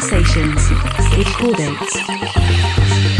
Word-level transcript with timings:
Conversations 0.00 0.70
with 1.16 1.26
Chordates. 1.26 3.17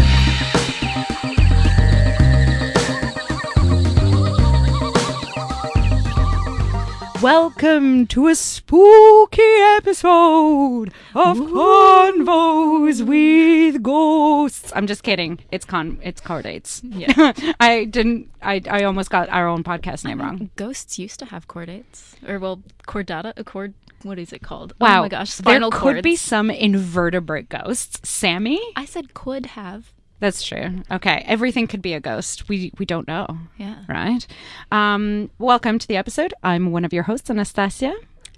Welcome 7.21 8.07
to 8.07 8.27
a 8.29 8.35
spooky 8.35 9.41
episode 9.41 10.93
of 11.13 11.37
Convos 11.37 13.05
with 13.05 13.83
Ghosts. 13.83 14.71
I'm 14.73 14.87
just 14.87 15.03
kidding. 15.03 15.39
It's 15.51 15.65
con. 15.65 15.99
It's 16.01 16.21
Chordates. 16.21 16.79
Yeah. 16.81 17.33
I 17.59 17.83
didn't. 17.83 18.31
I 18.41 18.61
I 18.69 18.83
almost 18.83 19.09
got 19.09 19.27
our 19.29 19.47
own 19.47 19.65
podcast 19.65 20.05
name 20.05 20.21
wrong. 20.21 20.49
Ghosts 20.55 20.97
used 20.97 21.19
to 21.19 21.25
have 21.25 21.49
chordates, 21.49 22.15
or 22.25 22.39
well, 22.39 22.63
chordata, 22.87 23.33
a 23.35 23.43
cord. 23.43 23.73
What 24.03 24.17
is 24.17 24.31
it 24.31 24.41
called? 24.41 24.71
Oh 24.79 24.85
wow. 24.85 24.99
Oh 24.99 25.01
my 25.01 25.09
gosh, 25.09 25.31
spinal 25.31 25.71
there 25.71 25.79
cords. 25.79 25.95
could 25.97 26.03
be 26.03 26.15
some 26.15 26.49
invertebrate 26.49 27.49
ghosts. 27.49 28.07
Sammy. 28.07 28.61
I 28.77 28.85
said 28.85 29.13
could 29.13 29.47
have. 29.47 29.91
That's 30.19 30.43
true. 30.43 30.83
Okay, 30.91 31.23
everything 31.25 31.67
could 31.67 31.81
be 31.81 31.93
a 31.93 31.99
ghost. 31.99 32.49
We 32.49 32.73
we 32.77 32.85
don't 32.85 33.07
know. 33.07 33.25
Yeah. 33.57 33.75
Right. 33.87 34.27
Um, 34.71 35.29
welcome 35.39 35.79
to 35.79 35.87
the 35.87 35.95
episode. 35.95 36.33
I'm 36.43 36.71
one 36.71 36.83
of 36.83 36.91
your 36.91 37.03
hosts, 37.03 37.29
Anastasia. 37.29 37.93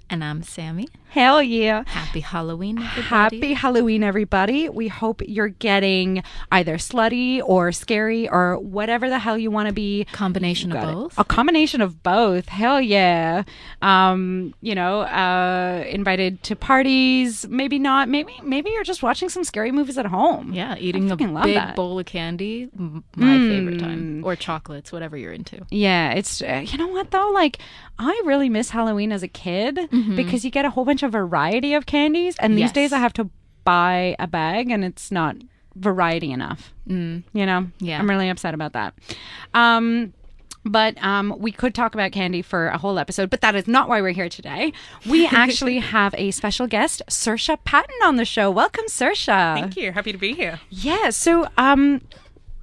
And 0.08 0.22
I'm 0.22 0.42
Sammy. 0.42 0.88
Hell 1.12 1.42
yeah. 1.42 1.84
Happy 1.88 2.20
Halloween, 2.20 2.78
everybody. 2.78 3.02
Happy 3.06 3.52
Halloween, 3.52 4.02
everybody. 4.02 4.70
We 4.70 4.88
hope 4.88 5.20
you're 5.26 5.48
getting 5.48 6.22
either 6.50 6.76
slutty 6.78 7.42
or 7.44 7.70
scary 7.70 8.30
or 8.30 8.58
whatever 8.58 9.10
the 9.10 9.18
hell 9.18 9.36
you 9.36 9.50
want 9.50 9.68
to 9.68 9.74
be. 9.74 10.06
combination 10.12 10.72
of 10.72 10.80
Got 10.80 10.88
it. 10.88 10.92
both. 10.94 11.18
A 11.18 11.24
combination 11.24 11.82
of 11.82 12.02
both. 12.02 12.48
Hell 12.48 12.80
yeah. 12.80 13.42
Um, 13.82 14.54
you 14.62 14.74
know, 14.74 15.00
uh, 15.02 15.84
invited 15.86 16.42
to 16.44 16.56
parties. 16.56 17.46
Maybe 17.46 17.78
not. 17.78 18.08
Maybe 18.08 18.34
maybe 18.42 18.70
you're 18.70 18.82
just 18.82 19.02
watching 19.02 19.28
some 19.28 19.44
scary 19.44 19.70
movies 19.70 19.98
at 19.98 20.06
home. 20.06 20.54
Yeah, 20.54 20.76
eating 20.78 21.10
a 21.10 21.16
big 21.16 21.28
that. 21.34 21.76
bowl 21.76 21.98
of 21.98 22.06
candy, 22.06 22.70
my 22.74 23.36
favorite 23.36 23.80
time, 23.80 24.24
or 24.24 24.34
chocolates, 24.34 24.90
whatever 24.90 25.18
you're 25.18 25.34
into. 25.34 25.66
Yeah, 25.70 26.12
it's 26.12 26.40
uh, 26.40 26.64
you 26.66 26.78
know 26.78 26.88
what 26.88 27.10
though, 27.10 27.30
like 27.34 27.58
I 27.98 28.18
really 28.24 28.48
miss 28.48 28.70
Halloween 28.70 29.12
as 29.12 29.22
a 29.22 29.28
kid 29.28 29.76
Mm-hmm. 29.92 30.16
because 30.16 30.42
you 30.44 30.50
get 30.50 30.64
a 30.64 30.70
whole 30.70 30.84
bunch 30.86 31.01
of 31.02 31.12
variety 31.12 31.74
of 31.74 31.86
candies, 31.86 32.36
and 32.38 32.54
these 32.54 32.60
Yes. 32.62 32.72
days 32.72 32.92
I 32.92 32.98
have 32.98 33.12
to 33.14 33.30
buy 33.64 34.16
a 34.18 34.26
bag, 34.26 34.70
and 34.70 34.84
it's 34.84 35.10
not 35.10 35.36
variety 35.76 36.30
enough. 36.32 36.72
Mm. 36.88 37.22
You 37.32 37.46
know, 37.46 37.68
Yeah. 37.80 37.98
I'm 37.98 38.08
really 38.10 38.28
upset 38.28 38.54
about 38.54 38.72
that. 38.74 38.94
Um, 39.54 40.12
but 40.64 41.02
um, 41.02 41.34
we 41.38 41.50
could 41.50 41.74
talk 41.74 41.94
about 41.94 42.12
candy 42.12 42.40
for 42.42 42.68
a 42.68 42.78
whole 42.78 42.98
episode, 42.98 43.30
but 43.30 43.40
that 43.40 43.54
is 43.56 43.66
not 43.66 43.88
why 43.88 44.00
we're 44.00 44.12
here 44.12 44.28
today. 44.28 44.72
We 45.08 45.26
actually 45.32 45.78
have 45.80 46.14
a 46.16 46.30
special 46.30 46.66
guest, 46.66 47.02
Saoirse 47.08 47.56
Patto, 47.64 47.92
on 48.04 48.16
the 48.16 48.24
show. 48.24 48.50
Welcome, 48.50 48.84
Saoirse. 48.86 49.26
Thank 49.58 49.76
you. 49.76 49.90
Happy 49.92 50.12
to 50.12 50.18
be 50.18 50.34
here. 50.34 50.60
Yeah. 50.70 51.10
So, 51.10 51.48
um, 51.56 52.02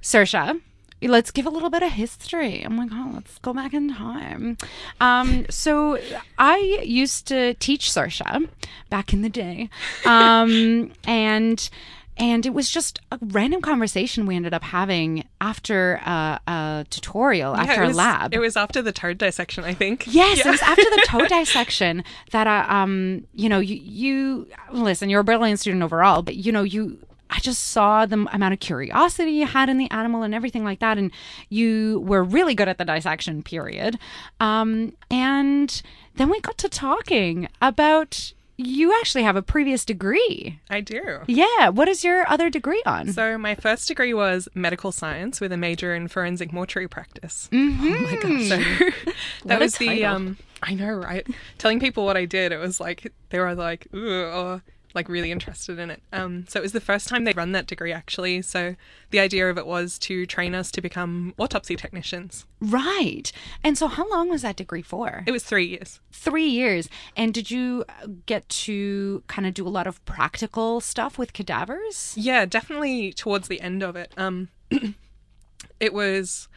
Saoirse, 0.02 0.60
let's 1.02 1.30
give 1.30 1.46
a 1.46 1.50
little 1.50 1.70
bit 1.70 1.82
of 1.82 1.92
history. 1.92 2.64
Oh 2.66 2.70
my 2.70 2.86
God, 2.86 3.14
let's 3.14 3.38
go 3.38 3.52
back 3.52 3.72
in 3.74 3.94
time. 3.94 4.56
Um, 5.00 5.46
so 5.50 5.98
I 6.38 6.58
used 6.84 7.26
to 7.28 7.54
teach 7.54 7.90
Saoirse 7.90 8.48
back 8.90 9.12
in 9.12 9.22
the 9.22 9.28
day, 9.30 9.68
um, 10.04 10.92
and. 11.04 11.68
And 12.16 12.44
it 12.44 12.52
was 12.52 12.70
just 12.70 13.00
a 13.10 13.18
random 13.22 13.62
conversation 13.62 14.26
we 14.26 14.36
ended 14.36 14.52
up 14.52 14.62
having 14.62 15.24
after 15.40 16.02
uh, 16.04 16.38
a 16.46 16.84
tutorial, 16.90 17.54
Yeah, 17.54 17.62
after 17.62 17.82
it 17.84 17.92
a 17.92 17.94
lab. 17.94 18.34
It 18.34 18.38
was 18.40 18.58
after 18.58 18.82
the 18.82 18.92
toad 18.92 19.16
dissection, 19.16 19.64
I 19.64 19.72
think. 19.72 20.04
Yes, 20.06 20.36
Yeah. 20.36 20.48
it 20.48 20.50
was 20.50 20.60
after 20.60 20.82
the 20.84 21.02
toe 21.08 21.26
dissection 21.26 22.04
that 22.32 22.46
I, 22.46 22.82
um, 22.82 23.26
you 23.32 23.48
know, 23.48 23.58
you, 23.60 23.76
you 23.76 24.48
listen. 24.70 25.08
You're 25.08 25.20
a 25.20 25.24
brilliant 25.24 25.60
student 25.60 25.82
overall, 25.82 26.20
but 26.20 26.36
you 26.36 26.52
know, 26.52 26.62
you. 26.62 26.98
I 27.30 27.38
just 27.38 27.68
saw 27.68 28.06
the 28.06 28.26
amount 28.32 28.52
of 28.52 28.60
curiosity 28.60 29.32
you 29.32 29.46
had 29.46 29.68
in 29.68 29.78
the 29.78 29.90
animal 29.90 30.22
and 30.22 30.34
everything 30.34 30.64
like 30.64 30.80
that, 30.80 30.98
and 30.98 31.10
you 31.48 32.02
were 32.04 32.22
really 32.24 32.54
good 32.54 32.68
at 32.68 32.78
the 32.78 32.84
dissection 32.84 33.42
period. 33.42 33.98
Um, 34.40 34.94
and 35.10 35.80
then 36.16 36.28
we 36.28 36.40
got 36.40 36.58
to 36.58 36.68
talking 36.68 37.48
about 37.62 38.32
you 38.56 38.92
actually 38.98 39.22
have 39.22 39.36
a 39.36 39.42
previous 39.42 39.84
degree. 39.84 40.60
I 40.68 40.80
do. 40.80 41.20
Yeah, 41.26 41.70
what 41.70 41.88
is 41.88 42.04
your 42.04 42.28
other 42.28 42.50
degree 42.50 42.82
on? 42.84 43.12
So 43.12 43.38
my 43.38 43.54
first 43.54 43.88
degree 43.88 44.12
was 44.12 44.48
medical 44.54 44.92
science 44.92 45.40
with 45.40 45.52
a 45.52 45.56
major 45.56 45.94
in 45.94 46.08
forensic 46.08 46.52
mortuary 46.52 46.88
practice. 46.88 47.48
Mm-hmm. 47.52 47.86
Oh 47.86 47.98
my 48.00 48.16
gosh. 48.16 49.04
So 49.42 49.48
that 49.48 49.60
was 49.60 49.76
the 49.78 50.04
um 50.04 50.36
I 50.62 50.74
know, 50.74 50.92
right? 50.92 51.26
Telling 51.56 51.80
people 51.80 52.04
what 52.04 52.16
I 52.18 52.26
did, 52.26 52.52
it 52.52 52.58
was 52.58 52.80
like 52.80 53.10
they 53.30 53.38
were 53.38 53.54
like, 53.54 53.86
ooh, 53.94 54.24
or 54.26 54.62
like 54.94 55.08
really 55.08 55.30
interested 55.30 55.78
in 55.78 55.90
it. 55.90 56.02
Um 56.12 56.46
so 56.48 56.58
it 56.58 56.62
was 56.62 56.72
the 56.72 56.80
first 56.80 57.08
time 57.08 57.24
they'd 57.24 57.36
run 57.36 57.52
that 57.52 57.66
degree 57.66 57.92
actually. 57.92 58.42
So 58.42 58.76
the 59.10 59.20
idea 59.20 59.48
of 59.50 59.58
it 59.58 59.66
was 59.66 59.98
to 60.00 60.26
train 60.26 60.54
us 60.54 60.70
to 60.72 60.80
become 60.80 61.34
autopsy 61.38 61.76
technicians. 61.76 62.46
right. 62.60 63.32
And 63.64 63.76
so, 63.78 63.88
how 63.88 64.08
long 64.10 64.28
was 64.28 64.42
that 64.42 64.56
degree 64.56 64.82
for? 64.82 65.24
It 65.26 65.32
was 65.32 65.42
three 65.44 65.66
years. 65.66 66.00
three 66.12 66.48
years 66.48 66.88
and 67.16 67.32
did 67.32 67.50
you 67.50 67.84
uh, 67.88 68.06
get 68.26 68.48
to 68.48 69.22
kind 69.26 69.46
of 69.46 69.54
do 69.54 69.66
a 69.66 69.70
lot 69.70 69.86
of 69.86 70.04
practical 70.04 70.80
stuff 70.80 71.18
with 71.18 71.32
cadavers 71.32 72.14
Yeah, 72.16 72.44
definitely 72.44 73.12
towards 73.12 73.48
the 73.48 73.60
end 73.60 73.82
of 73.82 73.96
it. 73.96 74.12
Um 74.16 74.48
it 75.80 75.92
was 75.94 76.48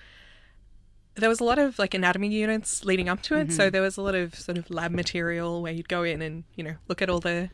there 1.15 1.29
was 1.29 1.39
a 1.39 1.43
lot 1.43 1.59
of 1.59 1.77
like 1.77 1.93
anatomy 1.93 2.27
units 2.27 2.83
leading 2.85 3.07
up 3.07 3.21
to 3.21 3.35
it, 3.37 3.51
so 3.51 3.69
there 3.69 3.83
was 3.83 3.97
a 3.97 4.01
lot 4.01 4.15
of 4.15 4.33
sort 4.33 4.57
of 4.57 4.67
lab 4.71 4.91
material 4.91 5.61
where 5.61 5.71
you'd 5.71 5.87
go 5.87 6.01
in 6.01 6.23
and, 6.23 6.43
you 6.55 6.63
know, 6.63 6.75
look 6.87 7.03
at 7.03 7.09
all 7.09 7.19
the 7.19 7.51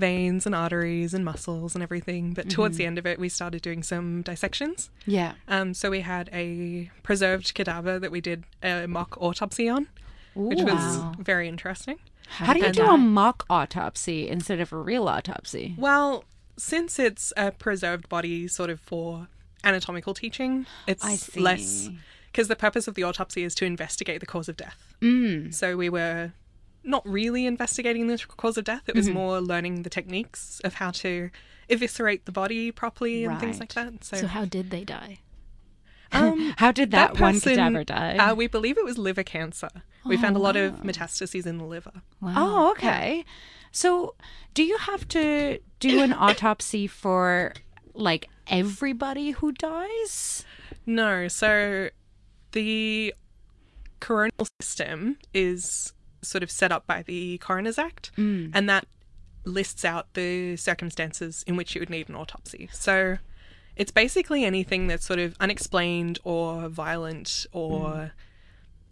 veins 0.00 0.46
and 0.46 0.54
arteries 0.54 1.12
and 1.14 1.24
muscles 1.24 1.74
and 1.74 1.82
everything. 1.82 2.32
But 2.38 2.48
towards 2.50 2.76
the 2.78 2.86
end 2.86 2.98
of 2.98 3.06
it 3.06 3.18
we 3.18 3.28
started 3.28 3.60
doing 3.62 3.82
some 3.82 4.22
dissections. 4.22 4.90
yeah 5.06 5.32
Um 5.48 5.74
so 5.74 5.90
we 5.96 6.00
had 6.00 6.28
a 6.32 6.90
preserved 7.02 7.54
cadaver 7.54 7.98
that 8.02 8.10
we 8.10 8.20
did 8.20 8.44
a 8.62 8.86
mock 8.86 9.16
autopsy 9.20 9.68
on, 9.68 9.86
which 10.34 10.62
was 10.70 10.82
Wow. 10.82 11.12
very 11.18 11.46
interesting. 11.54 11.98
how 12.38 12.52
do 12.54 12.60
you 12.60 12.72
do 12.72 12.82
that 12.82 12.94
a 12.94 12.96
mock 12.96 13.38
autopsy 13.50 14.28
instead 14.36 14.60
of 14.64 14.72
a 14.72 14.76
real 14.90 15.06
autopsy 15.08 15.74
Well, 15.76 16.24
since 16.56 16.98
it's 16.98 17.32
a 17.36 17.50
preserved 17.52 18.08
body 18.08 18.46
sort 18.48 18.70
of 18.70 18.78
for 18.80 19.28
anatomical 19.64 20.14
teaching, 20.14 20.66
it's 20.86 21.36
less 21.36 21.88
because 22.30 22.48
the 22.48 22.56
purpose 22.56 22.86
of 22.88 22.94
the 22.94 23.02
autopsy 23.02 23.42
is 23.48 23.54
to 23.56 23.64
investigate 23.64 24.20
the 24.20 24.26
cause 24.34 24.48
of 24.48 24.56
death. 24.56 24.80
mm. 25.02 25.52
So 25.60 25.76
we 25.76 25.88
were 25.98 26.32
not 26.82 27.06
really 27.08 27.46
investigating 27.46 28.06
the 28.06 28.18
cause 28.36 28.56
of 28.58 28.64
death, 28.64 28.88
it 28.88 28.94
was 28.94 29.06
Mm-hmm. 29.06 29.14
more 29.14 29.40
learning 29.40 29.82
the 29.82 29.90
techniques 29.90 30.60
of 30.64 30.74
how 30.74 30.90
to 30.92 31.30
eviscerate 31.68 32.24
the 32.24 32.32
body 32.32 32.70
properly 32.72 33.24
and 33.24 33.38
things 33.40 33.60
like 33.60 33.72
that. 33.74 34.02
So, 34.04 34.16
So 34.16 34.26
how 34.26 34.44
did 34.44 34.70
they 34.70 34.84
die? 34.84 35.20
um, 36.12 36.54
how 36.58 36.72
did 36.72 36.90
that, 36.90 37.20
one 37.20 37.34
person, 37.34 37.54
cadaver 37.54 37.84
die 37.84 38.16
Uh, 38.16 38.34
we 38.34 38.46
believe 38.48 38.76
it 38.76 38.84
was 38.84 38.98
liver 38.98 39.22
cancer. 39.22 39.70
We 40.04 40.16
found 40.16 40.34
a 40.34 40.40
lot 40.40 40.56
of 40.56 40.80
metastases 40.82 41.46
in 41.46 41.58
the 41.58 41.64
liver. 41.64 42.02
Wow. 42.20 42.34
oh 42.36 42.70
okay 42.72 43.24
so 43.70 44.14
do 44.54 44.64
you 44.64 44.76
have 44.78 45.06
to 45.08 45.60
do 45.78 46.00
an 46.00 46.12
autopsy 46.26 46.86
for 46.88 47.52
like 47.94 48.28
everybody 48.48 49.30
who 49.32 49.52
dies 49.52 50.44
No, 50.86 51.28
so 51.28 51.90
the 52.52 53.14
coronial 54.00 54.48
system 54.60 55.18
is 55.32 55.92
sort 56.22 56.42
of 56.42 56.50
set 56.50 56.72
up 56.72 56.86
by 56.86 57.02
the 57.02 57.38
Coroner's 57.38 57.78
Act, 57.78 58.10
mm. 58.16 58.50
and 58.54 58.68
that 58.68 58.86
lists 59.44 59.84
out 59.84 60.12
the 60.14 60.56
circumstances 60.56 61.44
in 61.46 61.56
which 61.56 61.74
you 61.74 61.80
would 61.80 61.90
need 61.90 62.08
an 62.08 62.14
autopsy. 62.14 62.68
So 62.72 63.18
it's 63.76 63.90
basically 63.90 64.44
anything 64.44 64.86
that's 64.86 65.06
sort 65.06 65.18
of 65.18 65.34
unexplained 65.40 66.18
or 66.24 66.68
violent 66.68 67.46
or 67.52 67.80
mm. 67.80 68.10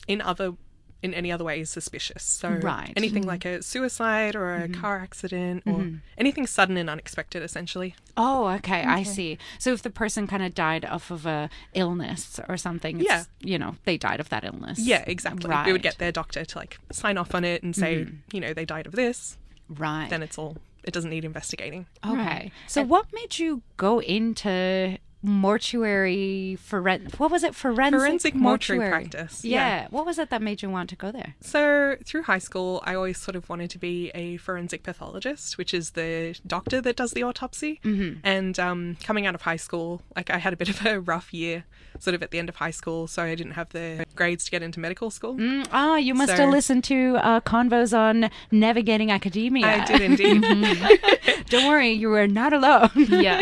in 0.06 0.20
other 0.22 0.54
in 1.02 1.14
any 1.14 1.30
other 1.30 1.44
way 1.44 1.60
is 1.60 1.70
suspicious. 1.70 2.22
So 2.22 2.50
Right. 2.50 2.92
anything 2.96 3.22
mm-hmm. 3.22 3.30
like 3.30 3.44
a 3.44 3.62
suicide 3.62 4.34
or 4.34 4.54
a 4.54 4.68
mm-hmm. 4.68 4.80
car 4.80 4.98
accident 4.98 5.62
or 5.66 5.74
mm-hmm. 5.74 5.96
anything 6.16 6.46
sudden 6.46 6.76
and 6.76 6.90
unexpected 6.90 7.42
essentially. 7.42 7.94
Oh, 8.16 8.48
okay, 8.48 8.82
I 8.82 9.04
see. 9.04 9.38
So 9.58 9.72
if 9.72 9.82
the 9.82 9.90
person 9.90 10.26
kind 10.26 10.42
of 10.42 10.54
died 10.54 10.84
off 10.84 11.10
of 11.10 11.24
a 11.24 11.50
illness 11.74 12.40
or 12.48 12.56
something, 12.56 13.00
Yeah. 13.00 13.24
you 13.40 13.58
know, 13.58 13.76
they 13.84 13.96
died 13.96 14.20
of 14.20 14.28
that 14.30 14.44
illness. 14.44 14.80
Yeah, 14.80 15.04
exactly. 15.06 15.48
We 15.48 15.72
would 15.72 15.78
Mm-hmm. 15.78 15.82
get 15.82 15.98
their 15.98 16.12
doctor 16.12 16.44
to 16.44 16.58
like 16.58 16.78
sign 16.90 17.16
off 17.16 17.34
on 17.34 17.44
it 17.44 17.62
and 17.62 17.76
say, 17.76 18.08
you 18.32 18.40
know, 18.40 18.52
they 18.52 18.64
died 18.64 18.86
of 18.86 18.92
this. 18.92 19.38
Right. 19.68 20.10
Then 20.10 20.22
it's 20.22 20.38
all. 20.38 20.56
It 20.84 20.92
doesn't 20.94 21.10
need 21.10 21.24
investigating. 21.24 21.86
Okay. 22.04 22.16
Right. 22.16 22.52
So 22.66 22.82
what 22.82 23.06
made 23.12 23.38
you 23.38 23.62
go 23.76 24.00
into 24.00 24.98
mortuary 25.22 26.56
foren 26.60 27.10
what 27.18 27.30
was 27.30 27.42
it 27.42 27.54
forensic, 27.54 27.98
Forensic 28.00 28.34
mortuary 28.34 28.88
practice, 28.90 29.44
Yeah. 29.44 29.58
yeah. 29.82 29.86
What 29.90 30.06
was 30.06 30.18
it 30.18 30.30
that 30.30 30.40
made 30.42 30.62
you 30.62 30.70
want 30.70 30.88
to 30.90 30.96
go 30.96 31.10
there? 31.10 31.34
So, 31.40 31.96
through 32.04 32.22
high 32.24 32.38
school, 32.38 32.80
I 32.84 32.94
always 32.94 33.18
sort 33.18 33.34
of 33.34 33.48
wanted 33.48 33.70
to 33.70 33.78
be 33.78 34.10
a 34.14 34.36
forensic 34.36 34.82
pathologist, 34.84 35.58
which 35.58 35.74
is 35.74 35.90
the 35.90 36.36
doctor 36.46 36.80
that 36.80 36.96
does 36.96 37.12
the 37.12 37.22
autopsy. 37.24 37.80
Mm-hmm. 37.84 38.20
And 38.22 38.58
um, 38.58 38.96
coming 39.02 39.26
out 39.26 39.34
of 39.34 39.42
high 39.42 39.56
school, 39.56 40.02
like 40.14 40.30
I 40.30 40.38
had 40.38 40.52
a 40.52 40.56
bit 40.56 40.68
of 40.68 40.84
a 40.86 41.00
rough 41.12 41.34
year, 41.34 41.64
sort 41.98 42.14
of 42.14 42.22
at 42.22 42.30
the 42.30 42.38
end 42.38 42.48
of 42.48 42.56
high 42.56 42.70
school, 42.70 43.06
so 43.08 43.22
I 43.22 43.34
didn't 43.34 43.52
have 43.52 43.70
the 43.70 44.04
grades 44.14 44.44
to 44.44 44.50
get 44.50 44.62
into 44.62 44.78
medical 44.80 45.10
school. 45.10 45.34
Mm, 45.34 45.66
ah, 45.72 45.96
you 45.96 46.14
must 46.14 46.36
So- 46.36 46.42
have 46.44 46.50
listened 46.50 46.84
to 46.84 47.16
uh, 47.22 47.40
convos 47.40 47.96
on 47.96 48.30
navigating 48.52 49.10
academia. 49.10 49.66
I 49.66 49.84
did 49.84 50.00
indeed. 50.00 50.42
Don't 51.48 51.66
worry, 51.66 51.90
you 51.92 52.08
were 52.08 52.26
not 52.28 52.52
alone. 52.52 52.90
Yeah. 53.08 53.40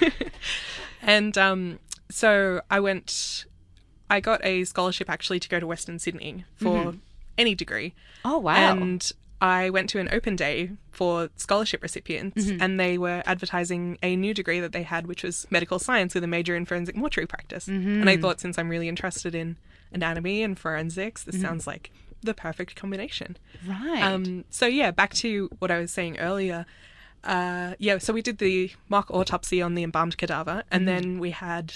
yeah. 0.00 0.08
And 1.06 1.38
um, 1.38 1.78
so 2.10 2.60
I 2.70 2.80
went, 2.80 3.46
I 4.10 4.20
got 4.20 4.44
a 4.44 4.64
scholarship 4.64 5.08
actually 5.08 5.40
to 5.40 5.48
go 5.48 5.58
to 5.58 5.66
Western 5.66 5.98
Sydney 5.98 6.44
for 6.56 6.94
any 7.38 7.54
degree. 7.54 7.94
oh 8.24 8.38
wow. 8.38 8.72
And 8.72 9.10
I 9.40 9.68
went 9.68 9.90
to 9.90 9.98
an 10.00 10.08
open 10.12 10.34
day 10.34 10.70
for 10.92 11.28
scholarship 11.36 11.82
recipients, 11.82 12.48
and 12.48 12.80
they 12.80 12.96
were 12.96 13.22
advertising 13.26 13.98
a 14.02 14.16
new 14.16 14.32
degree 14.32 14.60
that 14.60 14.72
they 14.72 14.82
had, 14.82 15.06
which 15.06 15.22
was 15.22 15.46
medical 15.50 15.78
science 15.78 16.14
with 16.14 16.24
a 16.24 16.26
major 16.26 16.56
in 16.56 16.64
forensic 16.64 16.96
mortuary 16.96 17.26
practice. 17.26 17.68
And 17.68 18.08
I 18.08 18.16
thought, 18.16 18.40
since 18.40 18.58
I'm 18.58 18.68
really 18.70 18.88
interested 18.88 19.34
in 19.34 19.56
anatomy 19.92 20.42
and 20.42 20.58
forensics, 20.58 21.22
this 21.24 21.38
sounds 21.40 21.66
like 21.66 21.90
the 22.22 22.32
perfect 22.32 22.76
combination. 22.76 23.36
right. 23.68 24.02
Um, 24.02 24.44
so 24.48 24.64
yeah, 24.66 24.90
back 24.90 25.12
to 25.14 25.50
what 25.58 25.70
I 25.70 25.78
was 25.80 25.90
saying 25.90 26.18
earlier. 26.18 26.64
Uh, 27.24 27.74
yeah, 27.78 27.98
so 27.98 28.12
we 28.12 28.22
did 28.22 28.38
the 28.38 28.70
mock 28.88 29.10
autopsy 29.10 29.60
on 29.60 29.74
the 29.74 29.82
embalmed 29.82 30.16
cadaver, 30.16 30.62
and 30.70 30.86
then 30.86 31.18
we 31.18 31.30
had 31.32 31.72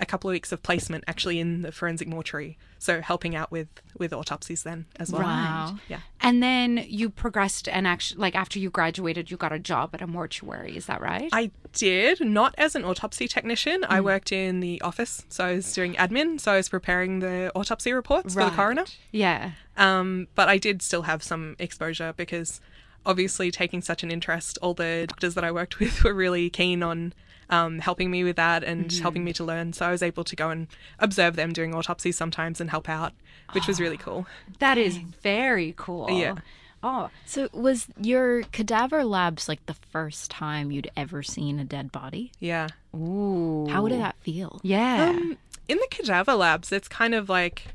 a 0.00 0.06
couple 0.06 0.28
of 0.28 0.32
weeks 0.32 0.50
of 0.50 0.62
placement 0.62 1.04
actually 1.06 1.38
in 1.38 1.62
the 1.62 1.70
forensic 1.70 2.08
mortuary, 2.08 2.58
so 2.78 3.00
helping 3.00 3.36
out 3.36 3.50
with 3.52 3.68
with 3.96 4.12
autopsies 4.12 4.64
then 4.64 4.84
as 4.96 5.12
well. 5.12 5.22
Wow. 5.22 5.78
Yeah. 5.88 6.00
and 6.20 6.42
then 6.42 6.84
you 6.88 7.08
progressed 7.08 7.68
and 7.68 7.86
actually 7.86 8.20
like 8.20 8.34
after 8.34 8.58
you 8.58 8.68
graduated 8.68 9.30
you 9.30 9.36
got 9.36 9.52
a 9.52 9.60
job 9.60 9.90
at 9.94 10.02
a 10.02 10.06
mortuary, 10.08 10.76
is 10.76 10.86
that 10.86 11.00
right? 11.00 11.28
I 11.32 11.52
did 11.72 12.20
not 12.20 12.54
as 12.58 12.74
an 12.74 12.84
autopsy 12.84 13.28
technician. 13.28 13.84
I 13.88 14.00
worked 14.00 14.32
in 14.32 14.58
the 14.60 14.80
office, 14.82 15.24
so 15.28 15.44
I 15.44 15.54
was 15.54 15.72
doing 15.72 15.94
admin. 15.94 16.40
So 16.40 16.52
I 16.52 16.56
was 16.56 16.68
preparing 16.68 17.20
the 17.20 17.52
autopsy 17.54 17.92
reports 17.92 18.34
for 18.34 18.44
the 18.44 18.50
coroner. 18.50 18.84
Yeah. 19.12 19.52
Um, 19.76 20.26
but 20.34 20.48
I 20.48 20.58
did 20.58 20.82
still 20.82 21.02
have 21.02 21.22
some 21.22 21.54
exposure 21.58 22.12
because 22.16 22.60
obviously 23.04 23.50
taking 23.50 23.82
such 23.82 24.02
an 24.02 24.10
interest, 24.10 24.58
all 24.62 24.74
the 24.74 25.06
doctors 25.08 25.34
that 25.34 25.44
I 25.44 25.50
worked 25.52 25.78
with 25.80 26.04
were 26.04 26.14
really 26.14 26.50
keen 26.50 26.82
on 26.82 27.12
um, 27.50 27.80
helping 27.80 28.10
me 28.10 28.24
with 28.24 28.36
that 28.36 28.64
and 28.64 28.90
helping 28.92 29.24
me 29.24 29.32
to 29.34 29.44
learn. 29.44 29.72
So 29.74 29.86
I 29.86 29.90
was 29.90 30.02
able 30.02 30.24
to 30.24 30.34
go 30.36 30.50
and 30.50 30.66
observe 30.98 31.36
them 31.36 31.52
doing 31.52 31.74
autopsies 31.74 32.16
sometimes 32.16 32.60
and 32.60 32.70
help 32.70 32.88
out, 32.88 33.12
which 33.52 33.66
was 33.66 33.78
really 33.80 33.98
cool. 33.98 34.26
That 34.58 34.78
is 34.78 34.96
very 34.96 35.74
cool. 35.76 36.08
Yeah. 36.10 36.36
Oh, 36.84 37.10
So 37.26 37.48
was 37.52 37.86
your 38.00 38.42
cadaver 38.50 39.04
labs 39.04 39.48
like 39.48 39.64
the 39.66 39.74
first 39.74 40.30
time 40.30 40.72
you'd 40.72 40.90
ever 40.96 41.22
seen 41.22 41.60
a 41.60 41.64
dead 41.64 41.92
body? 41.92 42.32
Yeah. 42.40 42.68
ooh. 42.94 43.68
How 43.68 43.86
did 43.86 44.00
that 44.00 44.16
feel? 44.20 44.60
Yeah. 44.64 45.10
Um, 45.10 45.38
in 45.68 45.78
the 45.78 45.86
cadaver 45.90 46.34
labs, 46.34 46.72
it's 46.72 46.88
kind 46.88 47.14
of 47.14 47.28
like 47.28 47.68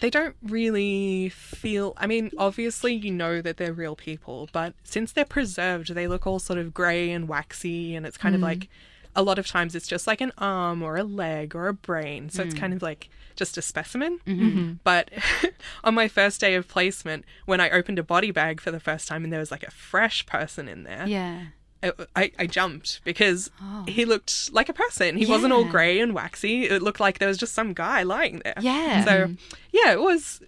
they 0.00 0.10
don't 0.10 0.36
really 0.42 1.28
feel. 1.30 1.94
I 1.96 2.06
mean, 2.06 2.30
obviously, 2.38 2.94
you 2.94 3.10
know 3.12 3.40
that 3.40 3.56
they're 3.56 3.72
real 3.72 3.96
people, 3.96 4.48
but 4.52 4.74
since 4.84 5.12
they're 5.12 5.24
preserved, 5.24 5.94
they 5.94 6.06
look 6.06 6.26
all 6.26 6.38
sort 6.38 6.58
of 6.58 6.74
grey 6.74 7.10
and 7.10 7.28
waxy, 7.28 7.94
and 7.94 8.06
it's 8.06 8.16
kind 8.16 8.34
of 8.34 8.40
mm. 8.40 8.44
like 8.44 8.68
a 9.16 9.22
lot 9.22 9.38
of 9.38 9.46
times 9.46 9.74
it's 9.74 9.88
just 9.88 10.06
like 10.06 10.20
an 10.20 10.32
arm 10.38 10.82
or 10.82 10.96
a 10.96 11.04
leg 11.04 11.56
or 11.56 11.66
a 11.66 11.74
brain. 11.74 12.30
So 12.30 12.42
it's 12.42 12.54
kind 12.54 12.72
mm. 12.72 12.76
of 12.76 12.82
like 12.82 13.08
just 13.34 13.56
a 13.56 13.62
specimen. 13.62 14.20
Mm-hmm. 14.26 14.48
Mm-hmm. 14.48 14.72
But 14.84 15.10
on 15.84 15.94
my 15.94 16.08
first 16.08 16.40
day 16.40 16.54
of 16.54 16.68
placement, 16.68 17.24
when 17.46 17.60
I 17.60 17.70
opened 17.70 17.98
a 17.98 18.02
body 18.02 18.30
bag 18.30 18.60
for 18.60 18.70
the 18.70 18.80
first 18.80 19.08
time 19.08 19.24
and 19.24 19.32
there 19.32 19.40
was 19.40 19.50
like 19.50 19.64
a 19.64 19.70
fresh 19.70 20.24
person 20.26 20.68
in 20.68 20.84
there, 20.84 21.06
yeah. 21.06 21.46
I, 21.82 22.32
I 22.38 22.46
jumped 22.46 23.00
because 23.04 23.50
oh. 23.62 23.84
he 23.86 24.04
looked 24.04 24.52
like 24.52 24.68
a 24.68 24.72
person. 24.72 25.16
He 25.16 25.26
wasn't 25.26 25.52
all 25.52 25.60
Oh. 25.60 25.70
Grey 25.70 26.00
and 26.00 26.12
waxy. 26.14 26.64
It 26.64 26.82
looked 26.82 27.00
like 27.00 27.18
there 27.18 27.28
was 27.28 27.38
just 27.38 27.54
some 27.54 27.72
guy 27.72 28.02
lying 28.02 28.40
there. 28.44 28.54
Yeah. 28.60 29.04
So, 29.04 29.34
yeah, 29.72 29.92
it 29.92 30.00
was. 30.00 30.40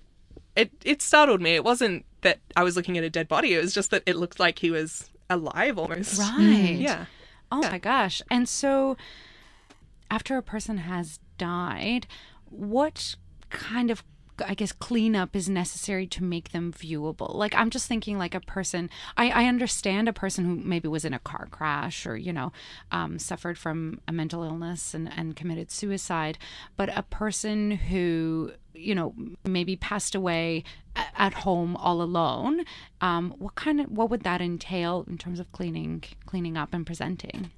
It 0.56 0.73
it 0.85 1.03
startled 1.03 1.41
me. 1.41 1.55
It 1.55 1.62
wasn't 1.62 2.05
that 2.23 2.41
I 2.56 2.65
was 2.65 2.77
looking 2.77 2.99
at 2.99 3.05
a 3.05 3.11
dead 3.11 3.29
body. 3.29 3.55
It 3.55 3.62
was 3.62 3.73
just 3.73 3.91
that 3.93 4.03
it 4.06 4.17
looked 4.17 4.41
like 4.41 4.59
he 4.59 4.71
was 4.71 5.09
alive 5.29 5.79
almost. 5.79 6.19
Right. 6.19 6.38
Mm, 6.38 6.81
yeah. 6.81 7.05
Oh 7.53 7.62
my 7.62 7.79
gosh. 7.79 8.21
And 8.31 8.49
so 8.49 8.97
after 10.11 10.37
a 10.37 10.43
person 10.43 10.79
has 10.79 11.21
died, 11.38 12.06
what 12.50 13.15
kind 13.49 13.91
of 13.91 14.03
I 14.46 14.54
guess 14.54 14.72
cleanup 14.72 15.34
is 15.37 15.48
necessary 15.48 16.06
to 16.08 16.25
make 16.25 16.52
them 16.52 16.72
viewable. 16.72 17.34
Like 17.34 17.54
I'm 17.54 17.70
just 17.70 17.87
thinking 17.87 18.19
like 18.19 18.34
a 18.34 18.40
person 18.40 18.90
I, 19.16 19.31
I 19.31 19.44
understand 19.46 20.08
a 20.08 20.12
person 20.12 20.44
who 20.44 20.56
maybe 20.56 20.88
was 20.88 21.04
in 21.04 21.14
a 21.14 21.19
car 21.19 21.48
crash 21.50 22.06
or, 22.06 22.16
you 22.16 22.32
know, 22.32 22.52
um, 22.90 23.19
suffered 23.19 23.58
from 23.58 24.00
a 24.06 24.12
mental 24.12 24.42
illness 24.42 24.94
and, 24.94 25.10
and 25.16 25.37
committed 25.37 25.70
suicide. 25.70 26.38
But 26.76 26.96
a 26.96 27.02
person 27.02 27.72
who, 27.72 28.52
you 28.75 28.94
know, 28.94 29.14
maybe 29.44 29.76
passed 29.76 30.14
away 30.14 30.64
at 30.96 31.34
home 31.34 31.76
all 31.76 32.02
alone, 32.02 32.64
um, 33.00 33.34
what 33.38 33.54
kind 33.54 33.81
of 33.81 33.90
what 33.90 34.10
would 34.10 34.22
that 34.22 34.40
entail 34.40 35.04
in 35.08 35.19
terms 35.19 35.40
of 35.40 35.50
cleaning 35.52 36.04
cleaning 36.26 36.56
up 36.56 36.72
and 36.72 36.86
presenting? 36.86 37.50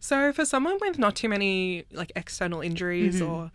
So 0.00 0.32
for 0.32 0.44
someone 0.46 0.78
with 0.80 0.98
not 0.98 1.14
too 1.14 1.28
many 1.28 1.84
like 1.92 2.12
external 2.16 2.62
injuries 2.62 3.20
or 3.20 3.50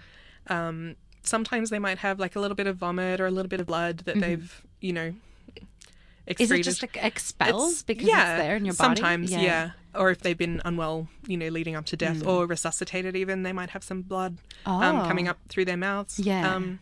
um, 0.47 0.95
sometimes 1.27 1.69
they 1.69 1.79
might 1.79 1.99
have 1.99 2.19
like 2.19 2.35
a 2.35 2.39
little 2.39 2.55
bit 2.55 2.67
of 2.67 2.77
vomit 2.77 3.19
or 3.19 3.25
a 3.27 3.31
little 3.31 3.49
bit 3.49 3.59
of 3.61 3.67
blood 3.67 3.99
that 4.05 4.19
they've 4.19 4.61
you 4.81 4.93
know 4.93 5.13
Is 6.27 6.49
it 6.51 6.63
just 6.63 6.81
like 6.81 6.97
expels 7.01 7.63
It's- 7.71 7.83
because 7.83 8.07
yeah, 8.07 8.33
it's 8.35 8.43
there 8.43 8.55
in 8.55 8.65
your 8.65 8.73
body? 8.73 8.95
Sometimes, 8.99 9.31
yeah. 9.31 9.71
Or 9.93 10.09
if 10.09 10.21
they've 10.21 10.37
been 10.37 10.61
unwell, 10.65 11.07
you 11.27 11.37
know, 11.37 11.47
leading 11.49 11.75
up 11.75 11.85
to 11.87 11.95
death 11.95 12.25
or 12.25 12.45
resuscitated, 12.47 13.15
even 13.15 13.43
they 13.43 13.53
might 13.53 13.69
have 13.69 13.83
some 13.83 14.01
blood 14.01 14.37
um, 14.65 14.97
Oh. 15.01 15.07
coming 15.07 15.27
up 15.27 15.37
through 15.49 15.65
their 15.65 15.77
mouths. 15.77 16.19
Yeah. 16.19 16.53
Um, 16.53 16.79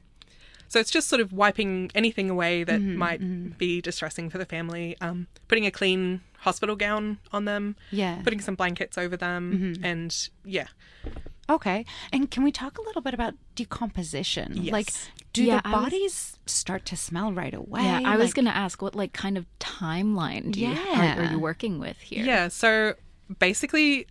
so 0.70 0.80
it's 0.80 0.90
just 0.90 1.08
sort 1.10 1.20
of 1.22 1.32
wiping 1.34 1.92
anything 1.94 2.30
away 2.32 2.64
that 2.64 2.80
Mm-hmm, 2.80 2.98
might 2.98 3.58
be 3.60 3.82
distressing 3.82 4.30
for 4.32 4.38
the 4.40 4.46
family. 4.46 4.96
Um, 5.02 5.28
putting 5.48 5.66
a 5.68 5.72
clean 5.72 6.22
hospital 6.40 6.76
gown 6.76 7.20
on 7.32 7.46
them. 7.46 7.76
Yeah. 7.92 8.22
Putting 8.24 8.40
some 8.42 8.56
blankets 8.56 8.98
over 8.98 9.16
them, 9.18 9.76
and 9.84 10.30
yeah, 10.46 10.68
Okay. 11.50 11.86
And 12.12 12.32
can 12.32 12.44
we 12.44 12.52
talk 12.52 12.78
a 12.78 12.82
little 12.82 13.02
bit 13.02 13.14
about 13.14 13.34
decomposition? 13.56 14.54
Yes. 14.56 14.72
Like, 14.74 14.90
do 15.34 15.44
Yeah, 15.44 15.62
the 15.62 15.68
I 15.68 15.72
was- 15.72 15.84
bodies 15.84 16.38
start 16.46 16.86
to 16.86 16.96
smell 16.96 17.32
right 17.34 17.54
away? 17.54 17.84
Yeah, 17.84 18.02
I 18.06 18.18
was 18.18 18.34
going 18.34 18.46
to 18.46 18.56
ask 18.56 18.82
what 18.82 18.96
like 18.96 19.14
kind 19.14 19.38
of 19.38 19.46
timeline 19.60 20.52
do 20.52 20.60
you, 20.62 20.74
are, 20.74 21.20
are 21.22 21.32
you 21.32 21.40
working 21.40 21.80
with 21.80 21.98
here? 22.00 22.26
Yeah, 22.26 22.48
so 22.48 22.94
basically 23.40 24.08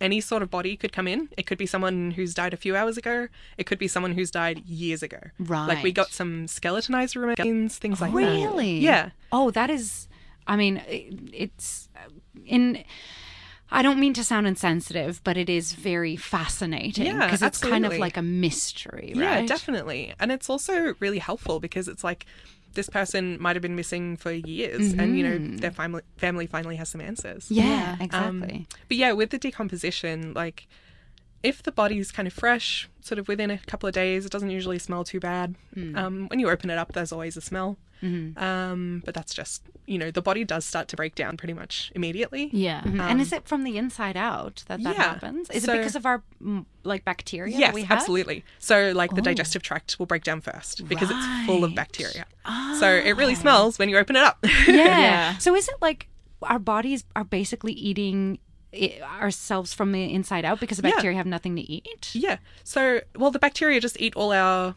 any 0.00 0.20
sort 0.20 0.42
of 0.42 0.50
body 0.50 0.76
could 0.76 0.92
come 0.92 1.08
in. 1.08 1.28
It 1.36 1.46
could 1.46 1.58
be 1.58 1.66
someone 1.66 2.12
who's 2.12 2.34
died 2.34 2.54
a 2.54 2.56
few 2.56 2.76
hours 2.76 2.96
ago. 2.96 3.28
It 3.56 3.64
could 3.64 3.78
be 3.78 3.88
someone 3.88 4.12
who's 4.12 4.30
died 4.30 4.64
years 4.64 5.02
ago. 5.02 5.18
Right. 5.40 5.66
Like 5.66 5.82
we 5.82 5.90
got 5.92 6.10
some 6.12 6.46
skeletonized 6.46 7.16
remains, 7.16 7.78
things 7.78 8.00
like 8.00 8.12
that. 8.12 8.16
Really? 8.16 8.78
Yeah. 8.78 9.10
Oh, 9.32 9.50
that 9.50 9.70
is. 9.70 10.06
I 10.46 10.56
mean, 10.56 10.78
it, 10.88 11.14
it's 11.32 11.88
uh, 11.96 12.08
in. 12.46 12.84
I 13.70 13.82
don't 13.82 14.00
mean 14.00 14.14
to 14.14 14.24
sound 14.24 14.46
insensitive, 14.46 15.22
but 15.24 15.36
it 15.36 15.50
is 15.50 15.72
very 15.72 16.16
fascinating 16.16 17.06
Yeah, 17.06 17.24
because 17.26 17.42
it's 17.42 17.58
kind 17.58 17.84
of 17.84 17.98
like 17.98 18.16
a 18.16 18.22
mystery, 18.22 19.12
Yeah, 19.14 19.42
definitely. 19.42 20.14
And 20.18 20.32
it's 20.32 20.48
also 20.48 20.94
really 21.00 21.18
helpful 21.18 21.60
because 21.60 21.88
it's 21.88 22.02
like 22.02 22.24
this 22.74 22.88
person 22.88 23.36
might 23.40 23.56
have 23.56 23.62
been 23.62 23.76
missing 23.76 24.16
for 24.16 24.30
years 24.30 24.92
and 24.94 25.18
you 25.18 25.22
know 25.24 25.56
their 25.56 25.70
family 25.70 26.02
family 26.16 26.46
finally 26.46 26.76
has 26.76 26.88
some 26.88 27.00
answers. 27.00 27.50
Yeah, 27.50 27.96
Yeah. 28.00 28.06
Um, 28.10 28.42
exactly. 28.42 28.66
but 28.88 28.96
yeah, 28.96 29.12
with 29.12 29.30
the 29.30 29.38
decomposition, 29.38 30.32
like 30.34 30.66
if 31.42 31.62
the 31.62 31.72
body's 31.72 32.10
kind 32.10 32.26
of 32.26 32.32
fresh, 32.34 32.88
sort 33.00 33.18
of 33.18 33.28
within 33.28 33.50
a 33.50 33.58
couple 33.58 33.86
of 33.86 33.94
days, 33.94 34.26
it 34.26 34.32
doesn't 34.32 34.50
usually 34.50 34.78
smell 34.78 35.04
too 35.04 35.20
bad. 35.20 35.54
Um, 35.94 36.26
when 36.28 36.38
you 36.40 36.50
open 36.50 36.70
it 36.70 36.78
up, 36.78 36.92
there's 36.92 37.12
always 37.12 37.36
a 37.36 37.40
smell. 37.40 37.78
Um, 38.36 39.02
but 39.04 39.14
that's 39.14 39.34
just, 39.34 39.62
you 39.86 39.98
know, 39.98 40.10
the 40.10 40.22
body 40.22 40.44
does 40.44 40.64
start 40.64 40.88
to 40.88 40.96
break 40.96 41.14
down 41.14 41.36
pretty 41.36 41.52
much 41.54 41.90
immediately. 41.94 42.48
Yeah. 42.52 42.82
Mhm. 42.82 43.00
and 43.00 43.20
is 43.20 43.32
it 43.32 43.46
from 43.46 43.64
the 43.64 43.76
inside 43.76 44.16
out 44.16 44.62
that 44.68 44.82
that 44.82 44.90
um, 44.90 44.94
yeah. 44.96 45.02
happens? 45.02 45.50
Is 45.50 45.64
So- 45.64 45.74
it 45.74 45.78
because 45.78 45.96
of 45.96 46.06
our 46.06 46.22
mm, 46.42 46.64
like 46.84 47.04
bacteria 47.04 47.52
that 47.54 47.58
Yes, 47.60 47.74
we 47.74 47.82
have? 47.82 47.98
absolutely. 47.98 48.44
So, 48.58 48.92
like, 48.94 49.10
the 49.14 49.20
Oh. 49.20 49.24
digestive 49.24 49.62
tract 49.62 49.98
will 49.98 50.06
break 50.06 50.22
down 50.24 50.40
first 50.40 50.86
because 50.88 51.10
it's 51.10 51.46
full 51.46 51.64
of 51.64 51.70
Right. 51.70 51.76
bacteria. 51.76 52.26
So, 52.78 52.88
it 52.88 53.16
really 53.16 53.34
smells 53.34 53.78
when 53.78 53.88
you 53.88 53.98
open 53.98 54.16
it 54.16 54.22
up. 54.22 54.38
Yeah. 54.68 54.74
Yeah. 54.76 55.38
So 55.38 55.54
is 55.54 55.68
it 55.68 55.76
like 55.80 56.08
our 56.42 56.58
bodies 56.58 57.04
are 57.16 57.24
basically 57.24 57.72
eating 57.72 58.38
i 58.72 58.98
ourselves 59.20 59.72
from 59.72 59.92
the 59.92 60.12
inside 60.12 60.44
out 60.44 60.60
because 60.60 60.76
the 60.78 60.86
Yeah. 60.88 60.94
bacteria 60.94 61.16
have 61.16 61.26
nothing 61.26 61.56
to 61.56 61.62
eat? 61.62 62.10
yeah. 62.14 62.38
So, 62.64 63.00
well, 63.16 63.30
the 63.30 63.38
bacteria 63.38 63.80
just 63.80 64.00
eat 64.00 64.14
all 64.16 64.32
our 64.32 64.74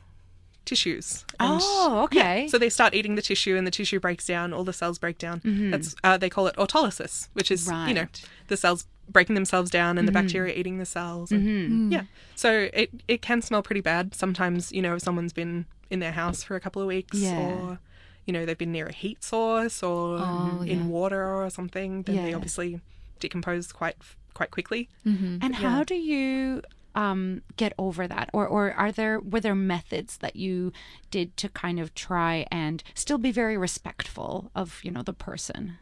tissues. 0.66 1.26
and- 1.40 1.60
Oh, 1.62 2.02
okay. 2.06 2.44
Yeah, 2.44 2.48
so 2.48 2.58
they 2.58 2.70
start 2.70 2.94
eating 2.94 3.16
the 3.16 3.22
tissue, 3.22 3.56
and 3.58 3.66
the 3.66 3.72
tissue 3.72 4.00
breaks 4.00 4.26
down. 4.28 4.54
All 4.54 4.64
the 4.64 4.74
cells 4.74 5.00
break 5.00 5.18
down. 5.18 5.42
That's 5.72 5.96
uh, 6.04 6.18
they 6.18 6.30
call 6.30 6.48
it 6.48 6.56
autolysis, 6.56 7.28
which 7.34 7.52
is 7.52 7.68
you 7.68 7.94
know 7.94 8.08
the 8.48 8.58
cells 8.58 8.86
breaking 9.10 9.36
themselves 9.36 9.70
down 9.70 9.98
and 9.98 10.08
the 10.08 10.12
Mm-hmm. 10.14 10.22
bacteria 10.22 10.54
eating 10.56 10.78
the 10.78 10.86
cells. 10.86 11.32
and- 11.32 11.92
Yeah. 11.92 12.04
So 12.36 12.70
it 12.74 12.92
it 13.08 13.22
can 13.22 13.42
smell 13.42 13.62
pretty 13.62 13.82
bad. 13.82 14.14
Sometimes, 14.16 14.72
you 14.72 14.82
know, 14.82 14.96
if 14.96 15.02
someone's 15.02 15.34
been 15.34 15.66
in 15.90 16.00
their 16.00 16.14
house 16.14 16.44
for 16.44 16.56
a 16.56 16.60
couple 16.62 16.82
of 16.82 16.88
weeks 16.88 17.18
Yeah. 17.18 17.38
or 17.40 17.80
you 18.28 18.32
know, 18.34 18.46
they've 18.46 18.58
been 18.58 18.72
near 18.72 18.86
a 18.86 18.94
heat 18.94 19.24
source 19.24 19.82
or 19.82 20.20
Oh, 20.20 20.62
in 20.62 20.80
yeah. 20.82 20.86
water 20.86 21.26
or 21.44 21.50
something, 21.50 22.04
then 22.04 22.18
they 22.18 22.34
obviously 22.36 22.80
decompose 23.22 23.72
quite 23.72 23.96
quite 24.34 24.52
quickly. 24.52 24.90
And 25.06 25.56
how 25.56 25.84
do 25.86 25.96
you 25.96 26.62
um, 26.94 27.42
get 27.56 27.72
over 27.78 28.06
that, 28.08 28.30
or 28.34 28.46
or 28.46 28.74
are 28.74 28.92
there 28.92 29.20
were 29.22 29.40
there 29.40 29.56
methods 29.56 30.18
that 30.18 30.36
you 30.36 30.74
did 31.10 31.38
to 31.38 31.48
kind 31.48 31.80
of 31.80 31.94
try 31.96 32.46
and 32.52 32.84
still 32.96 33.18
be 33.18 33.32
very 33.32 33.58
respectful 33.58 34.52
of 34.54 34.82
you 34.84 34.92
know 34.92 35.02
the 35.02 35.14
person 35.14 35.78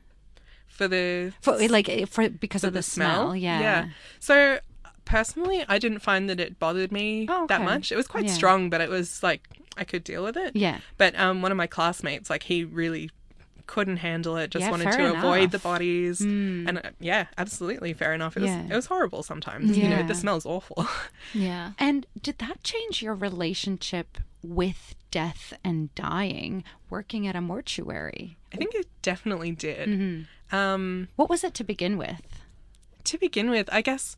For 0.68 0.88
the 0.88 1.34
for 1.42 1.58
like 1.68 1.90
eh, 1.90 2.06
for 2.06 2.30
because 2.30 2.62
for 2.62 2.68
of 2.68 2.74
the, 2.74 2.84
smell, 2.84 3.36
yeah. 3.36 3.60
Yeah. 3.60 3.86
So 4.20 4.60
personally, 5.06 5.66
I 5.68 5.80
didn't 5.80 6.00
find 6.00 6.30
that 6.30 6.40
it 6.40 6.60
bothered 6.60 6.92
me 6.92 7.26
Oh, 7.28 7.48
that 7.48 7.62
much. 7.64 7.92
It 7.92 7.96
was 7.96 8.08
quite 8.08 8.26
Yeah. 8.26 8.34
strong, 8.34 8.70
but 8.70 8.80
it 8.82 8.90
was 8.90 9.24
like 9.24 9.48
I 9.78 9.84
could 9.86 10.04
deal 10.04 10.24
with 10.24 10.38
it. 10.38 10.56
Yeah. 10.56 10.78
But 10.98 11.18
um, 11.20 11.42
one 11.42 11.52
of 11.52 11.58
my 11.58 11.66
classmates, 11.68 12.30
like 12.30 12.44
he 12.44 12.64
really 12.64 13.10
couldn't 13.74 13.98
handle 13.98 14.36
it. 14.38 14.50
Just 14.50 14.64
Yeah, 14.66 14.72
wanted 14.72 14.92
to 14.92 15.14
avoid 15.18 15.52
the 15.52 15.60
bodies. 15.60 16.22
And 16.22 16.78
uh, 16.80 16.82
yeah, 17.00 17.28
absolutely 17.38 17.94
fair 17.94 18.14
enough. 18.14 18.36
It 18.36 18.42
was 18.42 18.50
Yeah. 18.50 18.66
it 18.66 18.76
was 18.76 18.88
horrible 18.88 19.22
sometimes. 19.22 19.78
You 19.78 19.88
know, 19.90 20.02
the 20.04 20.16
smell's 20.16 20.46
awful. 20.46 20.88
Yeah. 21.34 21.72
And 21.78 22.08
did 22.20 22.40
that 22.40 22.64
change 22.64 23.02
your 23.04 23.14
relationship 23.14 24.18
with 24.42 24.96
death 25.12 25.54
and 25.64 25.94
dying 25.94 26.64
working 26.90 27.28
at 27.28 27.36
a 27.36 27.42
mortuary? 27.42 28.38
I 28.54 28.58
think 28.58 28.74
it 28.74 28.88
definitely 29.04 29.52
did. 29.52 29.88
Mm-hmm. 29.90 30.56
Um, 30.56 31.08
What 31.16 31.30
was 31.30 31.44
it 31.44 31.54
to 31.56 31.64
begin 31.64 31.98
with? 31.98 32.22
to 33.06 33.18
begin 33.18 33.50
with, 33.50 33.68
I 33.72 33.82
guess 33.82 34.18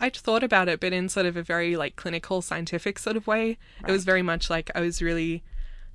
I'd 0.00 0.16
thought 0.16 0.42
about 0.42 0.68
it, 0.68 0.80
but 0.80 0.92
in 0.92 1.08
sort 1.08 1.26
of 1.26 1.36
a 1.36 1.42
very 1.42 1.76
like 1.76 1.94
clinical, 1.96 2.42
scientific 2.42 2.98
sort 2.98 3.16
of 3.16 3.26
way. 3.26 3.56
It 3.86 3.92
was 3.92 4.04
very 4.04 4.22
much 4.22 4.50
like 4.50 4.70
I 4.74 4.80
was 4.80 5.00
really 5.00 5.42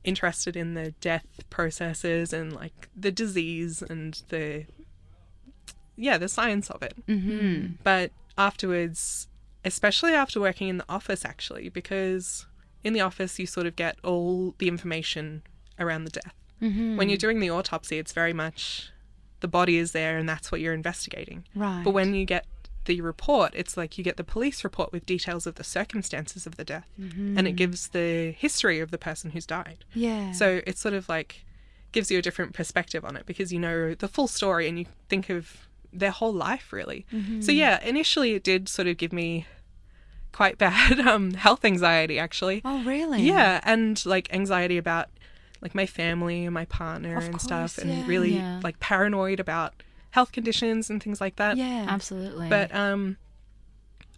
interested 0.08 0.56
in 0.56 0.74
the 0.74 0.92
death 1.02 1.28
processes 1.50 2.32
and 2.32 2.54
like 2.54 2.88
the 2.96 3.12
disease 3.12 3.82
and 3.82 4.24
the 4.30 4.66
yeah, 5.98 6.18
the 6.18 6.30
science 6.30 6.70
of 6.70 6.82
it. 6.82 6.96
Mm-hmm. 7.08 7.74
But 7.84 8.12
afterwards, 8.38 9.28
especially 9.66 10.14
after 10.14 10.40
working 10.40 10.70
in 10.70 10.78
the 10.78 10.86
office, 10.88 11.26
actually, 11.26 11.70
because 11.70 12.46
in 12.84 12.94
the 12.94 13.02
office 13.02 13.38
you 13.38 13.46
sort 13.46 13.68
of 13.68 13.76
get 13.76 13.98
all 14.04 14.56
the 14.60 14.68
information 14.68 15.44
around 15.78 16.06
the 16.06 16.12
death. 16.12 16.34
Mm-hmm. 16.62 16.98
When 16.98 17.10
you're 17.10 17.18
doing 17.18 17.40
the 17.40 17.50
autopsy, 17.50 17.98
it's 17.98 18.14
very 18.14 18.34
much 18.34 18.92
the 19.42 19.48
body 19.48 19.78
is 19.78 19.92
there 19.92 20.18
and 20.18 20.28
that's 20.28 20.52
what 20.52 20.62
you're 20.62 20.74
investigating. 20.74 21.46
Right. 21.54 21.84
But 21.84 21.92
when 21.92 22.16
you 22.16 22.26
get 22.26 22.46
the 22.88 23.00
report, 23.02 23.52
it's 23.56 23.78
like 23.78 23.98
you 23.98 24.04
get 24.04 24.18
the 24.18 24.24
police 24.24 24.64
report 24.64 24.92
with 24.92 25.06
details 25.06 25.46
of 25.48 25.56
the 25.56 25.64
circumstances 25.64 26.46
of 26.48 26.58
the 26.58 26.64
death 26.66 26.88
Mm-hmm. 27.00 27.38
and 27.38 27.48
it 27.48 27.56
gives 27.56 27.90
the 27.90 28.32
history 28.32 28.80
of 28.80 28.90
the 28.92 28.98
person 28.98 29.32
who's 29.32 29.46
died. 29.46 29.86
yeah. 29.94 30.32
So 30.32 30.62
it's 30.66 30.82
sort 30.82 30.96
of 30.96 31.08
like 31.08 31.46
gives 31.94 32.12
you 32.12 32.18
a 32.18 32.22
different 32.22 32.54
perspective 32.54 33.06
on 33.06 33.16
it 33.16 33.26
because 33.26 33.54
you 33.54 33.60
know 33.60 33.94
the 33.94 34.08
full 34.10 34.28
story 34.28 34.68
and 34.68 34.78
you 34.80 34.86
think 35.10 35.30
of 35.30 35.68
their 35.94 36.12
whole 36.12 36.34
life 36.34 36.74
really. 36.74 37.06
Mm-hmm. 37.14 37.42
So 37.42 37.52
yeah, 37.52 37.82
initially 37.84 38.34
it 38.34 38.44
did 38.44 38.68
sort 38.68 38.88
of 38.88 38.98
give 38.98 39.14
me 39.14 39.46
quite 40.34 40.58
bad 40.66 41.00
um 41.00 41.34
health 41.34 41.64
anxiety 41.66 42.20
actually. 42.20 42.62
oh 42.66 42.84
really? 42.84 43.22
Yeah, 43.24 43.60
and 43.64 44.04
like 44.06 44.28
anxiety 44.34 44.78
about 44.78 45.08
like 45.62 45.74
my 45.74 45.86
family 45.88 46.46
and 46.46 46.54
my 46.54 46.66
partner 46.66 47.18
Of 47.18 47.26
and 47.26 47.42
stuff 47.42 47.78
and 47.80 47.90
yeah. 47.90 48.04
really 48.06 48.36
Yeah. 48.36 48.60
like 48.64 48.80
paranoid 48.80 49.40
about 49.40 49.74
health 50.12 50.32
conditions 50.32 50.90
and 50.90 51.02
things 51.02 51.22
like 51.22 51.36
that. 51.38 51.58
Yeah. 51.58 51.86
Absolutely. 51.88 52.50
But 52.50 52.74
um, 52.74 53.18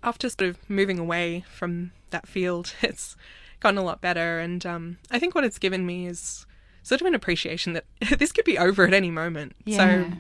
after 0.04 0.30
sort 0.30 0.50
of 0.50 0.70
moving 0.70 1.00
away 1.00 1.46
from 1.50 1.92
that 2.12 2.28
field, 2.28 2.74
it's 2.82 3.16
gotten 3.60 3.78
a 3.78 3.84
lot 3.84 4.02
better. 4.02 4.40
And 4.40 4.66
um, 4.66 4.98
I 5.12 5.20
think 5.20 5.36
what 5.36 5.44
it's 5.44 5.60
given 5.60 5.86
me 5.86 6.08
is 6.08 6.46
sort 6.84 7.02
of 7.02 7.08
an 7.08 7.16
appreciation 7.16 7.74
that 7.74 7.86
this 8.20 8.32
could 8.32 8.46
be 8.46 8.58
over 8.58 8.86
at 8.86 8.94
any 8.94 9.12
moment. 9.12 9.56
Yeah. 9.66 9.78
So 9.78 10.12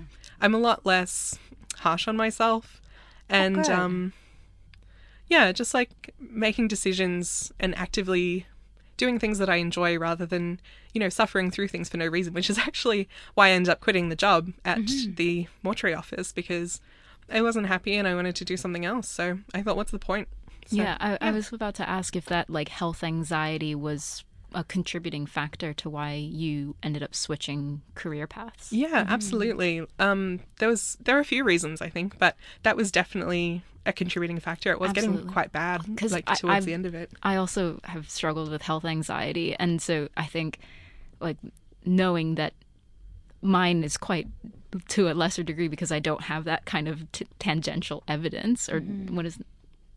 I'm 0.42 0.56
a 0.56 0.60
lot 0.60 0.86
less 0.86 1.38
harsh 1.78 2.08
on 2.08 2.18
myself. 2.18 2.82
And 3.30 3.56
good. 3.56 3.70
um, 3.70 4.14
yeah, 5.28 5.52
just 5.52 5.74
like 5.74 6.14
making 6.20 6.68
decisions 6.68 7.52
and 7.60 7.78
actively 7.78 8.48
doing 9.00 9.18
things 9.18 9.40
that 9.40 9.50
I 9.50 9.56
enjoy 9.56 9.98
rather 9.98 10.26
than, 10.28 10.60
you 10.94 11.00
know, 11.00 11.10
suffering 11.10 11.50
through 11.50 11.70
things 11.70 11.90
for 11.90 11.98
no 11.98 12.06
reason, 12.06 12.34
which 12.34 12.50
is 12.50 12.58
actually 12.70 13.10
why 13.34 13.48
I 13.48 13.52
ended 13.52 13.72
up 13.72 13.80
quitting 13.80 14.10
the 14.10 14.16
job 14.16 14.52
at 14.64 14.86
the 15.16 15.48
mortuary 15.64 15.96
office 15.96 16.32
because 16.32 16.82
I 17.32 17.42
wasn't 17.42 17.68
happy 17.68 17.96
and 17.96 18.08
I 18.08 18.14
wanted 18.14 18.36
to 18.36 18.46
do 18.46 18.58
something 18.58 18.86
else. 18.86 19.08
So 19.08 19.40
I 19.54 19.64
thought, 19.64 19.78
what's 19.78 19.92
the 19.92 20.00
point? 20.00 20.28
So, 20.68 20.76
yeah, 20.76 20.98
I, 21.00 21.18
I 21.20 21.32
was 21.32 21.52
about 21.52 21.74
to 21.76 21.90
ask 21.90 22.16
if 22.16 22.26
that 22.26 22.50
like 22.50 22.70
health 22.70 23.04
anxiety 23.04 23.74
was 23.74 24.24
a 24.54 24.64
contributing 24.64 25.26
factor 25.26 25.74
to 25.74 25.90
why 25.90 26.14
you 26.14 26.76
ended 26.84 27.04
up 27.04 27.16
switching 27.16 27.82
career 27.96 28.28
paths. 28.28 28.72
Yeah, 28.72 29.06
absolutely. 29.08 29.86
Um, 29.98 30.42
there 30.60 30.70
was 30.70 30.98
there 31.04 31.18
are 31.18 31.22
a 31.22 31.26
few 31.26 31.44
reasons 31.44 31.82
I 31.82 31.90
think, 31.90 32.20
but 32.20 32.36
that 32.64 32.76
was 32.76 32.92
definitely 32.92 33.64
a 33.86 33.94
contributing 33.94 34.40
factor. 34.40 34.72
It 34.72 34.80
was 34.80 34.92
getting 34.94 35.10
Absolutely. 35.12 35.34
quite 35.34 35.52
bad, 35.52 35.82
'Cause 35.98 36.12
like 36.12 36.30
I- 36.30 36.36
towards 36.36 36.58
I've- 36.58 36.66
the 36.66 36.74
end 36.74 36.86
of 36.86 36.94
it. 36.94 37.12
I 37.24 37.36
also 37.38 37.80
have 37.86 38.10
struggled 38.10 38.50
with 38.52 38.62
health 38.62 38.86
anxiety, 38.86 39.56
and 39.56 39.82
so 39.82 40.10
I 40.18 40.26
think 40.26 40.60
like 41.20 41.38
knowing 41.86 42.36
that 42.36 42.54
mine 43.42 43.84
is 43.84 43.98
quite 43.98 44.28
to 44.90 45.10
a 45.10 45.14
lesser 45.14 45.44
degree 45.44 45.68
because 45.68 45.92
I 45.92 46.00
don't 46.00 46.24
have 46.24 46.44
that 46.44 46.66
kind 46.66 46.88
of 46.88 47.10
t- 47.12 47.26
tangential 47.40 48.04
evidence 48.08 48.70
or 48.70 48.82
mm-hmm. 48.82 49.16
what 49.16 49.26
is 49.26 49.40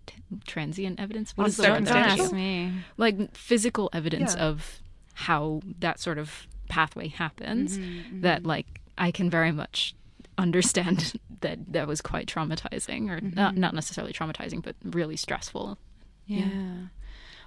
t- 0.06 0.14
transient 0.46 0.98
evidence? 1.00 1.36
What 1.36 1.48
is 1.48 1.56
the 1.56 1.64
don't, 1.64 1.72
word? 1.72 1.84
don't 1.86 1.94
that 1.94 1.96
I 1.96 2.16
circumstantial? 2.16 2.24
ask 2.26 2.32
me. 2.34 2.84
like 2.96 3.34
physical 3.36 3.90
evidence 3.92 4.34
Yeah. 4.36 4.44
of 4.46 4.80
how 5.14 5.60
that 5.80 5.98
sort 6.00 6.18
of 6.18 6.46
pathway 6.68 7.08
happens 7.08 7.76
mm-hmm, 7.78 8.20
that 8.22 8.38
mm-hmm. 8.40 8.48
like 8.48 8.80
I 8.96 9.10
can 9.10 9.28
very 9.28 9.52
much 9.52 9.94
understand 10.38 11.12
that 11.40 11.72
that 11.72 11.86
was 11.86 12.00
quite 12.00 12.26
traumatizing 12.26 13.10
or 13.10 13.20
not 13.20 13.56
not 13.56 13.74
necessarily 13.74 14.12
traumatizing 14.12 14.62
but 14.62 14.76
really 14.84 15.16
stressful. 15.16 15.78
Yeah. 16.26 16.86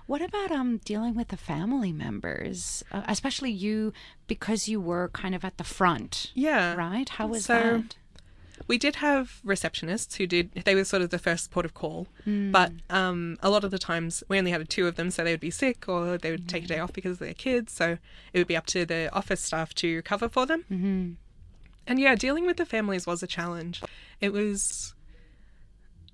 What 0.05 0.21
about 0.21 0.51
um 0.51 0.77
dealing 0.85 1.15
with 1.15 1.29
the 1.29 1.37
family 1.37 1.91
members, 1.91 2.83
uh, 2.91 3.01
especially 3.07 3.51
you, 3.51 3.91
because 4.27 4.67
you 4.67 4.79
were 4.79 5.09
kind 5.09 5.33
of 5.33 5.43
at 5.43 5.57
the 5.57 5.63
front, 5.63 6.31
Yeah, 6.35 6.75
right? 6.75 7.09
How 7.09 7.25
was 7.27 7.45
So- 7.45 7.53
that? 7.83 7.95
we 8.67 8.77
did 8.77 8.97
have 8.97 9.41
receptionists 9.45 10.15
who 10.15 10.25
did. 10.27 10.51
They 10.63 10.75
were 10.75 10.85
sort 10.85 11.01
of 11.01 11.09
the 11.09 11.19
first 11.19 11.51
port 11.51 11.65
of 11.65 11.73
call, 11.73 12.07
but 12.25 12.71
um, 12.89 13.37
a 13.41 13.49
lot 13.49 13.63
of 13.65 13.71
the 13.71 13.77
times 13.79 14.23
we 14.29 14.37
only 14.37 14.51
had 14.51 14.69
two 14.69 14.87
of 14.87 14.95
them, 14.95 15.09
so 15.11 15.23
they 15.23 15.31
would 15.33 15.41
be 15.41 15.51
sick 15.51 15.89
or 15.89 16.17
they 16.17 16.31
would 16.31 16.47
take 16.47 16.63
a 16.65 16.67
day 16.67 16.79
off 16.79 16.93
because 16.93 17.13
of 17.13 17.19
their 17.19 17.33
kids. 17.33 17.73
So 17.73 17.97
it 18.31 18.37
would 18.37 18.47
be 18.47 18.55
up 18.55 18.65
to 18.67 18.85
the 18.85 19.09
office 19.13 19.41
staff 19.41 19.73
to 19.75 20.01
cover 20.03 20.29
for 20.29 20.45
them. 20.45 20.63
Mm-hmm. 20.71 21.11
And 21.87 21.99
yeah, 21.99 22.15
dealing 22.15 22.45
with 22.45 22.57
the 22.57 22.65
families 22.65 23.05
was 23.05 23.21
a 23.21 23.27
challenge. 23.27 23.81
It 24.21 24.33
was. 24.33 24.93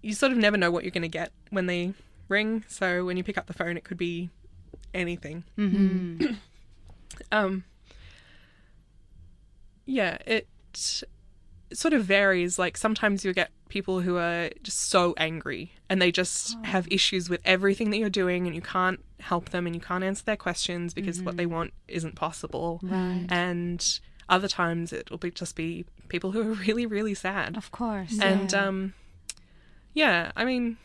You 0.02 0.14
sort 0.14 0.32
of 0.32 0.38
never 0.38 0.58
know 0.58 0.72
what 0.72 0.84
you're 0.84 0.92
going 0.92 1.04
to 1.04 1.08
get 1.08 1.32
when 1.52 1.68
they 1.68 1.94
ring. 2.28 2.64
So 2.68 3.06
when 3.06 3.18
you 3.18 3.24
pick 3.24 3.38
up 3.38 3.46
the 3.46 3.54
phone, 3.54 3.78
it 3.78 3.84
could 3.84 3.98
be 3.98 4.30
anything. 4.94 5.44
Mm-hmm. 5.58 6.34
Um. 7.32 7.66
Yeah, 9.86 10.18
it 10.26 10.48
sort 11.72 11.94
of 11.94 12.04
varies. 12.04 12.58
Like 12.58 12.78
sometimes 12.78 13.24
you 13.24 13.34
get 13.34 13.52
people 13.70 14.02
who 14.02 14.18
are 14.18 14.50
just 14.64 14.90
so 14.90 15.14
angry 15.18 15.74
and 15.90 16.02
they 16.02 16.12
just 16.12 16.58
have 16.64 16.88
issues 16.90 17.30
with 17.30 17.42
everything 17.46 17.90
that 17.92 17.98
you're 17.98 18.10
doing, 18.10 18.48
and 18.48 18.56
you 18.56 18.62
can't 18.62 19.04
help 19.20 19.50
them 19.50 19.68
and 19.68 19.76
you 19.76 19.82
can't 19.82 20.04
answer 20.04 20.24
their 20.24 20.38
questions 20.38 20.94
because 20.94 21.22
what 21.22 21.38
they 21.38 21.46
want 21.46 21.74
isn't 21.88 22.16
possible. 22.16 22.80
Right. 22.82 23.28
And 23.30 24.00
other 24.32 24.48
times 24.48 24.92
it'll 24.94 25.18
be 25.20 25.30
just 25.30 25.56
be 25.56 25.86
people 26.08 26.32
who 26.32 26.42
are 26.42 26.54
really, 26.68 26.86
really 26.88 27.14
sad. 27.14 27.56
Of 27.58 27.70
course. 27.72 28.18
And 28.20 28.52
yeah. 28.52 28.66
um, 28.66 28.94
yeah, 29.94 30.32
I 30.36 30.46
mean, 30.46 30.78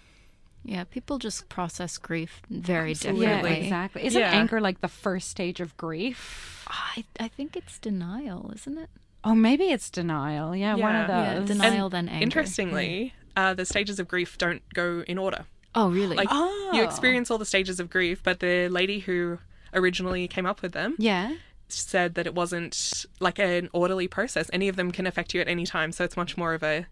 Yeah, 0.65 0.83
people 0.85 1.19
just 1.19 1.49
process 1.49 1.97
grief 1.97 2.43
very 2.51 2.91
Absolutely. 2.91 3.23
yeah, 3.27 3.37
differently. 3.37 3.63
exactly. 3.65 4.05
Isn't 4.07 4.21
Yeah. 4.21 4.33
anger 4.33 4.61
like 4.61 4.81
the 4.81 4.89
first 4.89 5.29
stage 5.31 5.61
of 5.61 5.77
grief? 5.77 6.67
I, 6.69 7.05
I 7.21 7.29
think 7.29 7.57
it's 7.57 7.79
denial, 7.79 8.51
isn't 8.55 8.77
it? 8.77 8.91
Oh, 9.23 9.35
maybe 9.35 9.67
it's 9.71 9.91
denial. 9.91 10.55
Yeah, 10.57 10.75
one 10.75 10.97
of 10.97 11.09
Yeah. 11.09 11.23
Yeah, 11.23 11.39
those. 11.39 11.49
denial 11.49 11.89
then 11.89 12.09
anger. 12.09 12.23
interestingly, 12.25 13.15
uh, 13.37 13.55
the 13.55 13.65
stages 13.65 14.01
of 14.01 14.09
grief 14.09 14.37
don't 14.39 14.63
go 14.75 15.05
in 15.07 15.19
order. 15.19 15.45
Oh, 15.75 15.89
really? 15.91 16.17
Like 16.17 16.29
Oh. 16.33 16.71
you 16.75 16.83
experience 16.83 17.31
all 17.31 17.39
the 17.39 17.45
stages 17.45 17.79
of 17.79 17.89
grief, 17.91 18.23
but 18.25 18.41
the 18.41 18.69
lady 18.69 19.01
who 19.01 19.39
originally 19.75 20.27
came 20.27 20.47
up 20.47 20.63
with 20.63 20.73
them 20.73 20.97
Yeah. 20.99 21.37
Said 21.69 22.15
that 22.15 22.27
it 22.27 22.35
wasn't 22.35 23.05
like 23.21 23.39
an 23.39 23.69
orderly 23.73 24.09
process. 24.09 24.49
Any 24.53 24.69
of 24.69 24.77
them 24.77 24.91
can 24.91 25.07
affect 25.07 25.35
you 25.35 25.41
at 25.41 25.49
any 25.49 25.67
time, 25.67 25.93
so 25.93 26.05
it's 26.05 26.17
much 26.17 26.37
more 26.37 26.55
of 26.55 26.63
a 26.63 26.87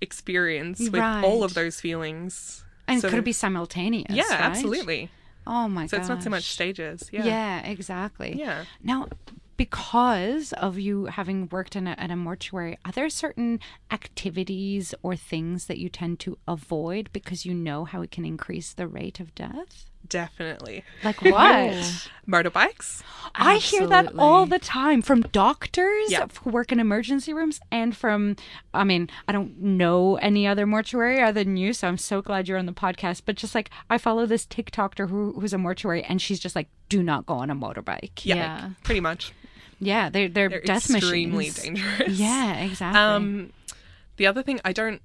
experience 0.00 0.80
with 0.88 1.02
all 1.02 1.44
of 1.44 1.54
those 1.54 1.80
feelings. 1.80 2.64
And 2.88 3.00
So- 3.00 3.10
could 3.10 3.18
it 3.18 3.24
be 3.24 3.32
simultaneous? 3.32 4.10
Yeah, 4.10 4.24
right? 4.30 4.40
absolutely. 4.40 5.10
Oh 5.46 5.68
my 5.68 5.82
god. 5.82 5.90
So 5.90 5.96
it's 5.98 6.08
not 6.08 6.22
so 6.22 6.30
much 6.30 6.44
stages. 6.44 7.08
Yeah. 7.12 7.24
Yeah, 7.24 7.60
exactly. 7.66 8.34
Yeah. 8.38 8.64
Now, 8.82 9.08
because 9.56 10.52
of 10.54 10.78
you 10.78 11.06
having 11.06 11.48
worked 11.50 11.76
in 11.76 11.86
a, 11.86 11.94
in 11.98 12.10
a 12.10 12.16
mortuary, 12.16 12.78
are 12.84 12.92
there 12.92 13.08
certain 13.10 13.60
activities 13.90 14.94
or 15.02 15.16
things 15.16 15.66
that 15.66 15.78
you 15.78 15.88
tend 15.88 16.18
to 16.20 16.38
avoid 16.48 17.10
because 17.12 17.44
you 17.44 17.52
know 17.52 17.84
how 17.84 18.00
it 18.00 18.10
can 18.10 18.24
increase 18.24 18.72
the 18.72 18.86
rate 18.88 19.20
of 19.20 19.34
death? 19.34 19.89
Definitely. 20.08 20.84
Like 21.04 21.22
what? 21.22 22.08
Motorbikes. 22.28 23.02
I 23.34 23.56
hear 23.58 23.86
that 23.86 24.12
all 24.18 24.44
the 24.46 24.58
time 24.58 25.02
from 25.02 25.20
doctors 25.22 26.10
Yeah. 26.10 26.26
who 26.42 26.50
work 26.50 26.72
in 26.72 26.80
emergency 26.80 27.32
rooms 27.32 27.60
and 27.70 27.96
from, 27.96 28.34
I 28.74 28.82
mean, 28.82 29.08
I 29.28 29.32
don't 29.32 29.60
know 29.60 30.16
any 30.16 30.46
other 30.48 30.66
mortuary 30.66 31.20
other 31.22 31.44
than 31.44 31.56
you, 31.56 31.72
so 31.72 31.86
I'm 31.86 31.98
so 31.98 32.22
glad 32.22 32.48
you're 32.48 32.58
on 32.58 32.66
the 32.66 32.72
podcast. 32.72 33.22
But 33.24 33.36
just 33.36 33.54
like, 33.54 33.70
I 33.88 33.98
follow 33.98 34.26
this 34.26 34.46
TikToker 34.46 35.08
who, 35.08 35.32
who's 35.38 35.52
a 35.52 35.58
mortuary 35.58 36.02
and 36.02 36.20
she's 36.20 36.40
just 36.40 36.56
like, 36.56 36.68
do 36.88 37.02
not 37.02 37.26
go 37.26 37.34
on 37.34 37.50
a 37.50 37.54
motorbike. 37.54 38.24
Yeah. 38.24 38.34
Yeah. 38.34 38.70
Pretty 38.82 39.00
much. 39.00 39.32
Yeah, 39.78 40.10
they're, 40.10 40.28
they're, 40.28 40.48
They're 40.48 40.60
death 40.62 40.90
extremely 40.90 41.46
machines. 41.48 41.62
dangerous. 41.62 42.08
Yeah, 42.18 42.56
exactly. 42.58 43.00
Um, 43.00 43.52
the 44.16 44.26
other 44.26 44.42
thing, 44.42 44.60
I 44.64 44.72
don't 44.72 45.00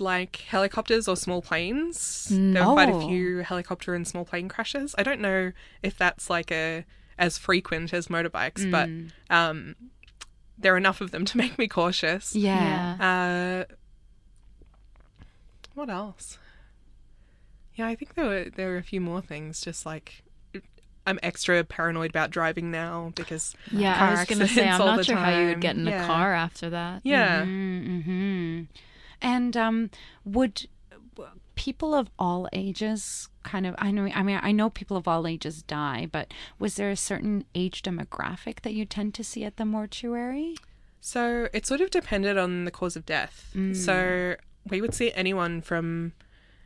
like 0.00 0.36
helicopters 0.48 1.06
or 1.08 1.16
small 1.16 1.42
planes. 1.42 2.28
There 2.30 2.66
were 2.66 2.72
quite 2.74 2.88
a 2.88 2.94
Oh. 2.94 3.06
few 3.08 3.38
helicopter 3.38 3.94
and 3.94 4.06
small 4.06 4.24
plane 4.24 4.48
crashes. 4.48 4.94
I 4.98 5.02
don't 5.02 5.20
know 5.20 5.52
if 5.82 5.96
that's 5.98 6.28
like 6.30 6.50
a 6.52 6.84
as 7.18 7.38
frequent 7.38 7.92
as 7.92 8.08
motorbikes, 8.08 8.70
but 8.70 8.88
um, 9.34 9.76
there 10.58 10.74
are 10.74 10.76
enough 10.78 11.00
of 11.00 11.10
them 11.10 11.24
to 11.26 11.36
make 11.42 11.58
me 11.58 11.68
cautious. 11.68 12.34
yeah. 12.34 13.66
Uh, 13.68 13.74
what 15.74 15.88
else? 15.88 16.38
Yeah, 17.74 17.86
I 17.86 17.94
think 17.94 18.14
there 18.14 18.26
were 18.26 18.44
there 18.54 18.68
were 18.70 18.76
a 18.76 18.82
few 18.82 19.00
more 19.00 19.22
things. 19.22 19.60
Just 19.60 19.86
like 19.86 20.22
I'm 21.06 21.18
extra 21.22 21.64
paranoid 21.64 22.10
about 22.10 22.30
driving 22.30 22.70
now 22.70 23.12
because 23.14 23.54
Yeah, 23.72 23.96
car 23.98 24.08
I 24.08 24.10
was 24.12 24.24
gonna 24.26 24.46
say 24.48 24.68
I'm 24.68 24.78
not 24.78 24.96
the 24.98 25.04
sure 25.04 25.16
how 25.16 25.30
you 25.40 25.46
would 25.48 25.60
get 25.60 25.76
in 25.76 25.86
Yeah. 25.86 26.04
a 26.04 26.06
car 26.06 26.32
after 26.34 26.70
that. 26.70 27.00
yeah, 27.04 27.42
Mm-hmm. 27.44 28.62
And 29.22 29.56
um, 29.56 29.90
would 30.24 30.66
people 31.54 31.94
of 31.94 32.10
all 32.18 32.48
ages 32.52 33.28
kind 33.44 33.66
of? 33.66 33.74
I 33.78 33.90
know. 33.90 34.08
I 34.12 34.22
mean, 34.22 34.40
I 34.42 34.52
know 34.52 34.68
people 34.68 34.96
of 34.96 35.06
all 35.06 35.26
ages 35.26 35.62
die, 35.62 36.08
but 36.10 36.32
was 36.58 36.74
there 36.74 36.90
a 36.90 36.96
certain 36.96 37.44
age 37.54 37.82
demographic 37.82 38.62
that 38.62 38.74
you 38.74 38.84
tend 38.84 39.14
to 39.14 39.24
see 39.24 39.44
at 39.44 39.56
the 39.56 39.64
mortuary? 39.64 40.56
So 41.00 41.48
it 41.52 41.66
sort 41.66 41.80
of 41.80 41.90
depended 41.90 42.36
on 42.36 42.64
the 42.64 42.70
cause 42.70 42.96
of 42.96 43.06
death. 43.06 43.50
Mm. 43.54 43.76
So 43.76 44.36
we 44.68 44.80
would 44.80 44.94
see 44.94 45.12
anyone 45.12 45.60
from 45.60 46.12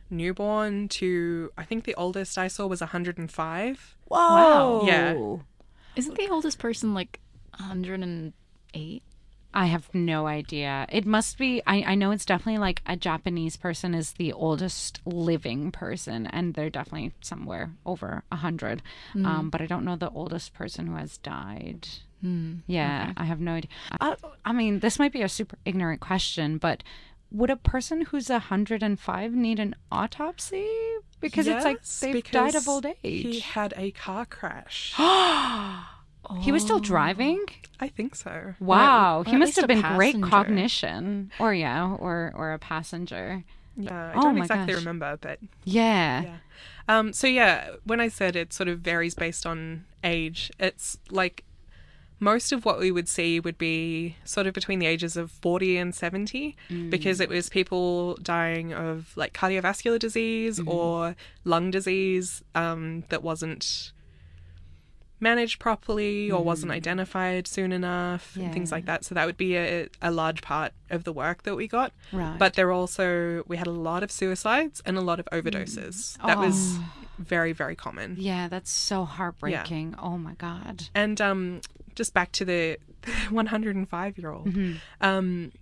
newborn 0.09 0.89
to 0.89 1.51
I 1.59 1.65
think 1.65 1.85
the 1.85 1.95
oldest 1.95 2.39
I 2.39 2.49
saw 2.49 2.67
was 2.67 2.81
105. 2.81 3.97
Whoa! 4.09 4.85
Yeah. 4.87 5.37
Isn't 5.97 6.17
the 6.17 6.29
oldest 6.29 6.59
person 6.59 6.95
like 6.95 7.21
108? 7.59 9.03
I 9.55 9.67
have 9.67 9.88
no 9.95 10.26
idea. 10.26 10.87
It 10.91 11.07
must 11.07 11.38
be. 11.38 11.62
I, 11.67 11.83
I 11.83 11.95
know 11.95 12.11
it's 12.11 12.26
definitely 12.26 12.59
like 12.59 12.83
a 12.87 12.95
Japanese 12.95 13.57
person 13.57 13.95
is 13.95 14.12
the 14.12 14.33
oldest 14.33 15.00
living 15.07 15.71
person, 15.73 16.26
and 16.26 16.53
they're 16.55 16.69
definitely 16.71 17.12
somewhere 17.23 17.73
over 17.87 18.23
a 18.31 18.37
hundred. 18.37 18.83
Um, 19.26 19.49
but 19.50 19.62
I 19.62 19.67
don't 19.67 19.85
know 19.85 19.97
the 19.97 20.11
oldest 20.11 20.53
person 20.53 20.87
who 20.88 20.97
has 20.97 21.17
died. 21.19 21.88
Yeah, 22.67 23.12
I 23.17 23.25
have 23.25 23.41
no 23.41 23.53
idea. 23.55 23.71
Uh, 24.00 24.17
I 24.45 24.53
mean, 24.53 24.81
this 24.81 24.99
might 24.99 25.12
be 25.12 25.23
a 25.23 25.29
super 25.29 25.57
ignorant 25.65 26.00
question, 26.00 26.59
but 26.59 26.83
would 27.31 27.50
a 27.50 27.57
person 27.57 28.03
who's 28.03 28.29
105 28.29 29.33
need 29.33 29.59
an 29.59 29.75
autopsy? 29.91 30.69
Because 31.21 31.47
it's 31.47 31.65
like 31.65 31.83
they've 32.00 32.31
died 32.31 32.55
of 32.55 32.69
old 32.69 32.85
age. 32.85 32.97
He 33.03 33.41
had 33.41 33.73
a 33.76 33.91
car 33.93 34.26
crash. 34.26 34.95
He 36.40 36.52
was 36.52 36.62
still 36.62 36.80
driving. 36.80 37.45
I 37.78 37.88
think 37.88 38.14
so. 38.14 38.54
Wow, 38.61 39.21
or 39.21 39.25
he 39.25 39.33
at 39.33 39.38
must 39.38 39.56
have 39.56 39.66
been 39.68 39.83
great 39.83 40.21
cognition, 40.23 41.30
or 41.38 41.52
yeah, 41.54 41.95
or 41.99 42.33
or 42.35 42.52
a 42.52 42.59
passenger. 42.59 43.45
Yeah, 43.76 44.12
I 44.14 44.18
Oh 44.18 44.23
don't 44.23 44.38
exactly 44.38 44.73
gosh. 44.75 44.80
remember, 44.83 45.18
but 45.21 45.38
Yeah. 45.64 46.23
yeah. 46.23 46.37
Um, 46.88 47.12
so 47.12 47.26
yeah, 47.26 47.71
when 47.85 48.00
I 48.00 48.09
said 48.09 48.35
it 48.37 48.52
sort 48.52 48.68
of 48.68 48.78
varies 48.80 49.14
based 49.14 49.45
on 49.45 49.85
age, 50.02 50.50
it's 50.59 50.97
like 51.11 51.45
most 52.18 52.50
of 52.52 52.64
what 52.64 52.78
we 52.78 52.90
would 52.90 53.09
see 53.09 53.38
would 53.38 53.59
be 53.59 54.16
sort 54.25 54.47
of 54.47 54.54
between 54.54 54.78
the 54.78 54.87
ages 54.87 55.18
of 55.18 55.30
40 55.30 55.76
and 55.76 55.95
70 55.95 56.56
because 56.88 57.21
it 57.21 57.28
was 57.28 57.50
people 57.50 58.14
dying 58.23 58.73
of 58.73 59.12
like 59.16 59.35
cardiovascular 59.35 59.99
disease 59.99 60.59
or 60.66 61.14
lung 61.45 61.71
disease 61.71 62.42
um, 62.54 63.04
that 63.11 63.23
wasn't 63.23 63.92
managed 65.19 65.59
properly 65.59 66.31
or 66.31 66.45
wasn't 66.45 66.71
identified 66.71 67.47
soon 67.47 67.73
enough 67.73 68.37
and 68.37 68.52
things 68.52 68.71
like 68.71 68.85
that. 68.85 69.05
So 69.05 69.15
that 69.15 69.25
would 69.26 69.37
be 69.39 69.57
a, 69.57 69.89
a 70.02 70.11
large 70.11 70.43
part 70.43 70.73
of 70.91 71.05
the 71.05 71.13
work 71.13 71.43
that 71.45 71.55
we 71.57 71.67
got. 71.69 71.93
Right. 72.13 72.39
but 72.39 72.55
there 72.55 72.71
also 72.71 73.43
we 73.47 73.57
had 73.57 73.67
a 73.67 73.73
lot 73.73 74.02
of 74.02 74.11
suicides 74.11 74.83
and 74.85 74.99
a 74.99 75.00
lot 75.00 75.19
of 75.19 75.26
overdoses. 75.33 76.19
That 76.26 76.39
was 76.39 76.79
very 77.19 77.52
very 77.52 77.75
common. 77.76 78.17
Yeah, 78.19 78.49
that's 78.49 78.71
so 78.71 79.05
heartbreaking. 79.05 79.95
Oh 79.99 80.19
my 80.19 80.35
god. 80.35 80.85
and 80.95 81.19
um, 81.21 81.61
just 81.95 82.13
back 82.13 82.31
to 82.33 82.45
the 82.45 82.76
105 83.31 84.19
year 84.19 84.31
old, 84.31 84.55
um, 85.00 85.52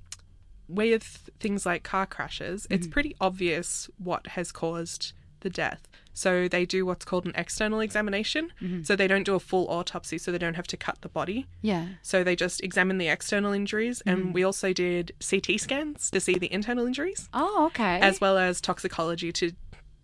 with 0.68 1.30
things 1.40 1.66
like 1.66 1.82
car 1.82 2.06
crashes, 2.06 2.66
it's 2.70 2.86
pretty 2.86 3.14
obvious 3.20 3.88
what 3.98 4.28
has 4.28 4.50
caused 4.50 5.12
the 5.40 5.50
death. 5.50 5.86
So 6.14 6.48
they 6.48 6.64
do 6.64 6.86
what's 6.86 7.04
called 7.04 7.26
an 7.26 7.32
external 7.34 7.80
examination. 7.80 8.52
Mm-hmm. 8.62 8.84
So 8.84 8.96
they 8.96 9.08
don't 9.08 9.24
do 9.24 9.34
a 9.34 9.40
full 9.40 9.68
autopsy, 9.68 10.16
so 10.16 10.32
they 10.32 10.38
don't 10.38 10.54
have 10.54 10.68
to 10.68 10.76
cut 10.76 10.98
the 11.02 11.08
body. 11.08 11.46
Yeah. 11.60 11.86
So 12.02 12.24
they 12.24 12.36
just 12.36 12.62
examine 12.62 12.98
the 12.98 13.08
external 13.08 13.52
injuries, 13.52 14.00
and 14.06 14.26
mm. 14.26 14.32
we 14.32 14.44
also 14.44 14.72
did 14.72 15.12
CT 15.28 15.60
scans 15.60 16.10
to 16.10 16.20
see 16.20 16.38
the 16.38 16.50
internal 16.52 16.86
injuries, 16.86 17.28
Oh, 17.34 17.66
okay. 17.66 18.00
as 18.00 18.20
well 18.20 18.38
as 18.38 18.60
toxicology 18.60 19.32
to 19.32 19.52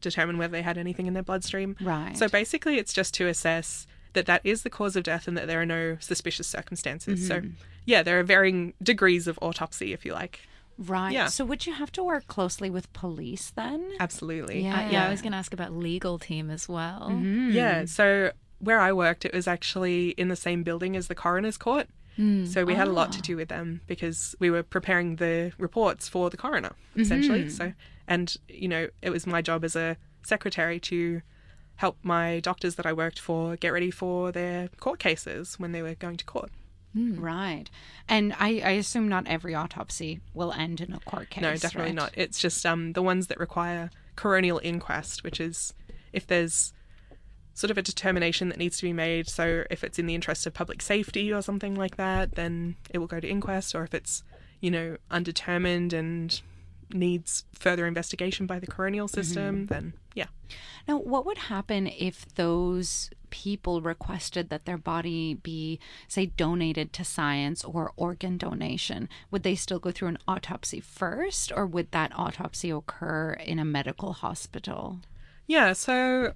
determine 0.00 0.36
whether 0.38 0.52
they 0.52 0.62
had 0.62 0.78
anything 0.78 1.06
in 1.06 1.14
their 1.14 1.22
bloodstream. 1.22 1.76
right. 1.80 2.16
So 2.16 2.28
basically, 2.28 2.78
it's 2.78 2.92
just 2.92 3.14
to 3.14 3.28
assess 3.28 3.86
that 4.12 4.26
that 4.26 4.40
is 4.42 4.62
the 4.62 4.70
cause 4.70 4.96
of 4.96 5.04
death 5.04 5.28
and 5.28 5.36
that 5.36 5.46
there 5.46 5.60
are 5.60 5.66
no 5.66 5.96
suspicious 6.00 6.48
circumstances. 6.48 7.26
So, 7.28 7.40
mm-hmm. 7.40 7.50
yeah, 7.86 8.02
there 8.02 8.18
are 8.18 8.24
varying 8.24 8.74
degrees 8.82 9.28
of 9.28 9.38
autopsy, 9.40 9.92
if 9.92 10.04
you 10.04 10.12
like. 10.12 10.40
Right. 10.80 11.12
yeah. 11.12 11.26
So 11.26 11.44
would 11.44 11.66
you 11.66 11.74
have 11.74 11.92
to 11.92 12.02
work 12.02 12.26
closely 12.26 12.70
with 12.70 12.92
police 12.92 13.50
then? 13.50 13.92
Absolutely. 14.00 14.66
Uh, 14.66 14.70
yeah. 14.70 14.86
Uh, 14.86 14.90
yeah, 14.90 15.06
I 15.06 15.10
was 15.10 15.22
going 15.22 15.32
to 15.32 15.38
ask 15.38 15.52
about 15.52 15.72
legal 15.72 16.18
team 16.18 16.50
as 16.50 16.68
well. 16.68 17.08
Mm-hmm. 17.10 17.50
Yeah. 17.50 17.84
So, 17.84 18.32
where 18.58 18.80
I 18.80 18.92
worked, 18.92 19.24
it 19.24 19.32
was 19.32 19.48
actually 19.48 20.10
in 20.10 20.28
the 20.28 20.36
same 20.36 20.62
building 20.62 20.96
as 20.96 21.08
the 21.08 21.14
coroner's 21.14 21.56
court. 21.56 21.88
Mm. 22.18 22.46
So, 22.46 22.64
we 22.64 22.74
had 22.74 22.88
a 22.88 22.92
lot 22.92 23.12
to 23.12 23.18
ah. 23.18 23.22
do 23.24 23.36
with 23.36 23.48
them 23.48 23.80
because 23.86 24.34
we 24.38 24.50
were 24.50 24.62
preparing 24.62 25.16
the 25.16 25.52
reports 25.58 26.08
for 26.08 26.30
the 26.30 26.36
coroner, 26.36 26.70
mm-hmm. 26.70 27.00
essentially. 27.00 27.48
So, 27.48 27.72
and, 28.06 28.34
you 28.48 28.68
know, 28.68 28.88
it 29.02 29.10
was 29.10 29.26
my 29.26 29.40
job 29.42 29.64
as 29.64 29.76
a 29.76 29.96
secretary 30.22 30.80
to 30.80 31.22
help 31.76 31.96
my 32.02 32.40
doctors 32.40 32.74
that 32.74 32.84
I 32.84 32.92
worked 32.92 33.18
for 33.18 33.56
get 33.56 33.70
ready 33.72 33.90
for 33.90 34.32
their 34.32 34.68
court 34.80 34.98
cases 34.98 35.58
when 35.58 35.72
they 35.72 35.80
were 35.80 35.94
going 35.94 36.18
to 36.18 36.24
court. 36.26 36.50
Right. 36.94 37.66
And 38.08 38.34
I, 38.38 38.60
I 38.64 38.70
assume 38.70 39.08
not 39.08 39.26
every 39.26 39.54
autopsy 39.54 40.20
will 40.34 40.52
end 40.52 40.80
in 40.80 40.92
a 40.92 41.00
court 41.00 41.30
case. 41.30 41.42
No, 41.42 41.52
definitely 41.52 41.90
right? 41.90 41.94
not. 41.94 42.12
It's 42.14 42.38
just 42.38 42.66
um, 42.66 42.92
the 42.94 43.02
ones 43.02 43.28
that 43.28 43.38
require 43.38 43.90
coronial 44.16 44.60
inquest, 44.62 45.22
which 45.22 45.40
is 45.40 45.72
if 46.12 46.26
there's 46.26 46.72
sort 47.54 47.70
of 47.70 47.78
a 47.78 47.82
determination 47.82 48.48
that 48.48 48.58
needs 48.58 48.76
to 48.78 48.82
be 48.82 48.92
made. 48.92 49.28
So 49.28 49.64
if 49.70 49.84
it's 49.84 49.98
in 49.98 50.06
the 50.06 50.14
interest 50.14 50.46
of 50.46 50.54
public 50.54 50.82
safety 50.82 51.32
or 51.32 51.42
something 51.42 51.74
like 51.74 51.96
that, 51.96 52.34
then 52.34 52.76
it 52.90 52.98
will 52.98 53.06
go 53.06 53.20
to 53.20 53.28
inquest. 53.28 53.74
Or 53.74 53.84
if 53.84 53.94
it's, 53.94 54.22
you 54.60 54.70
know, 54.70 54.96
undetermined 55.10 55.92
and 55.92 56.40
needs 56.92 57.44
further 57.52 57.86
investigation 57.86 58.46
by 58.46 58.58
the 58.58 58.66
coronial 58.66 59.08
system, 59.08 59.66
then 59.66 59.92
yeah. 60.14 60.26
Now, 60.88 60.98
what 60.98 61.24
would 61.26 61.38
happen 61.38 61.86
if 61.86 62.26
those 62.34 63.10
people 63.30 63.80
requested 63.80 64.50
that 64.50 64.64
their 64.64 64.78
body 64.78 65.34
be, 65.34 65.78
say, 66.08 66.26
donated 66.26 66.92
to 66.94 67.04
science 67.04 67.64
or 67.64 67.92
organ 67.96 68.36
donation? 68.36 69.08
Would 69.30 69.42
they 69.42 69.54
still 69.54 69.78
go 69.78 69.90
through 69.90 70.08
an 70.08 70.18
autopsy 70.28 70.80
first, 70.80 71.50
or 71.52 71.66
would 71.66 71.90
that 71.92 72.12
autopsy 72.14 72.70
occur 72.70 73.32
in 73.32 73.58
a 73.58 73.64
medical 73.64 74.12
hospital? 74.12 75.00
Yeah, 75.46 75.72
so 75.72 76.34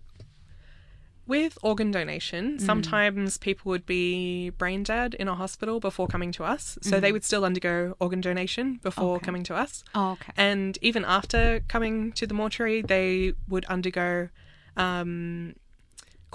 with 1.27 1.57
organ 1.63 1.91
donation, 1.91 2.59
sometimes 2.59 3.39
people 3.39 3.71
would 3.71 3.87
be 3.87 4.51
brain 4.51 4.83
dead 4.83 5.15
in 5.15 5.27
a 5.27 5.35
hospital 5.35 5.81
before 5.81 6.07
coming 6.07 6.33
to 6.33 6.45
us. 6.45 6.77
So 6.83 7.01
they 7.01 7.13
would 7.13 7.25
still 7.25 7.47
undergo 7.47 7.97
organ 7.99 8.21
donation 8.21 8.79
before 8.83 9.17
Okay. 9.17 9.25
coming 9.25 9.43
to 9.45 9.55
us. 9.55 9.85
Oh, 9.95 10.11
okay. 10.13 10.33
And 10.37 10.77
even 10.83 11.03
after 11.05 11.61
coming 11.67 12.13
to 12.13 12.27
the 12.27 12.35
mortuary, 12.35 12.83
they 12.83 13.33
would 13.49 13.65
undergo 13.67 14.29
um, 14.77 15.55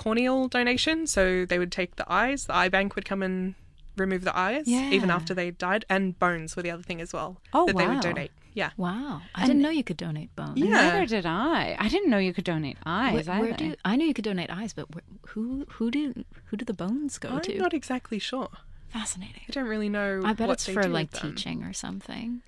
corneal 0.03 0.47
donation. 0.47 1.07
So 1.07 1.45
they 1.45 1.59
would 1.59 1.71
take 1.71 1.95
the 1.97 2.11
eyes, 2.11 2.45
the 2.45 2.55
eye 2.55 2.69
bank 2.69 2.95
would 2.95 3.05
come 3.05 3.21
and 3.21 3.55
remove 3.97 4.23
the 4.23 4.35
eyes, 4.37 4.67
even 4.67 5.09
after 5.11 5.33
they 5.33 5.51
died. 5.51 5.85
And 5.89 6.17
bones 6.17 6.55
were 6.55 6.61
the 6.63 6.71
other 6.71 6.83
thing 6.83 7.01
as 7.01 7.11
well 7.13 7.41
Oh, 7.53 7.65
that 7.67 7.75
they 7.77 7.87
would 7.87 8.01
donate. 8.01 8.31
Yeah. 8.53 8.71
Wow. 8.77 9.21
I 9.35 9.45
didn't 9.45 9.61
know 9.61 9.69
you 9.69 9.83
could 9.83 9.97
donate 9.97 10.35
bones. 10.35 10.57
Yeah. 10.57 10.69
Neither 10.69 11.05
did 11.05 11.25
I. 11.25 11.75
I 11.79 11.87
didn't 11.87 12.09
know 12.09 12.17
you 12.17 12.33
could 12.33 12.43
donate 12.45 12.77
eyes. 12.85 13.27
Where, 13.27 13.39
where 13.39 13.49
either. 13.49 13.57
do 13.57 13.75
I 13.85 13.95
knew 13.95 14.07
you 14.07 14.13
could 14.13 14.25
donate 14.25 14.49
eyes, 14.49 14.73
but 14.73 14.93
where, 14.93 15.03
who 15.27 15.65
who 15.69 15.91
do 15.91 16.25
who 16.45 16.57
do 16.57 16.65
the 16.65 16.73
bones 16.73 17.17
go 17.19 17.39
to? 17.39 17.53
I'm 17.53 17.59
not 17.59 17.73
exactly 17.73 18.19
sure. 18.19 18.49
Fascinating. 18.89 19.43
I 19.47 19.51
don't 19.51 19.67
really 19.67 19.87
know. 19.89 20.21
I 20.25 20.33
bet 20.33 20.47
what 20.47 20.53
it's 20.55 20.65
they 20.65 20.73
for 20.73 20.87
like 20.87 21.11
teaching 21.11 21.63
or 21.63 21.73
something. 21.73 22.41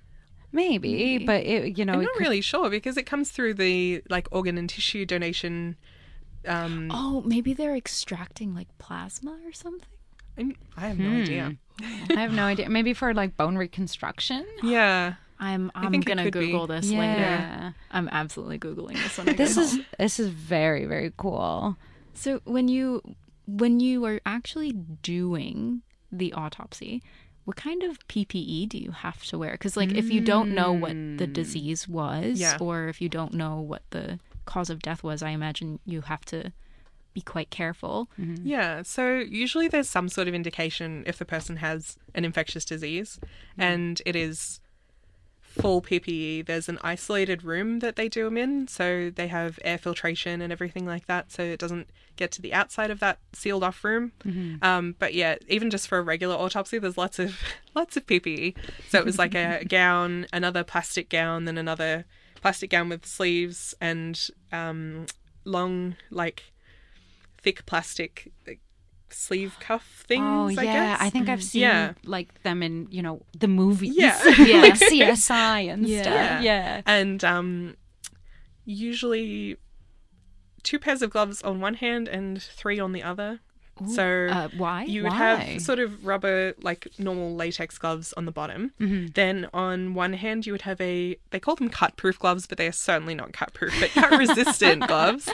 Maybe, 0.54 1.18
but 1.24 1.44
it, 1.44 1.78
you 1.78 1.84
know, 1.84 1.94
I'm 1.94 2.02
not 2.02 2.12
could- 2.14 2.20
really 2.20 2.40
sure 2.42 2.68
because 2.68 2.96
it 2.98 3.04
comes 3.04 3.30
through 3.30 3.54
the 3.54 4.02
like 4.10 4.28
organ 4.32 4.58
and 4.58 4.68
tissue 4.68 5.06
donation. 5.06 5.76
Um, 6.46 6.88
Oh, 6.92 7.22
maybe 7.24 7.52
they're 7.54 7.76
extracting 7.76 8.54
like 8.54 8.68
plasma 8.78 9.38
or 9.46 9.52
something. 9.52 9.88
I 10.38 10.54
I 10.76 10.88
have 10.88 10.98
no 10.98 11.20
idea. 11.20 11.56
I 12.10 12.20
have 12.20 12.32
no 12.32 12.44
idea. 12.44 12.68
Maybe 12.68 12.92
for 12.94 13.12
like 13.14 13.36
bone 13.36 13.56
reconstruction. 13.58 14.46
Yeah, 14.62 15.14
I'm 15.38 15.70
I'm 15.74 16.00
gonna 16.00 16.24
could 16.24 16.32
be. 16.34 16.46
Google 16.46 16.66
this 16.66 16.90
later. 16.90 17.20
Yeah. 17.20 17.72
I'm 17.90 18.08
absolutely 18.08 18.58
googling 18.58 18.94
this 18.94 19.18
when 19.18 19.28
I 19.30 19.32
This 19.34 19.56
is 19.56 19.72
home. 19.72 19.86
this 19.98 20.18
is 20.20 20.28
very 20.28 20.86
very 20.86 21.12
cool. 21.16 21.76
So 22.14 22.40
when 22.44 22.68
you 22.68 23.02
when 23.46 23.80
you 23.80 24.04
are 24.06 24.20
actually 24.24 24.72
doing 24.72 25.82
the 26.10 26.32
autopsy, 26.32 27.02
what 27.44 27.56
kind 27.56 27.82
of 27.82 27.98
PPE 28.08 28.68
do 28.68 28.78
you 28.78 28.92
have 28.92 29.22
to 29.24 29.38
wear? 29.38 29.52
Because 29.52 29.76
like 29.76 29.92
if 29.92 30.10
you 30.10 30.20
don't 30.20 30.54
know 30.54 30.72
what 30.72 30.92
the 30.92 31.26
disease 31.26 31.86
was, 31.88 32.40
Yeah. 32.40 32.56
or 32.60 32.88
if 32.88 33.00
you 33.00 33.08
don't 33.08 33.34
know 33.34 33.60
what 33.60 33.82
the 33.90 34.18
cause 34.44 34.70
of 34.70 34.80
death 34.80 35.02
was, 35.02 35.22
I 35.22 35.30
imagine 35.30 35.78
you 35.84 36.02
have 36.02 36.24
to 36.26 36.52
be 37.14 37.20
quite 37.20 37.50
careful. 37.50 38.08
Mm-hmm. 38.18 38.46
yeah. 38.46 38.82
So 38.82 39.18
usually 39.18 39.68
there's 39.68 39.88
some 39.88 40.08
sort 40.08 40.28
of 40.28 40.34
indication 40.34 41.04
if 41.06 41.18
the 41.18 41.24
person 41.24 41.56
has 41.56 41.96
an 42.14 42.24
infectious 42.24 42.64
disease, 42.64 43.18
mm-hmm. 43.20 43.60
and 43.60 44.02
it 44.06 44.16
is 44.16 44.60
full 45.52 45.82
PPE. 45.82 46.46
There's 46.46 46.68
an 46.68 46.78
isolated 46.82 47.44
room 47.44 47.80
that 47.80 47.96
they 47.96 48.08
do 48.08 48.24
them 48.24 48.38
in, 48.38 48.68
so 48.68 49.10
they 49.10 49.28
have 49.28 49.58
air 49.64 49.78
filtration 49.78 50.40
and 50.40 50.52
everything 50.52 50.86
like 50.86 51.06
that, 51.06 51.30
so 51.30 51.42
it 51.42 51.58
doesn't 51.58 51.88
get 52.16 52.32
to 52.32 52.42
the 52.42 52.54
outside 52.54 52.90
of 52.90 53.00
that 53.00 53.18
sealed 53.32 53.62
off 53.62 53.84
room. 53.84 54.12
Mm-hmm. 54.24 54.64
Um, 54.64 54.96
but 54.98 55.14
yeah, 55.14 55.36
even 55.48 55.70
just 55.70 55.88
for 55.88 55.98
a 55.98 56.02
regular 56.02 56.34
autopsy, 56.34 56.78
there's 56.78 56.96
lots 56.96 57.18
of 57.18 57.38
lots 57.74 57.96
of 57.96 58.06
PPE. 58.06 58.56
So 58.88 58.98
it 58.98 59.04
was 59.04 59.18
like 59.18 59.34
a 59.34 59.64
gown, 59.68 60.26
another 60.32 60.64
plastic 60.64 61.10
gown, 61.10 61.44
then 61.44 61.58
another 61.58 62.06
plastic 62.42 62.68
gown 62.70 62.88
with 62.90 63.06
sleeves 63.06 63.74
and 63.80 64.28
um, 64.52 65.06
long 65.44 65.96
like 66.10 66.42
thick 67.40 67.64
plastic 67.64 68.30
sleeve 69.08 69.56
cuff 69.60 70.04
things. 70.06 70.22
Oh 70.24 70.60
I 70.60 70.64
yeah, 70.64 70.72
guess. 70.96 70.98
I 71.00 71.10
think 71.10 71.28
I've 71.28 71.42
seen 71.42 71.62
Yeah. 71.62 71.92
like 72.04 72.42
them 72.42 72.62
in 72.62 72.88
you 72.90 73.02
know 73.02 73.22
the 73.38 73.48
movies. 73.48 73.94
Yeah. 73.96 74.18
Yeah. 74.38 74.60
like 74.62 74.74
CSI 74.74 75.72
and 75.72 75.86
Yeah. 75.86 76.02
stuff. 76.02 76.14
Yeah. 76.14 76.40
Yeah. 76.42 76.82
and 76.86 77.22
um, 77.24 77.76
usually 78.64 79.56
two 80.62 80.78
pairs 80.78 81.02
of 81.02 81.10
gloves 81.10 81.42
on 81.42 81.60
one 81.60 81.74
hand 81.74 82.08
and 82.08 82.42
three 82.42 82.78
on 82.78 82.92
the 82.92 83.02
other. 83.02 83.40
So 83.88 84.28
Uh, 84.30 84.48
why? 84.56 84.84
you 84.84 85.02
would 85.02 85.12
why? 85.12 85.18
have 85.36 85.62
sort 85.62 85.78
of 85.78 86.04
rubber, 86.04 86.54
like 86.62 86.88
normal 86.98 87.34
latex 87.34 87.78
gloves 87.78 88.12
on 88.14 88.24
the 88.24 88.32
bottom. 88.32 88.72
Mm-hmm. 88.80 89.06
Then 89.14 89.48
on 89.54 89.94
one 89.94 90.12
hand, 90.14 90.46
you 90.46 90.52
would 90.52 90.62
have 90.62 90.80
a, 90.80 91.16
they 91.30 91.40
call 91.40 91.56
them 91.56 91.68
cut 91.68 91.96
proof 91.96 92.18
gloves, 92.18 92.46
but 92.46 92.58
they 92.58 92.66
are 92.66 92.72
certainly 92.72 93.14
not 93.14 93.32
cut 93.32 93.52
proof, 93.54 93.74
but 93.80 93.90
cut 93.90 94.18
resistant 94.18 94.86
gloves. 94.86 95.28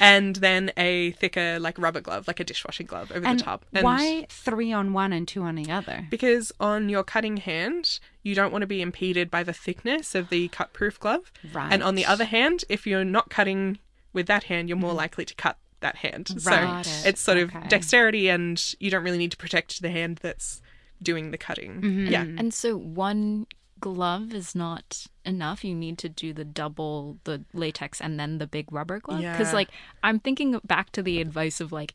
And 0.00 0.36
then 0.36 0.72
a 0.76 1.12
thicker, 1.12 1.58
like 1.58 1.78
rubber 1.78 2.00
glove, 2.00 2.26
like 2.26 2.40
a 2.40 2.44
dishwashing 2.44 2.86
glove 2.86 3.10
over 3.12 3.26
and 3.26 3.38
the 3.38 3.44
top. 3.44 3.64
why 3.72 4.26
three 4.28 4.72
on 4.72 4.92
one 4.92 5.12
and 5.12 5.26
two 5.26 5.42
on 5.42 5.54
the 5.54 5.70
other? 5.70 6.06
Because 6.10 6.52
on 6.60 6.88
your 6.88 7.04
cutting 7.04 7.38
hand, 7.38 8.00
you 8.22 8.34
don't 8.34 8.52
want 8.52 8.62
to 8.62 8.66
be 8.66 8.80
impeded 8.82 9.30
by 9.30 9.42
the 9.42 9.52
thickness 9.52 10.14
of 10.14 10.28
the 10.30 10.48
cut 10.48 10.72
proof 10.72 10.98
glove. 10.98 11.30
Right. 11.52 11.72
And 11.72 11.82
on 11.82 11.94
the 11.94 12.06
other 12.06 12.24
hand, 12.24 12.64
if 12.68 12.86
you're 12.86 13.04
not 13.04 13.28
cutting 13.30 13.78
with 14.12 14.26
that 14.28 14.44
hand, 14.44 14.68
you're 14.68 14.78
more 14.78 14.94
likely 14.94 15.24
to 15.24 15.34
cut 15.34 15.58
that 15.84 15.96
hand. 15.96 16.30
Right. 16.44 16.84
So 16.84 17.08
it's 17.08 17.20
sort 17.20 17.38
of 17.38 17.52
dexterity, 17.68 18.28
and 18.28 18.74
you 18.80 18.90
don't 18.90 19.04
really 19.04 19.18
need 19.18 19.30
to 19.30 19.36
protect 19.36 19.80
the 19.80 19.90
hand 19.90 20.18
that's 20.22 20.60
doing 21.02 21.30
the 21.30 21.38
cutting. 21.38 21.80
Mm-hmm. 21.80 22.06
Yeah. 22.06 22.22
And 22.22 22.52
so 22.52 22.76
one 22.76 23.46
glove 23.80 24.32
is 24.32 24.54
not 24.54 25.06
enough. 25.24 25.62
You 25.64 25.74
need 25.74 25.98
to 25.98 26.08
do 26.08 26.32
the 26.32 26.44
double, 26.44 27.18
the 27.24 27.44
latex, 27.52 28.00
and 28.00 28.18
then 28.18 28.38
the 28.38 28.46
big 28.46 28.72
rubber 28.72 28.98
glove. 28.98 29.20
Because, 29.20 29.48
Yeah. 29.48 29.54
like, 29.54 29.68
I'm 30.02 30.18
thinking 30.18 30.58
back 30.64 30.90
to 30.92 31.02
the 31.02 31.20
advice 31.20 31.60
of 31.60 31.70
like 31.70 31.94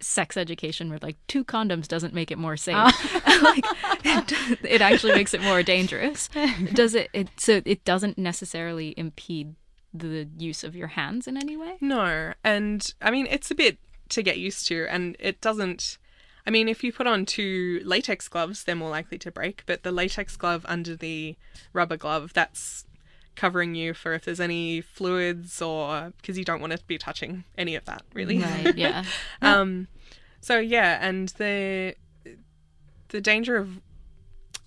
sex 0.00 0.36
education, 0.36 0.88
where 0.90 1.00
like 1.02 1.16
two 1.26 1.44
condoms 1.44 1.88
doesn't 1.88 2.14
make 2.14 2.30
it 2.30 2.38
more 2.38 2.56
safe. 2.56 2.76
like, 3.42 3.64
it, 4.04 4.58
it 4.62 4.80
actually 4.80 5.14
makes 5.14 5.34
it 5.34 5.42
more 5.42 5.62
dangerous. 5.64 6.28
Does 6.72 6.94
it, 6.94 7.10
it? 7.12 7.28
So 7.36 7.62
it 7.64 7.84
doesn't 7.84 8.16
necessarily 8.16 8.94
impede 8.96 9.56
the 9.92 10.28
use 10.36 10.64
of 10.64 10.76
your 10.76 10.88
hands 10.88 11.26
in 11.26 11.36
any 11.36 11.56
way. 11.56 11.76
No, 11.80 12.32
and 12.44 12.94
I 13.00 13.10
mean 13.10 13.26
it's 13.30 13.50
a 13.50 13.54
bit 13.54 13.78
to 14.10 14.22
get 14.22 14.38
used 14.38 14.66
to, 14.68 14.86
and 14.88 15.16
it 15.18 15.40
doesn't. 15.40 15.98
I 16.46 16.50
mean, 16.50 16.68
if 16.68 16.82
you 16.82 16.92
put 16.92 17.06
on 17.06 17.26
two 17.26 17.82
latex 17.84 18.26
gloves, 18.26 18.64
they're 18.64 18.74
more 18.74 18.88
likely 18.88 19.18
to 19.18 19.30
break. 19.30 19.64
But 19.66 19.82
the 19.82 19.92
latex 19.92 20.34
glove 20.36 20.64
under 20.66 20.96
the 20.96 21.36
rubber 21.74 21.98
glove, 21.98 22.32
that's 22.32 22.86
covering 23.36 23.74
you 23.74 23.94
for 23.94 24.14
if 24.14 24.24
there's 24.24 24.40
any 24.40 24.80
fluids 24.80 25.62
or 25.62 26.12
because 26.16 26.36
you 26.38 26.44
don't 26.44 26.60
want 26.60 26.72
to 26.72 26.78
be 26.86 26.98
touching 26.98 27.44
any 27.56 27.74
of 27.76 27.84
that, 27.84 28.02
really. 28.12 28.38
Right. 28.38 28.74
Yeah. 28.76 29.04
Um, 29.42 29.88
so 30.40 30.58
yeah, 30.58 30.98
and 31.00 31.28
the 31.30 31.94
the 33.08 33.20
danger 33.20 33.56
of 33.56 33.80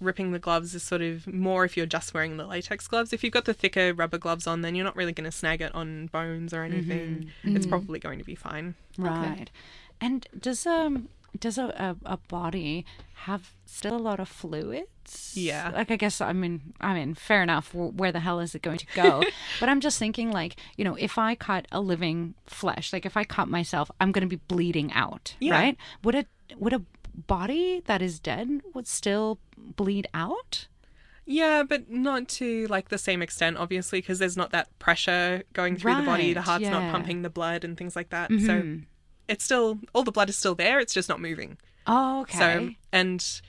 ripping 0.01 0.31
the 0.31 0.39
gloves 0.39 0.73
is 0.75 0.83
sort 0.83 1.01
of 1.01 1.25
more 1.27 1.63
if 1.63 1.77
you're 1.77 1.85
just 1.85 2.13
wearing 2.13 2.37
the 2.37 2.45
latex 2.45 2.87
gloves. 2.87 3.13
If 3.13 3.23
you've 3.23 3.33
got 3.33 3.45
the 3.45 3.53
thicker 3.53 3.93
rubber 3.93 4.17
gloves 4.17 4.47
on, 4.47 4.61
then 4.61 4.75
you're 4.75 4.85
not 4.85 4.95
really 4.95 5.13
going 5.13 5.29
to 5.29 5.31
snag 5.31 5.61
it 5.61 5.73
on 5.75 6.07
bones 6.07 6.53
or 6.53 6.63
anything. 6.63 7.31
It's 7.43 7.65
probably 7.65 7.99
going 7.99 8.19
to 8.19 8.25
be 8.25 8.35
fine. 8.35 8.75
Right. 8.97 9.49
And 10.01 10.27
does 10.39 10.65
um 10.65 11.07
does 11.39 11.57
a, 11.57 11.65
a, 12.03 12.13
a 12.13 12.17
body 12.17 12.85
have 13.13 13.51
still 13.65 13.95
a 13.95 13.99
lot 13.99 14.19
of 14.19 14.27
fluids? 14.27 15.31
Yeah. 15.35 15.69
Like 15.73 15.91
I 15.91 15.95
guess 15.95 16.19
I 16.21 16.33
mean 16.33 16.73
I 16.81 16.93
mean 16.93 17.13
fair 17.13 17.41
enough. 17.43 17.73
Where 17.73 18.11
the 18.11 18.19
hell 18.19 18.39
is 18.39 18.55
it 18.55 18.61
going 18.61 18.79
to 18.79 18.85
go? 18.95 19.23
but 19.59 19.69
I'm 19.69 19.79
just 19.79 19.97
thinking 19.99 20.31
like 20.31 20.55
you 20.75 20.83
know 20.83 20.95
if 20.95 21.17
I 21.17 21.35
cut 21.35 21.67
a 21.71 21.79
living 21.79 22.33
flesh, 22.47 22.91
like 22.91 23.05
if 23.05 23.15
I 23.15 23.23
cut 23.23 23.47
myself, 23.47 23.89
I'm 24.01 24.11
going 24.11 24.27
to 24.27 24.35
be 24.37 24.41
bleeding 24.47 24.91
out, 24.93 25.35
Yeah. 25.39 25.53
right? 25.53 25.77
Would 26.03 26.15
a 26.15 26.25
would 26.57 26.73
a 26.73 26.81
body 27.15 27.81
that 27.85 28.01
is 28.01 28.19
dead 28.19 28.61
would 28.73 28.87
still 28.87 29.39
bleed 29.57 30.07
out? 30.13 30.67
Yeah, 31.25 31.63
but 31.63 31.89
not 31.89 32.27
to 32.29 32.67
like 32.67 32.89
the 32.89 32.97
same 32.97 33.21
extent, 33.21 33.57
obviously, 33.57 34.01
because 34.01 34.19
there's 34.19 34.37
not 34.37 34.51
that 34.51 34.67
pressure 34.79 35.43
going 35.53 35.77
through 35.77 35.95
the 35.95 36.01
body. 36.01 36.33
The 36.33 36.41
heart's 36.41 36.63
yeah. 36.63 36.71
Mm-hmm. 36.71 36.85
not 36.87 36.91
pumping 36.91 37.21
the 37.21 37.29
blood 37.29 37.63
and 37.63 37.77
things 37.77 37.95
like 37.95 38.09
that. 38.09 38.31
So 38.45 38.79
it's 39.27 39.43
still 39.43 39.79
all 39.93 40.03
the 40.03 40.11
blood 40.11 40.29
is 40.29 40.37
still 40.37 40.55
there. 40.55 40.79
It's 40.79 40.93
just 40.93 41.07
not 41.07 41.21
moving. 41.21 41.57
Oh, 41.87 42.21
okay. 42.21 42.37
So 42.37 42.69
and 42.91 43.41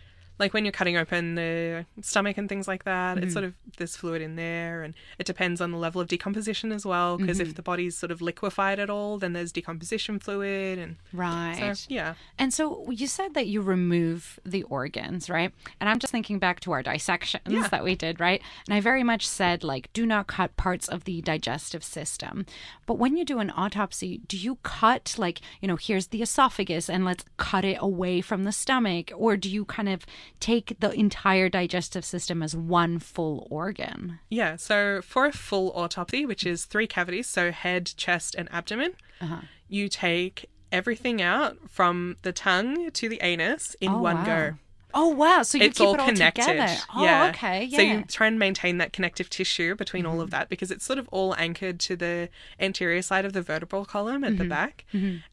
like 0.43 0.53
when 0.55 0.65
you're 0.65 0.73
cutting 0.81 0.97
open 0.97 1.35
the 1.37 1.87
stomach 2.03 2.37
and 2.39 2.49
things 2.49 2.67
like 2.69 2.85
that, 2.85 3.15
Mm-hmm. 3.17 3.25
it's 3.25 3.33
sort 3.33 3.45
of 3.45 3.55
there's 3.79 3.97
fluid 3.97 4.21
in 4.23 4.37
there, 4.37 4.83
and 4.85 4.93
it 5.19 5.27
depends 5.27 5.61
on 5.61 5.71
the 5.71 5.79
level 5.79 6.01
of 6.01 6.09
decomposition 6.09 6.73
as 6.73 6.85
well. 6.85 7.17
Because 7.17 7.39
Mm-hmm. 7.39 7.49
if 7.51 7.55
the 7.55 7.63
body's 7.63 7.97
sort 7.97 8.11
of 8.11 8.21
liquefied 8.21 8.79
at 8.79 8.91
all, 8.91 9.19
then 9.19 9.33
there's 9.33 9.53
decomposition 9.53 10.19
fluid, 10.19 10.79
and 10.79 10.97
right. 11.13 11.73
so 11.77 11.87
yeah, 11.89 12.15
And 12.39 12.53
so 12.53 12.91
you 12.91 13.07
said 13.07 13.35
that 13.35 13.47
you 13.47 13.61
remove 13.63 14.39
the 14.45 14.63
organs, 14.65 15.31
right? 15.31 15.51
And 15.81 15.89
I'm 15.89 15.99
just 15.99 16.11
thinking 16.13 16.39
back 16.39 16.61
to 16.61 16.73
our 16.73 16.83
dissections 16.83 17.43
Yeah. 17.47 17.69
that 17.69 17.85
we 17.85 17.95
did, 17.95 18.21
right? 18.21 18.41
And 18.67 18.75
I 18.75 18.81
very 18.81 19.03
much 19.05 19.27
said, 19.29 19.63
like, 19.65 19.93
do 19.93 20.05
not 20.07 20.27
cut 20.27 20.57
parts 20.57 20.89
of 20.89 21.05
the 21.05 21.23
digestive 21.23 21.85
system. 21.85 22.45
But 22.87 22.99
when 22.99 23.17
you 23.17 23.25
do 23.25 23.39
an 23.39 23.51
autopsy, 23.55 24.21
do 24.27 24.37
you 24.37 24.59
cut, 24.63 25.15
like, 25.19 25.41
you 25.61 25.69
know, 25.69 25.77
here's 25.77 26.09
the 26.09 26.23
esophagus 26.23 26.89
and 26.91 27.05
let's 27.05 27.25
cut 27.37 27.65
it 27.65 27.79
away 27.81 28.21
from 28.21 28.45
the 28.45 28.53
stomach? 28.53 29.11
Or 29.17 29.37
do 29.37 29.49
you 29.49 29.65
kind 29.65 29.89
of 29.89 30.05
take 30.41 30.77
the 30.81 30.91
entire 30.93 31.49
digestive 31.49 32.05
system 32.05 32.43
as 32.43 32.55
one 32.57 32.99
full 32.99 33.47
organ? 33.51 34.19
yeah. 34.29 34.57
So 34.57 35.01
for 35.03 35.27
a 35.27 35.33
full 35.33 35.73
autopsy, 35.75 36.25
which 36.27 36.45
is 36.47 36.65
three 36.65 36.87
cavities, 36.87 37.27
so 37.29 37.51
head, 37.53 37.93
chest, 37.97 38.35
and 38.37 38.49
abdomen, 38.53 38.95
Uh-huh. 39.21 39.43
you 39.69 39.89
take 39.89 40.47
everything 40.71 41.21
out 41.21 41.57
from 41.69 42.17
the 42.23 42.33
tongue 42.33 42.91
to 42.93 43.09
the 43.09 43.21
anus 43.23 43.77
in 43.81 43.91
Oh, 43.93 43.99
one 44.01 44.17
wow. 44.17 44.25
go. 44.25 44.55
Oh, 44.95 45.09
wow. 45.09 45.43
So 45.43 45.57
you 45.59 45.65
it's 45.65 45.79
keep 45.79 45.87
all 45.89 45.95
it 45.95 46.01
all 46.01 46.07
connected. 46.09 46.43
together. 46.45 46.75
Oh, 46.95 47.03
yeah. 47.05 47.29
okay. 47.31 47.65
Yeah. 47.65 47.77
So 47.79 47.83
you 47.83 48.03
try 48.05 48.27
and 48.27 48.39
maintain 48.39 48.77
that 48.79 48.93
connective 48.93 49.31
tissue 49.31 49.75
between 49.75 50.05
all 50.05 50.21
of 50.21 50.29
Mm-hmm. 50.29 50.39
that 50.41 50.49
because 50.51 50.71
it's 50.71 50.85
sort 50.85 50.99
of 50.99 51.09
all 51.11 51.35
anchored 51.37 51.81
to 51.81 51.97
the 51.97 52.29
anterior 52.61 53.01
side 53.01 53.25
of 53.25 53.33
the 53.33 53.41
vertebral 53.41 53.87
column 53.87 54.23
at 54.23 54.37
the 54.37 54.45
Mm-hmm. 54.45 54.49
back. 54.51 54.85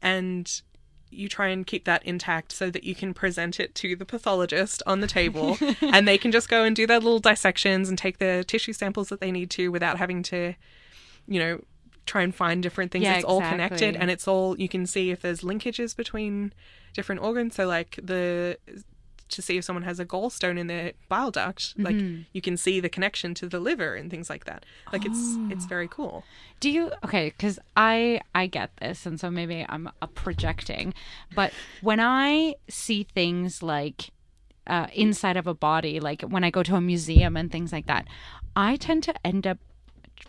And 0.01 0.61
you 1.11 1.27
try 1.27 1.47
and 1.47 1.65
keep 1.65 1.85
that 1.85 2.03
intact 2.05 2.51
so 2.51 2.69
that 2.69 2.83
you 2.83 2.93
can 2.93 3.13
present 3.13 3.59
it 3.59 3.73
to 3.75 3.95
the 3.95 4.05
pathologist 4.05 4.83
on 4.85 4.99
the 4.99 5.07
table 5.07 5.57
and 5.81 6.07
they 6.07 6.17
can 6.17 6.31
just 6.31 6.49
go 6.49 6.63
and 6.63 6.75
do 6.75 6.85
their 6.85 6.99
little 6.99 7.19
dissections 7.19 7.89
and 7.89 7.97
take 7.97 8.19
the 8.19 8.43
tissue 8.47 8.73
samples 8.73 9.09
that 9.09 9.19
they 9.19 9.31
need 9.31 9.49
to 9.49 9.69
without 9.69 9.97
having 9.97 10.21
to, 10.21 10.53
you 11.27 11.39
know, 11.39 11.63
try 12.05 12.21
and 12.21 12.33
find 12.33 12.63
different 12.63 12.91
things. 12.91 13.03
Yeah, 13.03 13.15
it's 13.15 13.23
all 13.23 13.41
connected 13.41 13.95
and 13.95 14.09
it's 14.11 14.27
all 14.27 14.59
you 14.59 14.69
can 14.69 14.85
see 14.85 15.11
if 15.11 15.21
there's 15.21 15.41
linkages 15.41 15.95
between 15.95 16.53
different 16.93 17.21
organs. 17.21 17.55
So 17.55 17.67
like 17.67 17.99
the 18.01 18.57
to 19.29 19.41
see 19.41 19.57
if 19.57 19.63
someone 19.63 19.83
has 19.83 19.99
a 19.99 20.05
gallstone 20.05 20.57
in 20.57 20.67
their 20.67 20.93
bile 21.07 21.31
duct, 21.31 21.73
like 21.77 21.95
Mm-hmm. 21.95 22.21
you 22.33 22.41
can 22.41 22.57
see 22.57 22.79
the 22.79 22.89
connection 22.89 23.33
to 23.35 23.47
the 23.47 23.59
liver 23.59 23.95
and 23.95 24.09
things 24.11 24.29
like 24.29 24.45
that. 24.45 24.65
Like 24.91 25.05
it's 25.05 25.17
Oh. 25.37 25.47
it's 25.51 25.65
very 25.65 25.87
cool. 25.87 26.23
Do 26.59 26.69
you 26.69 26.91
okay? 27.05 27.29
Because 27.29 27.59
I 27.77 28.21
I 28.35 28.47
get 28.47 28.69
this, 28.77 29.05
and 29.05 29.19
so 29.19 29.29
maybe 29.31 29.65
I'm 29.69 29.87
uh, 30.01 30.07
projecting, 30.07 30.93
but 31.35 31.53
when 31.81 31.99
I 31.99 32.55
see 32.67 33.03
things 33.03 33.63
like 33.63 34.09
uh, 34.67 34.87
inside 34.93 35.37
of 35.37 35.47
a 35.47 35.53
body, 35.53 35.99
like 35.99 36.21
when 36.21 36.43
I 36.43 36.49
go 36.51 36.61
to 36.63 36.75
a 36.75 36.81
museum 36.81 37.35
and 37.37 37.51
things 37.51 37.71
like 37.71 37.87
that, 37.87 38.05
I 38.55 38.75
tend 38.75 39.03
to 39.03 39.13
end 39.25 39.47
up 39.47 39.57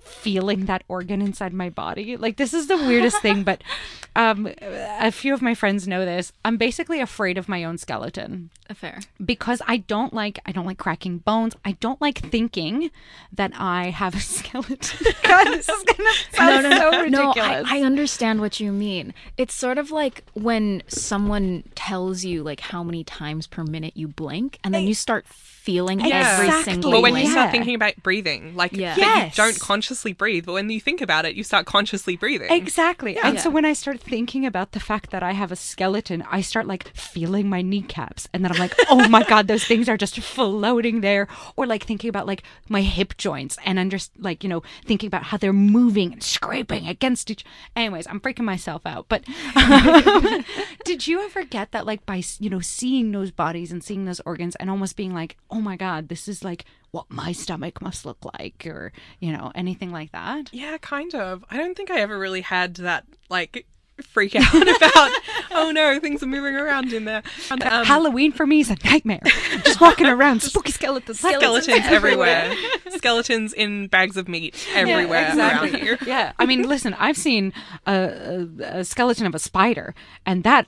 feeling 0.02 0.66
that 0.66 0.82
organ 0.88 1.20
inside 1.20 1.52
my 1.52 1.68
body. 1.68 2.16
Like 2.16 2.36
this 2.36 2.54
is 2.54 2.66
the 2.68 2.76
weirdest 2.76 3.20
thing, 3.20 3.42
but 3.42 3.62
um, 4.16 4.48
a 4.60 5.10
few 5.10 5.34
of 5.34 5.42
my 5.42 5.54
friends 5.54 5.86
know 5.88 6.04
this. 6.04 6.32
I'm 6.44 6.56
basically 6.56 7.00
afraid 7.00 7.38
of 7.38 7.48
my 7.48 7.64
own 7.64 7.76
skeleton 7.78 8.50
Fair. 8.74 9.00
because 9.24 9.60
I 9.66 9.78
don't 9.78 10.12
like 10.14 10.38
I 10.46 10.52
don't 10.52 10.66
like 10.66 10.78
cracking 10.78 11.18
bones. 11.18 11.56
I 11.64 11.72
don't 11.72 12.00
like 12.00 12.18
thinking 12.18 12.90
that 13.32 13.52
I 13.58 13.90
have 13.90 14.14
a 14.14 14.20
skeleton. 14.36 15.06
God, 15.22 15.44
this 15.48 15.68
is 15.68 15.84
gonna 15.84 16.10
sound 16.32 16.66
so 16.74 17.00
ridiculous. 17.02 17.10
No, 17.10 17.32
I, 17.36 17.64
I 17.66 17.82
understand 17.82 18.40
what 18.40 18.60
you 18.60 18.72
mean. 18.72 19.14
It's 19.36 19.54
sort 19.54 19.78
of 19.78 19.90
like 19.90 20.24
when 20.34 20.82
someone 20.88 21.64
tells 21.74 22.24
you 22.24 22.42
like 22.42 22.60
how 22.60 22.82
many 22.82 23.04
times 23.04 23.46
per 23.46 23.64
minute 23.64 23.96
you 23.96 24.08
blink, 24.08 24.58
and 24.64 24.72
then 24.74 24.86
you 24.86 24.94
start 24.94 25.26
feeling 25.26 26.00
Yeah. 26.00 26.06
every 26.34 26.46
Exactly. 26.46 26.72
single. 26.72 26.94
Or 26.94 27.02
when 27.02 27.16
you 27.16 27.24
Yeah. 27.24 27.30
start 27.32 27.50
thinking 27.50 27.74
about 27.74 27.94
breathing, 28.02 28.54
like 28.56 28.72
Yeah. 28.72 28.94
Yes. 28.96 29.36
you 29.36 29.44
don't 29.44 29.58
consciously 29.60 30.12
breathe, 30.14 30.46
but 30.46 30.54
when 30.54 30.70
you 30.70 30.80
think 30.80 31.00
about 31.02 31.26
it, 31.26 31.34
you 31.34 31.44
start 31.44 31.66
consciously 31.66 32.16
breathing. 32.16 32.50
Exactly. 32.50 33.18
And 33.18 33.38
so 33.38 33.50
when 33.50 33.64
I 33.66 33.74
start 33.74 34.00
thinking 34.00 34.46
about 34.46 34.72
the 34.72 34.80
fact 34.80 35.10
that 35.10 35.22
I 35.22 35.32
have 35.32 35.52
a 35.52 35.56
skeleton, 35.56 36.24
I 36.30 36.40
start 36.40 36.66
like 36.66 36.88
feeling 36.96 37.48
my 37.48 37.60
kneecaps. 37.60 38.26
And 38.32 38.42
then 38.42 38.52
I'm 38.52 38.58
like, 38.60 38.74
oh 38.88 39.08
my 39.08 39.22
God, 39.24 39.48
those 39.48 39.64
things 39.64 39.88
are 39.88 39.96
just 39.96 40.18
floating 40.20 41.00
there. 41.00 41.28
Or 41.56 41.66
like 41.66 41.84
thinking 41.84 42.08
about 42.08 42.26
like 42.26 42.42
my 42.68 42.82
hip 42.82 43.16
joints 43.16 43.58
and 43.64 43.90
just 43.90 44.12
like, 44.18 44.42
you 44.42 44.48
know, 44.48 44.62
thinking 44.84 45.08
about 45.08 45.24
how 45.24 45.36
they're 45.36 45.52
moving 45.52 46.12
and 46.12 46.22
scraping 46.22 46.86
against 46.86 47.30
each. 47.30 47.44
Anyways, 47.74 48.06
I'm 48.06 48.20
freaking 48.20 48.44
myself 48.44 48.82
out. 48.86 49.06
But 49.08 49.24
did 50.84 51.06
you 51.06 51.20
ever 51.22 51.44
get 51.44 51.72
that 51.72 51.86
like 51.86 52.06
by, 52.06 52.22
you 52.38 52.50
know, 52.50 52.60
seeing 52.60 53.12
those 53.12 53.30
bodies 53.30 53.72
and 53.72 53.82
seeing 53.82 54.04
those 54.04 54.20
organs 54.26 54.56
and 54.56 54.70
almost 54.70 54.96
being 54.96 55.14
like, 55.14 55.36
oh 55.50 55.60
my 55.60 55.76
God, 55.76 56.08
this 56.08 56.28
is 56.28 56.44
like 56.44 56.64
what 56.90 57.06
my 57.08 57.32
stomach 57.32 57.80
must 57.80 58.04
look 58.04 58.18
like 58.38 58.66
or, 58.66 58.92
you 59.20 59.32
know, 59.32 59.52
anything 59.54 59.92
like 59.92 60.12
that? 60.12 60.52
Yeah, 60.52 60.76
kind 60.78 61.14
of. 61.14 61.44
I 61.50 61.56
don't 61.56 61.76
think 61.76 61.90
I 61.90 62.00
ever 62.00 62.18
really 62.18 62.40
had 62.40 62.74
that 62.76 63.04
like 63.28 63.66
freak 64.02 64.36
out 64.36 64.54
about 64.76 65.10
oh 65.52 65.70
no, 65.74 65.98
things 66.00 66.22
are 66.22 66.26
moving 66.26 66.54
around 66.54 66.92
in 66.92 67.04
there. 67.04 67.22
Um, 67.50 67.60
Halloween 67.60 68.32
for 68.32 68.46
me 68.46 68.60
is 68.60 68.70
a 68.70 68.76
nightmare. 68.84 69.20
Just 69.64 69.80
walking 69.80 70.06
around, 70.16 70.42
spooky 70.42 70.72
skeletons. 70.72 71.20
skeletons 71.20 71.84
everywhere. 71.84 72.54
skeletons 72.90 73.52
in 73.52 73.88
bags 73.88 74.16
of 74.16 74.28
meat 74.28 74.54
everywhere 74.74 75.36
around 75.36 75.74
here. 75.74 75.98
Yeah, 76.06 76.32
I 76.38 76.46
mean, 76.46 76.62
listen, 76.62 76.94
I've 76.94 77.16
seen 77.16 77.52
a, 77.86 77.92
a, 77.92 78.78
a 78.78 78.84
skeleton 78.84 79.26
of 79.26 79.34
a 79.34 79.38
spider, 79.38 79.94
and 80.26 80.44
that 80.44 80.66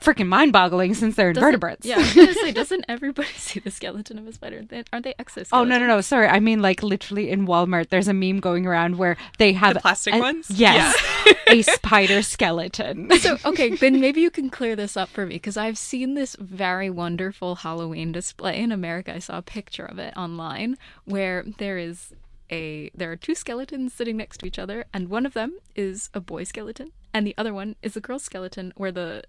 freaking 0.00 0.26
mind-boggling 0.28 0.94
since 0.94 1.16
they're 1.16 1.32
Doesn't- 1.32 1.46
invertebrates. 1.46 1.86
Yeah, 1.86 1.96
I 1.98 2.02
say, 2.32 2.52
doesn't 2.52 2.84
everybody 2.88 3.28
see 3.36 3.60
the 3.60 3.70
skeleton 3.70 4.18
of 4.18 4.26
a 4.26 4.32
spider? 4.32 4.62
They, 4.62 4.84
aren't 4.92 5.04
they 5.04 5.14
exoskeletons? 5.14 5.48
Oh 5.52 5.64
no 5.64 5.78
no 5.78 5.86
no! 5.86 6.00
Sorry, 6.00 6.28
I 6.28 6.40
mean 6.40 6.60
like 6.62 6.82
literally 6.82 7.30
in 7.30 7.46
Walmart. 7.46 7.88
There's 7.88 8.08
a 8.08 8.14
meme 8.14 8.40
going 8.40 8.66
around 8.66 8.98
where 8.98 9.16
they 9.38 9.52
have 9.54 9.74
The 9.74 9.80
plastic 9.80 10.14
a- 10.14 10.18
ones? 10.20 10.50
Yes, 10.50 10.94
a 11.48 11.62
spider 11.62 12.22
skeleton. 12.22 13.10
So 13.18 13.38
okay, 13.44 13.70
then 13.76 14.00
maybe 14.00 14.20
you 14.20 14.30
can 14.30 14.50
clear 14.50 14.76
this 14.76 14.96
up 14.96 15.08
for 15.08 15.24
me 15.26 15.36
because 15.36 15.56
I've 15.56 15.78
seen 15.78 16.14
this 16.14 16.36
very 16.38 16.90
wonderful 16.90 17.56
Halloween 17.56 18.12
display 18.12 18.60
in 18.60 18.72
America. 18.72 19.14
I 19.14 19.18
saw 19.18 19.38
a 19.38 19.42
picture 19.42 19.84
of 19.86 19.98
it 19.98 20.14
online 20.16 20.76
where 21.04 21.44
there 21.58 21.78
is 21.78 22.12
a 22.50 22.90
there 22.94 23.10
are 23.10 23.16
two 23.16 23.34
skeletons 23.34 23.92
sitting 23.92 24.16
next 24.16 24.38
to 24.38 24.46
each 24.46 24.58
other, 24.58 24.84
and 24.94 25.08
one 25.08 25.26
of 25.26 25.32
them 25.34 25.58
is 25.74 26.10
a 26.14 26.20
boy 26.20 26.44
skeleton, 26.44 26.92
and 27.12 27.26
the 27.26 27.34
other 27.36 27.52
one 27.52 27.74
is 27.82 27.96
a 27.96 28.00
girl 28.00 28.18
skeleton, 28.18 28.72
where 28.76 28.92
the 28.92 29.24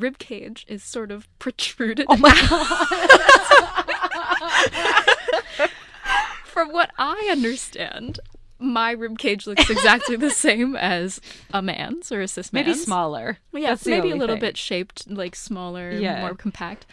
rib 0.00 0.18
cage 0.18 0.64
is 0.68 0.82
sort 0.82 1.10
of 1.10 1.28
protruded. 1.38 2.06
oh 2.08 2.16
my 2.16 2.30
god! 2.48 2.88
From 6.44 6.72
what 6.72 6.90
I 6.98 7.28
understand, 7.32 8.20
my 8.58 8.90
rib 8.92 9.18
cage 9.18 9.46
looks 9.46 9.70
exactly 9.70 10.16
the 10.16 10.30
same 10.30 10.76
as 10.76 11.20
a 11.52 11.62
man's 11.62 12.12
or 12.12 12.20
a 12.20 12.28
cis 12.28 12.52
man's. 12.52 12.66
Maybe 12.66 12.78
smaller. 12.78 13.38
Yeah, 13.52 13.70
That's 13.70 13.86
maybe 13.86 14.10
a 14.10 14.16
little 14.16 14.36
thing. 14.36 14.40
bit 14.40 14.56
shaped, 14.58 15.08
like 15.10 15.34
smaller, 15.34 15.90
Yeah. 15.92 16.20
more 16.20 16.34
compact. 16.34 16.84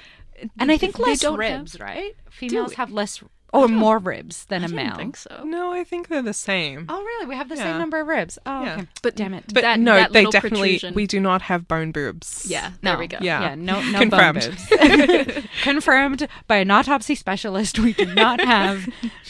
And 0.58 0.72
I 0.72 0.78
think 0.78 0.96
They 0.98 1.04
less 1.04 1.24
ribs, 1.26 1.74
have- 1.74 1.82
right? 1.82 2.16
Females 2.30 2.74
have 2.76 2.92
less 2.92 3.22
or 3.54 3.68
more 3.68 3.98
ribs 3.98 4.46
than 4.46 4.62
I 4.62 4.66
a 4.66 4.68
don't 4.70 4.76
male. 4.76 4.96
think 4.96 5.18
so. 5.18 5.44
No, 5.44 5.72
I 5.74 5.84
think 5.84 6.08
they're 6.08 6.22
the 6.22 6.34
same. 6.34 6.86
Oh 6.90 7.02
really? 7.02 7.26
We 7.26 7.36
have 7.36 7.50
the 7.50 7.56
Yeah. 7.56 7.64
same 7.64 7.78
number 7.80 8.00
of 8.00 8.08
ribs. 8.08 8.38
Oh 8.46 8.64
Yeah. 8.64 8.74
okay. 8.76 8.88
But 9.02 9.16
damn 9.16 9.34
it. 9.34 9.46
But 9.54 9.62
that- 9.62 9.80
no, 9.80 9.96
that 9.96 10.14
they 10.14 10.26
definitely 10.26 10.74
protrusion- 10.74 10.94
we 10.94 11.08
do 11.08 11.20
not 11.20 11.42
have 11.44 11.68
bone 11.68 11.92
boobs. 11.92 12.46
Yeah, 12.48 12.72
there 12.82 12.94
No. 12.94 13.00
we 13.00 13.08
go. 13.08 13.18
Yeah. 13.22 13.42
Yeah, 13.42 13.56
no, 13.56 13.82
no 13.82 14.00
Confirmed. 14.00 14.42
bone 14.70 15.26
boobs. 15.26 15.48
Confirmed 15.64 16.28
by 16.48 16.58
an 16.58 16.72
autopsy 16.72 17.16
specialist. 17.16 17.80
We 17.80 17.94
do 17.94 18.06
not 18.14 18.40
have 18.42 18.88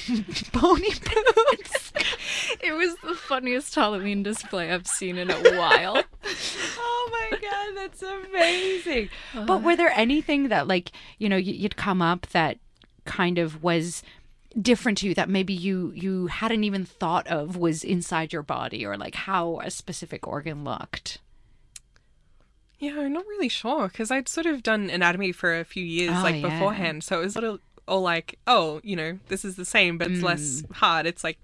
bony 0.54 0.90
boobs. 0.90 1.94
It 2.62 2.74
was 2.74 2.96
the 3.04 3.16
funniest 3.16 3.74
Halloween 3.76 4.24
display 4.24 4.72
I've 4.72 4.88
seen 4.88 5.18
in 5.18 5.30
a 5.32 5.58
while. 5.58 6.04
Oh 6.82 7.10
my 7.32 7.38
god, 7.40 7.76
that's 7.76 8.04
amazing! 8.04 9.10
but 9.48 9.64
were 9.64 9.76
there 9.76 9.92
anything 9.96 10.50
that, 10.50 10.68
like, 10.68 10.92
you 11.18 11.28
know, 11.28 11.38
you'd 11.38 11.76
come 11.76 12.02
up 12.04 12.28
that 12.28 12.60
kind 13.10 13.38
of 13.40 13.62
was 13.64 14.02
different 14.60 14.98
to 15.00 15.08
you 15.08 15.14
that 15.16 15.30
maybe 15.30 15.54
you 15.54 15.92
you 15.96 16.28
hadn't 16.28 16.64
even 16.64 16.86
thought 16.86 17.28
of 17.28 17.58
was 17.58 17.84
inside 17.84 18.32
your 18.32 18.44
body, 18.44 18.86
or 18.86 18.96
like 18.98 19.16
how 19.16 19.60
a 19.60 19.70
specific 19.72 20.28
organ 20.28 20.64
looked? 20.64 21.18
Yeah, 22.80 22.94
I'm 23.02 23.12
not 23.12 23.26
really 23.28 23.50
sure 23.50 23.90
because 23.90 24.10
I'd 24.10 24.30
sort 24.30 24.46
of 24.46 24.64
done 24.64 24.90
anatomy 24.90 25.34
for 25.34 25.60
a 25.60 25.66
few 25.66 25.84
years, 25.84 26.16
Oh, 26.18 26.24
like 26.24 26.42
yeah. 26.42 26.50
beforehand. 26.50 27.04
So 27.04 27.20
it 27.20 27.24
was 27.26 27.34
sort 27.34 27.44
of 27.44 27.60
all 27.88 28.02
like, 28.02 28.40
oh, 28.48 28.80
you 28.84 28.96
know, 28.96 29.20
this 29.28 29.44
is 29.44 29.56
the 29.58 29.66
same, 29.66 29.98
but 29.98 30.10
it's 30.10 30.22
less 30.24 30.64
hard. 30.72 31.06
It's 31.06 31.24
like 31.24 31.38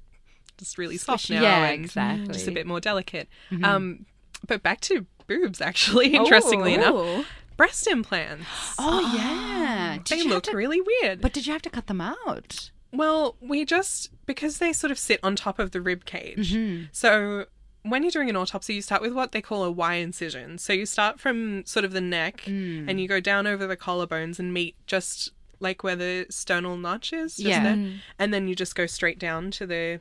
just 0.57 0.77
really 0.77 0.95
soft 0.97 1.29
now 1.29 1.39
Mm. 1.39 1.41
Yeah, 1.41 1.65
and 1.65 1.83
exactly. 1.83 2.23
Mm-hmm. 2.23 2.33
just 2.33 2.47
a 2.47 2.51
bit 2.51 2.65
more 2.65 2.79
delicate. 2.79 3.27
Um, 3.63 4.05
but 4.47 4.63
back 4.63 4.79
to 4.81 5.05
boobs, 5.27 5.59
actually, 5.59 6.13
interestingly 6.15 6.73
enough, 6.75 6.95
Ooh. 6.95 7.25
Breast 7.57 7.87
implants. 7.87 8.45
Oh 8.79 9.13
yeah, 9.15 9.97
Did 10.03 10.05
They 10.05 10.23
you 10.23 10.23
have 10.29 10.35
look 10.35 10.43
to- 10.45 10.55
really 10.57 10.81
weird. 10.81 11.21
But 11.21 11.33
did 11.33 11.45
you 11.47 11.53
have 11.53 11.61
to 11.63 11.69
cut 11.69 11.87
them 11.87 12.01
out? 12.01 12.71
Well, 12.91 13.35
we 13.41 13.65
just 13.65 14.09
because 14.25 14.57
they 14.59 14.71
sort 14.73 14.91
of 14.91 14.97
sit 14.99 15.19
on 15.23 15.35
top 15.35 15.59
of 15.59 15.71
the 15.71 15.81
rib 15.81 16.05
cage. 16.05 16.53
Mm-hmm. 16.53 16.85
So 16.91 17.45
when 17.83 18.01
you're 18.03 18.11
doing 18.11 18.29
an 18.29 18.35
autopsy, 18.35 18.73
you 18.75 18.81
start 18.81 19.01
with 19.01 19.13
what 19.13 19.31
they 19.31 19.41
call 19.41 19.63
a 19.63 19.71
Y 19.71 19.95
incision. 19.95 20.57
So 20.57 20.73
you 20.73 20.85
start 20.85 21.19
from 21.19 21.65
sort 21.65 21.85
of 21.85 21.91
the 21.91 22.01
neck 22.01 22.43
Mm. 22.47 22.89
and 22.89 22.99
you 22.99 23.07
go 23.07 23.19
down 23.19 23.45
over 23.47 23.67
the 23.67 23.77
collarbones 23.77 24.39
and 24.39 24.53
meet 24.53 24.75
just 24.87 25.31
like 25.59 25.83
where 25.83 25.95
the 25.95 26.25
sternal 26.29 26.77
notch 26.77 27.13
is. 27.13 27.35
Just 27.37 27.47
Yeah. 27.47 27.63
there. 27.63 27.91
And 28.19 28.33
then 28.33 28.47
you 28.47 28.55
just 28.55 28.75
go 28.75 28.85
straight 28.85 29.19
down 29.19 29.51
to 29.51 29.65
the 29.67 29.99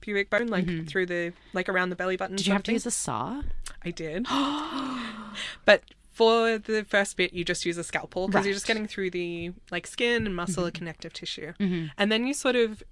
pubic 0.00 0.28
bone, 0.28 0.48
like 0.48 0.86
through 0.88 1.06
the 1.06 1.32
like 1.52 1.68
around 1.68 1.90
the 1.90 1.96
belly 1.96 2.16
button. 2.16 2.32
Mm-hmm. 2.36 2.38
Did 2.38 2.46
you 2.48 2.52
have 2.54 2.62
to 2.64 2.72
use 2.72 2.86
a 2.86 2.90
saw? 2.90 3.42
I 3.84 3.90
did. 3.90 4.26
but 5.64 5.82
for 6.14 6.56
the 6.58 6.84
first 6.88 7.16
bit, 7.16 7.32
you 7.34 7.44
just 7.44 7.66
use 7.66 7.76
a 7.76 7.84
scalpel 7.84 8.28
because 8.28 8.46
you're 8.46 8.54
just 8.54 8.66
getting 8.66 8.86
through 8.86 9.10
the 9.10 9.52
like 9.70 9.86
skin 9.86 10.24
and 10.26 10.34
muscle 10.34 10.62
Mm-hmm. 10.62 10.66
and 10.68 10.74
connective 10.74 11.12
tissue, 11.12 11.52
and 11.58 12.10
then 12.10 12.26
you 12.26 12.32
sort 12.32 12.56
of 12.56 12.82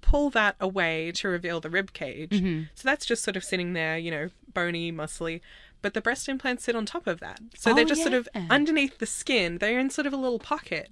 pull 0.00 0.30
that 0.30 0.54
away 0.60 1.10
to 1.12 1.28
reveal 1.28 1.60
the 1.60 1.70
rib 1.70 1.92
cage. 1.92 2.30
Mm-hmm. 2.30 2.64
So 2.74 2.82
that's 2.84 3.06
just 3.06 3.22
sort 3.24 3.36
of 3.36 3.42
sitting 3.42 3.72
there, 3.72 3.96
you 3.98 4.10
know, 4.10 4.28
bony, 4.52 4.92
muscly. 4.92 5.40
But 5.82 5.94
the 5.94 6.00
breast 6.00 6.28
implants 6.28 6.64
sit 6.64 6.74
on 6.76 6.86
top 6.86 7.06
of 7.06 7.20
that, 7.20 7.40
so 7.56 7.70
Oh, 7.70 7.74
they're 7.74 7.84
just 7.84 8.02
sort 8.02 8.14
of 8.14 8.28
underneath 8.50 8.98
the 8.98 9.06
skin. 9.06 9.58
They're 9.58 9.78
in 9.78 9.90
sort 9.90 10.06
of 10.06 10.12
a 10.12 10.16
little 10.16 10.38
pocket. 10.38 10.90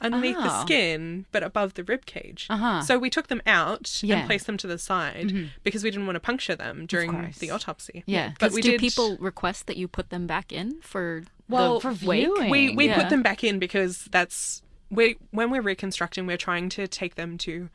Underneath 0.00 0.36
the 0.36 0.52
Oh. 0.58 0.60
skin, 0.62 1.26
but 1.32 1.42
above 1.42 1.74
the 1.74 1.82
rib 1.84 2.06
cage. 2.06 2.46
Uh-huh. 2.48 2.82
So 2.82 2.98
we 2.98 3.10
took 3.10 3.26
them 3.26 3.42
out 3.46 4.00
Yeah. 4.02 4.14
Mm-hmm. 4.14 4.20
and 4.20 4.26
placed 4.28 4.46
them 4.46 4.56
to 4.58 4.66
the 4.66 4.78
side 4.78 5.32
because 5.64 5.82
we 5.82 5.90
didn't 5.90 6.06
want 6.06 6.16
to 6.16 6.20
puncture 6.20 6.54
them 6.54 6.86
during 6.86 7.10
course. 7.10 7.38
the 7.38 7.50
autopsy. 7.50 8.04
Yeah. 8.06 8.32
but 8.38 8.46
'Cause 8.50 8.54
we 8.54 8.62
do 8.62 8.70
did. 8.72 8.80
people 8.80 9.16
request 9.18 9.66
that 9.66 9.76
you 9.76 9.88
put 9.88 10.10
them 10.10 10.26
back 10.26 10.52
in 10.52 10.80
for 10.82 11.24
Well, 11.48 11.80
the 11.80 11.94
for 11.94 12.06
wake? 12.06 12.26
viewing. 12.26 12.50
we 12.50 12.70
we 12.76 12.86
Yeah. 12.86 13.00
put 13.00 13.08
them 13.10 13.22
back 13.22 13.42
in 13.42 13.58
because 13.58 14.04
that's 14.10 14.62
we 14.90 15.16
when 15.32 15.50
we're 15.50 15.60
reconstructing 15.62 16.26
we're 16.26 16.36
trying 16.36 16.68
to 16.70 16.86
take 16.86 17.16
them 17.16 17.36
to 17.38 17.68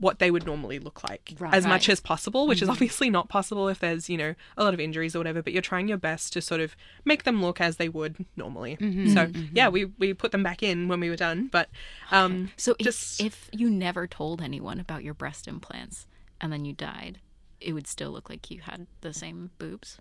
what 0.00 0.18
they 0.20 0.30
would 0.30 0.46
normally 0.46 0.78
look 0.78 1.02
like 1.08 1.34
Right. 1.38 1.52
as 1.52 1.66
much 1.66 1.88
as 1.88 2.00
possible 2.00 2.46
which 2.46 2.62
is 2.62 2.66
mm-hmm. 2.66 2.72
obviously 2.72 3.10
not 3.10 3.28
possible 3.28 3.68
if 3.68 3.80
there's 3.80 4.08
you 4.08 4.16
know 4.16 4.34
a 4.56 4.62
lot 4.64 4.72
of 4.74 4.80
injuries 4.80 5.16
or 5.16 5.18
whatever 5.18 5.42
but 5.42 5.52
you're 5.52 5.60
trying 5.62 5.88
your 5.88 5.98
best 5.98 6.32
to 6.34 6.40
sort 6.40 6.60
of 6.60 6.76
make 7.04 7.24
them 7.24 7.42
look 7.42 7.60
as 7.60 7.76
they 7.76 7.88
would 7.88 8.24
normally 8.36 8.76
mm-hmm. 8.76 9.08
so 9.08 9.30
yeah 9.52 9.64
mm-hmm. 9.66 9.72
we 9.72 9.84
we 9.98 10.14
put 10.14 10.30
them 10.32 10.42
back 10.42 10.62
in 10.62 10.88
when 10.88 11.00
we 11.00 11.10
were 11.10 11.16
done 11.16 11.48
but 11.50 11.68
um 12.12 12.50
So 12.56 12.74
if, 12.78 12.84
just 12.84 13.20
if 13.20 13.50
you 13.52 13.68
never 13.70 14.06
told 14.06 14.40
anyone 14.40 14.78
about 14.80 15.02
your 15.04 15.14
breast 15.14 15.48
implants 15.48 16.06
and 16.40 16.52
then 16.52 16.64
you 16.64 16.72
died, 16.72 17.18
it 17.60 17.72
would 17.72 17.88
still 17.88 18.12
look 18.12 18.30
like 18.30 18.48
you 18.50 18.60
had 18.60 18.86
the 19.00 19.12
same 19.12 19.50
boobs 19.58 19.98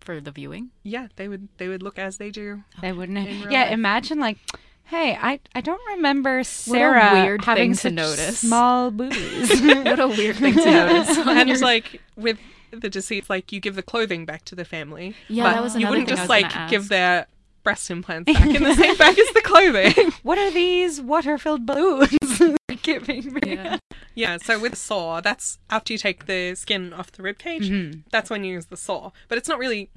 for 0.00 0.20
the 0.20 0.30
viewing. 0.30 0.70
yeah 0.84 1.08
they 1.16 1.26
would 1.28 1.48
they 1.58 1.66
would 1.66 1.82
look 1.82 1.98
as 1.98 2.18
they 2.18 2.30
do 2.30 2.62
They 2.80 2.92
wouldn't. 2.92 3.18
Yeah, 3.50 3.64
life. 3.64 3.72
imagine 3.72 4.20
like, 4.20 4.38
hey, 4.88 5.16
I 5.20 5.40
I 5.54 5.60
don't 5.60 5.80
remember 5.96 6.42
Sarah 6.44 7.12
weird 7.14 7.44
having 7.44 7.70
thing 7.70 7.72
to 7.74 7.78
such 7.80 7.92
notice. 7.92 8.38
small 8.40 8.90
boobies. 8.98 9.60
what 9.62 10.00
a 10.00 10.08
weird 10.08 10.36
thing 10.36 10.54
to 10.54 10.64
notice. 10.70 11.16
and 11.18 11.50
it's 11.50 11.62
like 11.62 12.00
with 12.16 12.38
the 12.70 12.88
deceased 12.90 13.30
like 13.30 13.50
you 13.52 13.60
give 13.60 13.74
the 13.76 13.82
clothing 13.82 14.24
back 14.26 14.44
to 14.44 14.54
the 14.54 14.64
family 14.64 15.14
Yeah, 15.28 15.44
but 15.44 15.52
that 15.54 15.62
was 15.62 15.74
you 15.76 15.88
wouldn't 15.88 16.08
thing 16.08 16.14
I 16.14 16.16
just 16.16 16.22
was 16.22 16.28
like 16.42 16.52
gonna 16.52 16.70
give 16.70 16.88
their 16.88 17.26
breast 17.64 17.90
implants 17.90 18.30
back 18.32 18.46
in 18.54 18.62
the 18.62 18.74
same 18.74 18.96
bag 18.96 19.18
as 19.18 19.28
the 19.34 19.42
clothing. 19.42 20.12
What 20.22 20.38
are 20.38 20.50
these 20.50 21.00
water-filled 21.00 21.66
balloons 21.66 22.40
you're 22.40 22.56
giving 22.82 23.32
me? 23.34 23.40
Yeah. 23.54 23.78
Yeah, 24.14 24.36
so 24.38 24.58
with 24.58 24.72
a 24.72 24.76
saw, 24.76 25.20
that's 25.20 25.58
after 25.70 25.92
you 25.92 25.98
take 25.98 26.26
the 26.26 26.54
skin 26.54 26.92
off 26.92 27.12
the 27.12 27.22
rib 27.22 27.38
cage, 27.38 27.68
Mm-hmm. 27.68 28.00
that's 28.10 28.30
when 28.30 28.42
you 28.44 28.54
use 28.54 28.66
the 28.66 28.76
saw. 28.76 29.10
But 29.28 29.38
it's 29.38 29.48
not 29.48 29.58
really, 29.58 29.90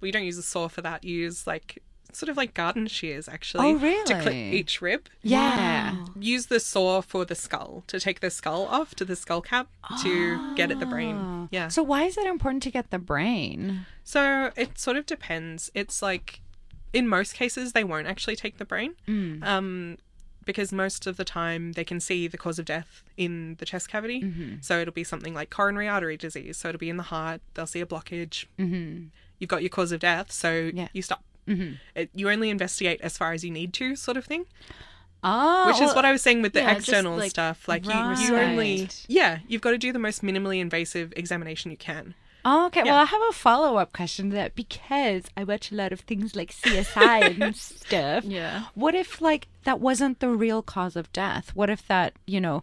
we 0.00 0.10
don't 0.10 0.24
use 0.24 0.38
a 0.38 0.42
saw 0.42 0.68
for 0.68 0.80
that. 0.82 1.04
You 1.04 1.16
use 1.16 1.46
like, 1.46 1.82
sort 2.12 2.28
of 2.30 2.36
like 2.36 2.54
garden 2.54 2.86
shears 2.86 3.28
actually. 3.28 3.66
Oh, 3.68 3.74
really? 3.74 4.04
To 4.06 4.20
clip 4.22 4.34
each 4.34 4.80
rib. 4.80 5.08
Yeah. 5.22 5.96
Use 6.18 6.46
the 6.46 6.60
saw 6.60 7.00
for 7.00 7.24
the 7.24 7.34
skull, 7.34 7.84
to 7.86 8.00
take 8.00 8.20
the 8.20 8.30
skull 8.30 8.66
off 8.66 8.94
to 8.96 9.04
the 9.04 9.16
skull 9.16 9.40
cap 9.42 9.68
to 10.02 10.54
get 10.54 10.70
at 10.70 10.80
the 10.80 10.86
brain. 10.86 11.48
Yeah. 11.50 11.68
So 11.68 11.82
why 11.82 12.04
is 12.04 12.16
it 12.18 12.26
important 12.26 12.62
to 12.64 12.70
get 12.70 12.90
the 12.90 12.98
brain? 12.98 13.86
So 14.04 14.50
it 14.56 14.78
sort 14.78 14.96
of 14.96 15.06
depends. 15.06 15.70
It's 15.74 16.00
like, 16.02 16.40
in 16.92 17.06
most 17.08 17.34
cases, 17.34 17.72
they 17.72 17.84
won't 17.84 18.06
actually 18.06 18.36
take 18.36 18.58
the 18.58 18.64
brain. 18.64 18.94
Mm. 19.06 19.44
Um, 19.44 19.98
because 20.46 20.72
most 20.72 21.06
of 21.06 21.18
the 21.18 21.24
time 21.26 21.72
they 21.72 21.84
can 21.84 22.00
see 22.00 22.26
the 22.26 22.38
cause 22.38 22.58
of 22.58 22.64
death 22.64 23.02
in 23.18 23.56
the 23.58 23.66
chest 23.66 23.90
cavity. 23.90 24.22
Mm-hmm. 24.22 24.54
So 24.62 24.80
it'll 24.80 24.94
be 24.94 25.04
something 25.04 25.34
like 25.34 25.50
coronary 25.50 25.86
artery 25.88 26.16
disease. 26.16 26.56
So 26.56 26.70
it'll 26.70 26.78
be 26.78 26.88
in 26.88 26.96
the 26.96 27.02
heart. 27.02 27.42
They'll 27.52 27.66
see 27.66 27.82
a 27.82 27.86
blockage. 27.86 28.46
Mm-hmm. 28.58 29.08
You've 29.38 29.50
got 29.50 29.60
your 29.62 29.68
cause 29.68 29.92
of 29.92 30.00
death. 30.00 30.32
So 30.32 30.70
Yeah. 30.72 30.88
you 30.94 31.02
stop. 31.02 31.22
Mm-hmm. 31.48 31.72
It, 31.94 32.10
you 32.14 32.30
only 32.30 32.50
investigate 32.50 33.00
as 33.00 33.16
far 33.16 33.32
as 33.32 33.44
you 33.44 33.50
need 33.50 33.72
to, 33.74 33.96
sort 33.96 34.16
of 34.16 34.24
thing. 34.24 34.44
Oh, 35.24 35.66
Which 35.66 35.80
is 35.80 35.94
what 35.94 36.04
I 36.04 36.12
was 36.12 36.22
saying 36.22 36.42
with 36.42 36.52
the 36.52 36.60
yeah, 36.60 36.76
external 36.76 37.16
like, 37.16 37.30
stuff. 37.30 37.66
Like 37.66 37.84
you, 37.84 37.92
you 37.92 38.36
only, 38.36 38.88
yeah, 39.08 39.38
you've 39.48 39.60
got 39.60 39.72
to 39.72 39.78
do 39.78 39.92
the 39.92 39.98
most 39.98 40.22
minimally 40.22 40.60
invasive 40.60 41.12
examination 41.16 41.70
you 41.72 41.76
can. 41.76 42.14
Oh, 42.44 42.66
okay. 42.66 42.80
Yeah. 42.84 42.92
Well, 42.92 43.02
I 43.02 43.04
have 43.04 43.20
a 43.28 43.32
follow 43.32 43.76
up 43.76 43.92
question 43.92 44.30
to 44.30 44.36
that 44.36 44.54
because 44.54 45.24
I 45.36 45.42
watch 45.42 45.72
a 45.72 45.74
lot 45.74 45.92
of 45.92 46.00
things 46.00 46.36
like 46.36 46.52
CSI 46.52 47.40
and 47.40 47.56
stuff. 47.56 48.24
Yeah. 48.24 48.66
What 48.74 48.94
if, 48.94 49.20
like, 49.20 49.48
that 49.64 49.80
wasn't 49.80 50.20
the 50.20 50.28
real 50.28 50.62
cause 50.62 50.94
of 50.94 51.12
death? 51.12 51.50
What 51.54 51.68
if 51.68 51.86
that, 51.88 52.14
you 52.26 52.40
know, 52.40 52.62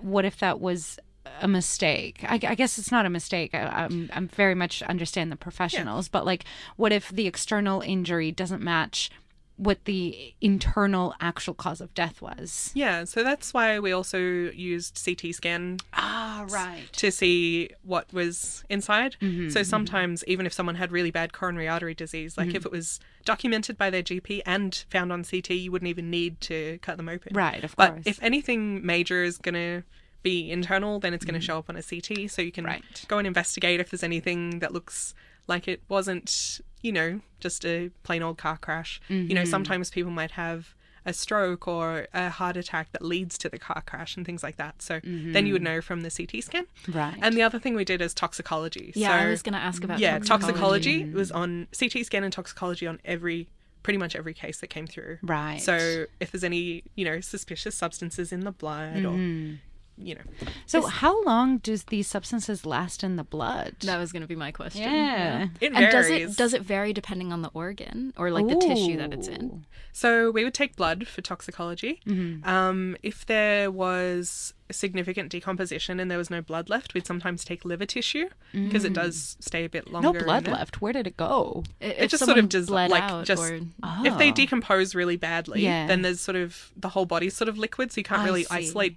what 0.00 0.24
if 0.24 0.38
that 0.40 0.60
was 0.60 0.98
a 1.40 1.48
mistake? 1.48 2.24
I, 2.24 2.34
I 2.34 2.54
guess 2.54 2.78
it's 2.78 2.90
not 2.92 3.06
a 3.06 3.10
mistake. 3.10 3.54
I, 3.54 3.62
I'm, 3.64 4.10
I'm 4.12 4.28
very 4.28 4.54
much 4.54 4.82
understand 4.82 5.30
the 5.32 5.36
professionals, 5.36 6.08
but 6.08 6.24
like, 6.26 6.44
what 6.76 6.92
if 6.92 7.08
the 7.10 7.26
external 7.26 7.80
injury 7.80 8.32
doesn't 8.32 8.62
match 8.62 9.10
what 9.56 9.84
the 9.84 10.34
internal 10.40 11.14
actual 11.20 11.54
cause 11.54 11.80
of 11.80 11.92
death 11.94 12.20
was? 12.22 12.72
Yeah, 12.74 13.04
so 13.04 13.22
that's 13.22 13.52
why 13.54 13.78
we 13.78 13.92
also 13.92 14.18
used 14.18 15.00
CT 15.04 15.34
scan 15.34 15.78
Ah, 15.92 16.46
right. 16.48 16.90
to 16.94 17.12
see 17.12 17.70
what 17.82 18.12
was 18.12 18.64
inside. 18.68 19.16
Mm-hmm, 19.20 19.50
so 19.50 19.62
sometimes, 19.62 20.24
even 20.26 20.46
if 20.46 20.52
someone 20.52 20.74
had 20.76 20.90
really 20.90 21.10
bad 21.12 21.32
coronary 21.32 21.68
artery 21.68 21.94
disease, 21.94 22.36
like 22.36 22.48
Mm-hmm. 22.48 22.56
if 22.56 22.66
it 22.66 22.72
was 22.72 22.98
documented 23.24 23.76
by 23.78 23.90
their 23.90 24.02
GP 24.02 24.40
and 24.46 24.84
found 24.90 25.12
on 25.12 25.22
CT, 25.22 25.50
you 25.50 25.70
wouldn't 25.70 25.88
even 25.88 26.10
need 26.10 26.40
to 26.40 26.78
cut 26.82 26.96
them 26.96 27.08
open. 27.08 27.34
Right, 27.34 27.62
of 27.62 27.76
course. 27.76 27.90
But 27.90 28.06
if 28.06 28.20
anything 28.22 28.84
major 28.84 29.22
is 29.22 29.38
going 29.38 29.54
to 29.54 29.84
be 30.22 30.50
internal, 30.50 31.00
then 31.00 31.12
it's 31.14 31.24
going 31.24 31.38
to 31.38 31.44
show 31.44 31.58
up 31.58 31.68
on 31.68 31.76
a 31.76 31.82
CT. 31.82 32.30
So 32.30 32.42
you 32.42 32.52
can 32.52 32.64
Mm-hmm. 32.64 32.72
Right. 32.72 33.04
go 33.08 33.18
and 33.18 33.26
investigate 33.26 33.80
if 33.80 33.90
there's 33.90 34.02
anything 34.04 34.60
that 34.60 34.72
looks 34.72 35.14
like 35.48 35.66
it 35.66 35.82
wasn't, 35.88 36.60
you 36.80 36.92
know, 36.92 37.20
just 37.40 37.64
a 37.66 37.90
plain 38.04 38.22
old 38.22 38.38
car 38.38 38.56
crash. 38.56 39.00
You 39.08 39.16
Mm-hmm. 39.16 39.34
know, 39.34 39.44
sometimes 39.44 39.90
people 39.90 40.12
might 40.12 40.32
have 40.32 40.74
a 41.04 41.12
stroke 41.12 41.66
or 41.66 42.06
a 42.14 42.30
heart 42.30 42.56
attack 42.56 42.92
that 42.92 43.02
leads 43.02 43.36
to 43.36 43.48
the 43.48 43.58
car 43.58 43.82
crash 43.84 44.16
and 44.16 44.24
things 44.24 44.44
like 44.44 44.56
that. 44.58 44.80
So 44.80 45.00
then 45.02 45.46
you 45.46 45.52
would 45.52 45.62
know 45.62 45.80
from 45.80 46.02
the 46.02 46.10
CT 46.12 46.44
scan. 46.44 46.66
Mm-hmm. 46.86 46.96
Right. 46.96 47.18
And 47.20 47.36
the 47.36 47.42
other 47.42 47.58
thing 47.58 47.74
we 47.74 47.84
did 47.84 48.00
is 48.00 48.14
toxicology. 48.14 48.92
Yeah, 48.94 49.08
so, 49.08 49.26
I 49.26 49.28
was 49.28 49.42
going 49.42 49.54
to 49.54 49.58
ask 49.58 49.82
about 49.82 49.98
yeah, 49.98 50.18
toxicology. 50.20 51.00
toxicology 51.00 51.04
was 51.12 51.32
on 51.32 51.66
CT 51.76 52.06
scan 52.06 52.22
and 52.22 52.32
toxicology 52.32 52.86
on 52.86 53.00
every 53.04 53.48
pretty 53.82 53.98
much 53.98 54.14
every 54.14 54.32
case 54.32 54.60
that 54.60 54.68
came 54.70 54.86
through. 54.86 55.18
Right. 55.22 55.60
So 55.60 56.04
if 56.20 56.30
there's 56.30 56.44
any, 56.44 56.84
you 56.94 57.04
know, 57.04 57.20
suspicious 57.20 57.74
substances 57.74 58.30
in 58.30 58.40
the 58.44 58.52
blood 58.52 58.98
or 59.04 59.08
Mm-hmm. 59.10 59.54
You 59.98 60.14
know. 60.14 60.20
So, 60.66 60.86
how 60.86 61.22
long 61.24 61.58
does 61.58 61.84
these 61.84 62.06
substances 62.08 62.64
last 62.66 63.04
in 63.04 63.16
the 63.16 63.24
blood? 63.24 63.76
That 63.80 63.98
was 63.98 64.12
going 64.12 64.22
to 64.22 64.28
be 64.28 64.36
my 64.36 64.50
question. 64.52 64.82
Yeah. 64.82 65.48
It 65.60 65.72
And 65.74 65.90
does 65.90 66.08
varies. 66.08 66.30
it 66.32 66.36
does 66.36 66.54
it 66.54 66.62
vary 66.62 66.92
depending 66.92 67.32
on 67.32 67.42
the 67.42 67.50
organ 67.54 68.12
or 68.16 68.30
like 68.30 68.48
the 68.48 68.56
tissue 68.56 68.96
that 68.98 69.12
it's 69.12 69.28
in? 69.28 69.64
So 69.92 70.30
we 70.30 70.44
would 70.44 70.54
take 70.54 70.76
blood 70.76 71.06
for 71.06 71.20
toxicology. 71.20 72.00
Mm-hmm. 72.06 72.48
Um, 72.48 72.96
if 73.02 73.26
there 73.26 73.70
was 73.70 74.54
significant 74.70 75.28
decomposition 75.28 76.00
and 76.00 76.10
there 76.10 76.16
was 76.16 76.30
no 76.30 76.40
blood 76.40 76.70
left, 76.70 76.94
we'd 76.94 77.06
sometimes 77.06 77.44
take 77.44 77.62
liver 77.62 77.84
tissue 77.84 78.28
because 78.52 78.84
it 78.86 78.94
does 78.94 79.36
stay 79.38 79.64
a 79.66 79.68
bit 79.68 79.92
longer. 79.92 80.08
Mm. 80.08 80.14
No 80.14 80.24
blood 80.24 80.48
left. 80.48 80.80
Where 80.80 80.94
did 80.94 81.06
it 81.06 81.18
go? 81.18 81.62
If 81.78 81.98
It 82.04 82.08
just 82.10 82.24
sort 82.24 82.38
of 82.38 82.48
just 82.48 82.68
bled 82.68 82.90
like 82.90 83.02
out 83.02 83.26
just 83.26 83.42
or 83.42 83.60
if 84.04 84.16
they 84.16 84.30
Oh. 84.30 84.34
decompose 84.34 84.94
really 84.94 85.16
badly, 85.18 85.62
Yeah. 85.62 85.86
then 85.86 86.00
there's 86.00 86.22
sort 86.22 86.36
of 86.36 86.70
the 86.74 86.88
whole 86.88 87.04
body's 87.04 87.36
sort 87.36 87.50
of 87.50 87.58
liquid, 87.58 87.92
so 87.92 87.98
you 88.00 88.04
can't 88.04 88.22
I 88.22 88.24
really 88.24 88.44
see. 88.44 88.54
isolate 88.54 88.96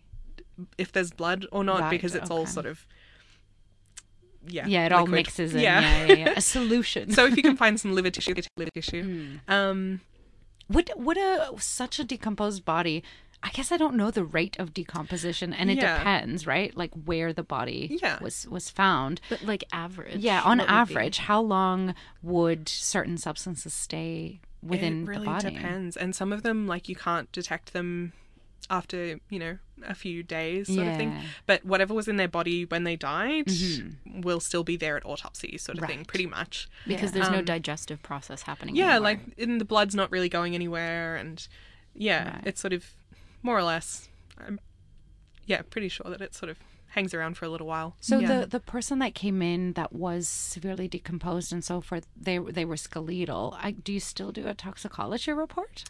if 0.78 0.92
there's 0.92 1.12
blood 1.12 1.46
or 1.52 1.64
not 1.64 1.80
Right, 1.82 1.90
because 1.90 2.16
it's 2.16 2.30
all 2.32 2.46
sort 2.46 2.66
of 2.66 2.86
yeah 4.48 4.68
Yeah, 4.68 4.86
it 4.86 4.92
all 4.92 5.08
mixes 5.08 5.54
in. 5.54 5.62
Yeah. 5.68 5.82
Yeah, 5.82 6.06
yeah, 6.06 6.14
yeah. 6.28 6.34
A 6.36 6.42
solution. 6.42 7.12
so 7.12 7.26
if 7.26 7.36
you 7.36 7.44
can 7.44 7.58
find 7.58 7.80
some 7.80 7.94
liver 7.94 8.12
tissue, 8.12 8.32
you 8.32 8.36
take 8.42 8.48
liver 8.58 8.72
tissue. 8.74 9.40
Um, 9.48 10.02
would 10.70 10.92
would 10.96 11.18
a 11.18 11.52
such 11.60 12.00
a 12.00 12.04
decomposed 12.04 12.66
body? 12.66 13.04
I 13.44 13.50
guess 13.50 13.72
I 13.72 13.78
don't 13.78 13.96
know 13.96 14.10
the 14.10 14.24
rate 14.24 14.58
of 14.58 14.74
decomposition, 14.74 15.54
and 15.54 15.70
it 15.70 15.78
Yeah. 15.78 15.98
depends, 16.00 16.48
right? 16.48 16.76
Like 16.76 16.92
where 17.06 17.32
the 17.34 17.44
body 17.44 18.00
Yeah. 18.02 18.18
was 18.22 18.48
was 18.48 18.70
found. 18.72 19.22
but 19.30 19.44
like 19.44 19.64
average. 19.72 20.18
Yeah, 20.24 20.42
on 20.42 20.58
what 20.58 20.68
would 20.68 20.74
be- 20.74 20.74
average, 20.96 21.18
how 21.20 21.42
long 21.42 21.94
would 22.24 22.68
certain 22.70 23.18
substances 23.18 23.74
stay 23.74 24.40
within 24.64 25.04
it 25.04 25.08
really 25.08 25.20
the 25.22 25.26
body? 25.26 25.48
It 25.50 25.52
depends, 25.56 25.96
and 25.98 26.16
some 26.16 26.32
of 26.34 26.42
them 26.44 26.66
like 26.66 26.90
you 26.90 26.96
can't 26.96 27.32
detect 27.32 27.74
them 27.74 28.14
after 28.70 29.20
you 29.30 29.40
know 29.40 29.58
a 29.86 29.94
few 29.94 30.24
days 30.24 30.68
sort 30.74 30.88
of 30.88 30.96
thing 30.98 31.12
Mm-hmm. 31.12 31.26
but 31.46 31.64
whatever 31.66 31.94
was 31.94 32.08
in 32.08 32.16
their 32.16 32.28
body 32.28 32.66
when 32.66 32.84
they 32.84 32.96
died 32.96 33.52
will 34.06 34.40
still 34.40 34.64
be 34.64 34.76
there 34.78 34.98
at 34.98 35.06
autopsy 35.06 35.58
sort 35.58 35.78
of 35.78 35.86
thing 35.86 36.06
pretty 36.06 36.26
much 36.26 36.68
because 36.88 37.12
there's 37.12 37.30
no 37.30 37.42
digestive 37.42 38.02
process 38.02 38.44
happening. 38.44 38.74
Um, 38.74 38.78
yeah 38.78 38.86
anymore. 38.96 39.02
like 39.02 39.20
in 39.38 39.58
the 39.60 39.66
blood's 39.66 39.94
not 39.96 40.12
really 40.12 40.30
going 40.30 40.56
anywhere 40.56 41.16
and 41.16 41.48
yeah 41.94 42.36
Right. 42.36 42.42
it's 42.48 42.62
sort 42.62 42.74
of 42.74 42.86
more 43.44 43.58
or 43.58 43.64
less 43.64 44.10
i'm 44.40 44.60
yeah 45.46 45.62
pretty 45.70 45.90
sure 45.90 46.10
that 46.10 46.22
it 46.22 46.34
sort 46.34 46.50
of 46.50 46.58
hangs 46.90 47.14
around 47.14 47.36
for 47.36 47.44
a 47.46 47.50
little 47.50 47.68
while 47.68 47.96
So 48.00 48.20
yeah. 48.20 48.40
the 48.42 48.48
the 48.48 48.60
person 48.62 49.00
that 49.00 49.14
came 49.14 49.42
in 49.42 49.74
that 49.74 49.92
was 49.92 50.30
severely 50.30 50.88
decomposed 50.88 51.52
and 51.52 51.62
so 51.64 51.82
forth, 51.82 52.08
they 52.16 52.38
they 52.38 52.64
were 52.64 52.78
skeletal. 52.78 53.54
I, 53.62 53.72
do 53.72 53.92
you 53.92 54.00
still 54.00 54.32
do 54.32 54.48
a 54.48 54.54
toxicology 54.54 55.34
report? 55.34 55.84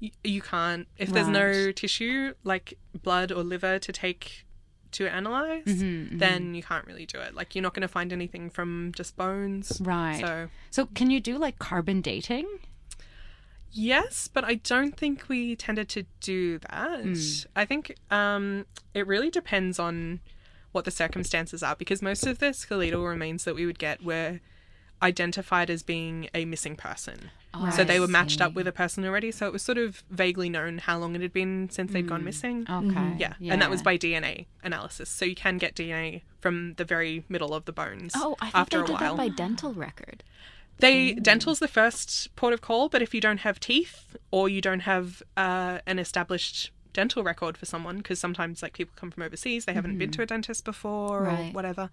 Y- 0.00 0.10
you 0.24 0.40
can't 0.42 0.86
if 0.98 1.12
there's 1.12 1.28
no 1.28 1.72
tissue 1.72 2.34
like 2.44 2.74
blood 3.02 3.30
or 3.32 3.42
liver 3.42 3.78
to 3.78 3.92
take 3.92 4.44
to 4.92 5.06
analyze 5.08 5.64
Mm-hmm, 5.66 6.18
then 6.18 6.54
you 6.54 6.62
can't 6.62 6.86
really 6.86 7.06
do 7.06 7.18
it 7.18 7.34
like 7.34 7.54
you're 7.54 7.62
not 7.62 7.74
going 7.74 7.82
to 7.82 7.88
find 7.88 8.12
anything 8.12 8.48
from 8.50 8.92
just 8.94 9.16
bones 9.16 9.80
Right. 9.84 10.20
so 10.20 10.48
So 10.70 10.86
can 10.86 11.10
you 11.10 11.20
do 11.20 11.36
like 11.38 11.58
carbon 11.58 12.00
dating? 12.00 12.46
yes 13.72 14.28
but 14.32 14.44
i 14.44 14.54
don't 14.54 14.96
think 14.96 15.24
we 15.28 15.54
tended 15.56 15.88
to 15.90 16.04
do 16.20 16.58
that 16.60 17.00
Hmm. 17.00 17.14
i 17.54 17.64
think 17.64 17.96
um 18.10 18.64
it 18.94 19.06
really 19.06 19.30
depends 19.30 19.78
on 19.78 20.20
what 20.72 20.84
the 20.84 20.90
circumstances 20.90 21.62
are 21.62 21.74
because 21.76 22.00
most 22.00 22.26
of 22.26 22.38
the 22.38 22.52
skeletal 22.52 23.04
remains 23.04 23.44
that 23.44 23.54
we 23.54 23.66
would 23.66 23.78
get 23.78 24.02
were 24.02 24.40
identified 25.02 25.68
as 25.68 25.82
being 25.82 26.28
a 26.34 26.44
missing 26.44 26.76
person 26.76 27.30
so 27.70 27.84
they 27.84 28.00
were 28.00 28.08
matched 28.08 28.40
up 28.40 28.54
with 28.54 28.66
a 28.66 28.72
person 28.72 29.04
already 29.04 29.30
so 29.30 29.46
it 29.46 29.52
was 29.52 29.62
sort 29.62 29.78
of 29.78 30.02
vaguely 30.10 30.48
known 30.48 30.78
how 30.78 30.98
long 30.98 31.14
it 31.14 31.22
had 31.22 31.32
been 31.32 31.68
since 31.70 31.92
they'd 31.92 32.08
gone 32.08 32.22
mm. 32.22 32.24
missing 32.24 32.66
Okay. 32.68 32.88
Mm-hmm. 32.88 33.18
Yeah, 33.18 33.34
and 33.52 33.62
that 33.62 33.70
was 33.70 33.82
by 33.82 33.96
DNA 33.96 34.46
analysis. 34.62 35.08
So 35.08 35.24
you 35.24 35.34
can 35.34 35.58
get 35.58 35.74
DNA 35.74 36.22
from 36.40 36.74
the 36.74 36.84
very 36.84 37.24
middle 37.28 37.54
of 37.54 37.64
the 37.64 37.72
bones. 37.72 38.12
Oh, 38.16 38.36
I 38.40 38.50
thought 38.50 38.60
after 38.60 38.78
they 38.78 38.84
a 38.84 38.86
did 38.86 38.92
while. 38.94 39.16
that 39.16 39.22
by 39.22 39.28
dental 39.28 39.72
record. 39.72 40.22
They 40.78 41.14
dental's 41.14 41.58
the 41.58 41.68
first 41.68 42.34
port 42.36 42.52
of 42.52 42.60
call, 42.60 42.88
but 42.88 43.00
if 43.00 43.14
you 43.14 43.20
don't 43.20 43.38
have 43.38 43.58
teeth 43.58 44.16
or 44.30 44.48
you 44.48 44.60
don't 44.60 44.80
have 44.80 45.22
uh, 45.36 45.78
an 45.86 45.98
established 45.98 46.70
dental 46.92 47.22
record 47.22 47.56
for 47.56 47.64
someone, 47.64 47.98
because 47.98 48.18
sometimes 48.18 48.62
like 48.62 48.74
people 48.74 48.92
come 48.94 49.10
from 49.10 49.22
overseas, 49.22 49.64
they 49.64 49.72
haven't 49.72 49.96
been 49.96 50.10
mm-hmm. 50.10 50.16
to 50.16 50.22
a 50.22 50.26
dentist 50.26 50.64
before 50.64 51.26
or 51.26 51.36
whatever. 51.52 51.88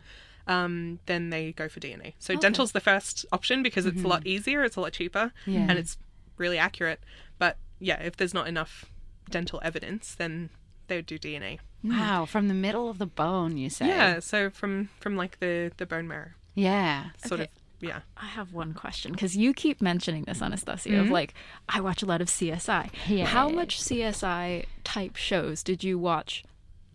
Um, 0.47 0.99
then 1.06 1.29
they 1.29 1.53
go 1.53 1.69
for 1.69 1.79
DNA. 1.79 2.13
So 2.19 2.36
dental's 2.36 2.73
the 2.73 2.82
first 2.82 3.25
option 3.32 3.63
because 3.63 3.86
it's 3.86 4.03
a 4.03 4.08
lot 4.08 4.21
mm-hmm. 4.21 4.29
easier, 4.29 4.63
it's 4.63 4.75
a 4.75 4.82
lot 4.82 4.91
cheaper, 4.91 5.32
Yeah. 5.45 5.65
and 5.69 5.79
it's 5.79 5.97
really 6.38 6.58
accurate. 6.58 6.99
But 7.39 7.58
yeah, 7.79 8.01
if 8.01 8.17
there's 8.17 8.34
not 8.34 8.47
enough 8.47 8.86
dental 9.29 9.62
evidence, 9.63 10.15
then 10.15 10.49
they 10.88 10.97
would 10.97 11.06
do 11.06 11.17
DNA. 11.17 11.60
Wow, 11.84 12.21
hmm. 12.21 12.25
from 12.25 12.47
the 12.47 12.53
middle 12.53 12.89
of 12.89 12.97
the 12.97 13.06
bone, 13.06 13.58
you 13.58 13.69
say? 13.69 13.88
Yeah, 13.88 14.19
so 14.19 14.50
from 14.50 14.89
from 15.00 15.15
like 15.15 15.39
the 15.39 15.71
the 15.77 15.85
bone 15.85 16.08
marrow, 16.08 16.31
Yeah. 16.56 17.12
sort 17.25 17.41
Okay. 17.41 17.44
of. 17.44 17.50
Yeah. 17.81 18.00
I 18.15 18.27
have 18.27 18.54
one 18.54 18.73
question 18.73 19.12
because 19.12 19.35
you 19.35 19.54
keep 19.54 19.81
mentioning 19.81 20.23
this, 20.23 20.41
Anastasia. 20.41 20.96
Of 20.96 21.06
mm-hmm. 21.06 21.12
like, 21.12 21.33
I 21.67 21.81
watch 21.81 22.02
a 22.02 22.06
lot 22.06 22.21
of 22.21 22.29
CSI. 22.29 23.25
How 23.25 23.50
much 23.50 23.81
CSI 23.81 24.65
type 24.85 25.17
shows 25.17 25.63
did 25.63 25.83
you 25.83 26.00
watch 26.00 26.46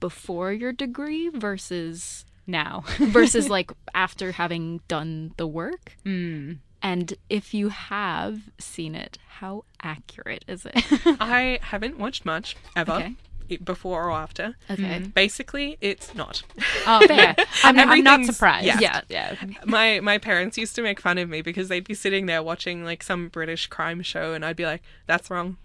before 0.01 0.51
your 0.51 0.72
degree 0.72 1.28
versus 1.28 2.24
Now. 2.49 2.82
versus 2.99 3.49
like 3.49 3.70
after 3.94 4.32
having 4.32 4.80
done 4.88 5.34
the 5.36 5.46
work? 5.46 5.96
Mm. 6.05 6.59
And 6.82 7.14
if 7.28 7.53
you 7.55 7.68
have 7.68 8.40
seen 8.59 8.94
it, 8.94 9.18
how 9.28 9.64
accurate 9.82 10.44
is 10.49 10.64
it? 10.64 10.74
I 11.20 11.59
haven't 11.62 11.99
watched 11.99 12.24
much 12.24 12.57
ever, 12.74 12.92
Okay. 12.92 13.57
before 13.64 14.05
or 14.09 14.12
after. 14.12 14.57
Okay. 14.70 14.82
Mm. 15.01 15.12
Basically, 15.12 15.76
it's 15.80 16.14
not. 16.14 16.42
Oh, 16.86 17.05
yeah. 17.11 17.34
I'm, 17.64 17.78
I'm 17.78 18.03
not 18.05 18.24
surprised. 18.24 18.64
yeah. 18.66 18.78
Yeah. 18.80 19.01
Yeah. 19.09 19.34
my 19.64 20.01
my 20.01 20.18
parents 20.18 20.57
used 20.57 20.74
to 20.76 20.82
make 20.82 21.01
fun 21.01 21.18
of 21.18 21.28
me 21.28 21.42
because 21.42 21.68
they'd 21.68 21.86
be 21.86 21.94
sitting 21.94 22.26
there 22.26 22.42
watching 22.42 22.84
like 22.84 23.03
some 23.03 23.28
British 23.28 23.66
crime 23.66 24.01
show, 24.03 24.32
and 24.32 24.44
I'd 24.44 24.57
be 24.57 24.64
like, 24.64 24.82
"That's 25.07 25.30
wrong. 25.30 25.57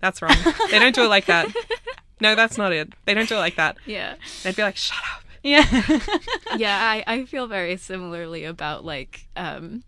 That's 0.00 0.22
wrong. 0.22 0.36
they 0.70 0.78
don't 0.78 0.94
do 0.94 1.02
it 1.04 1.08
like 1.08 1.26
that. 1.26 1.48
No, 2.20 2.34
that's 2.34 2.56
not 2.56 2.72
it. 2.72 2.92
They 3.06 3.14
don't 3.14 3.28
do 3.28 3.34
it 3.34 3.38
like 3.40 3.56
that." 3.56 3.76
Yeah. 3.86 4.14
They'd 4.44 4.54
be 4.56 4.62
like, 4.62 4.76
"Shut 4.76 4.98
up." 5.16 5.24
Yeah. 5.42 5.64
yeah, 6.56 6.78
I, 6.78 7.04
I 7.06 7.24
feel 7.24 7.46
very 7.46 7.76
similarly 7.76 8.44
about 8.44 8.84
like 8.84 9.26
um 9.36 9.82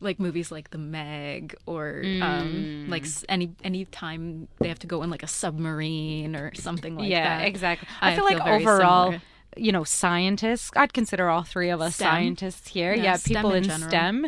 like 0.00 0.18
movies 0.20 0.50
like 0.52 0.70
The 0.70 0.78
Meg 0.78 1.54
or 1.66 2.02
um 2.22 2.86
like 2.88 3.04
any 3.28 3.50
any 3.64 3.84
time 3.86 4.48
they 4.60 4.68
have 4.68 4.78
to 4.80 4.86
go 4.86 5.02
in 5.02 5.10
like 5.10 5.22
a 5.22 5.26
submarine 5.28 6.34
or 6.36 6.54
something 6.54 6.96
like 6.96 7.08
yeah, 7.10 7.38
that. 7.38 7.46
exactly. 7.46 7.88
I, 8.00 8.12
I 8.12 8.14
feel 8.16 8.24
like 8.24 8.36
feel 8.36 8.44
very 8.44 8.62
overall, 8.64 9.04
similar. 9.06 9.22
you 9.56 9.72
know, 9.72 9.84
scientists, 9.84 10.70
I'd 10.76 10.92
consider 10.92 11.28
all 11.28 11.42
three 11.42 11.70
of 11.70 11.80
us 11.80 11.94
STEM. 11.96 12.06
scientists 12.06 12.68
here. 12.68 12.94
Yeah, 12.94 13.02
Yeah, 13.02 13.16
people 13.24 13.52
in 13.52 13.64
in. 13.64 13.88
STEM. 13.88 14.26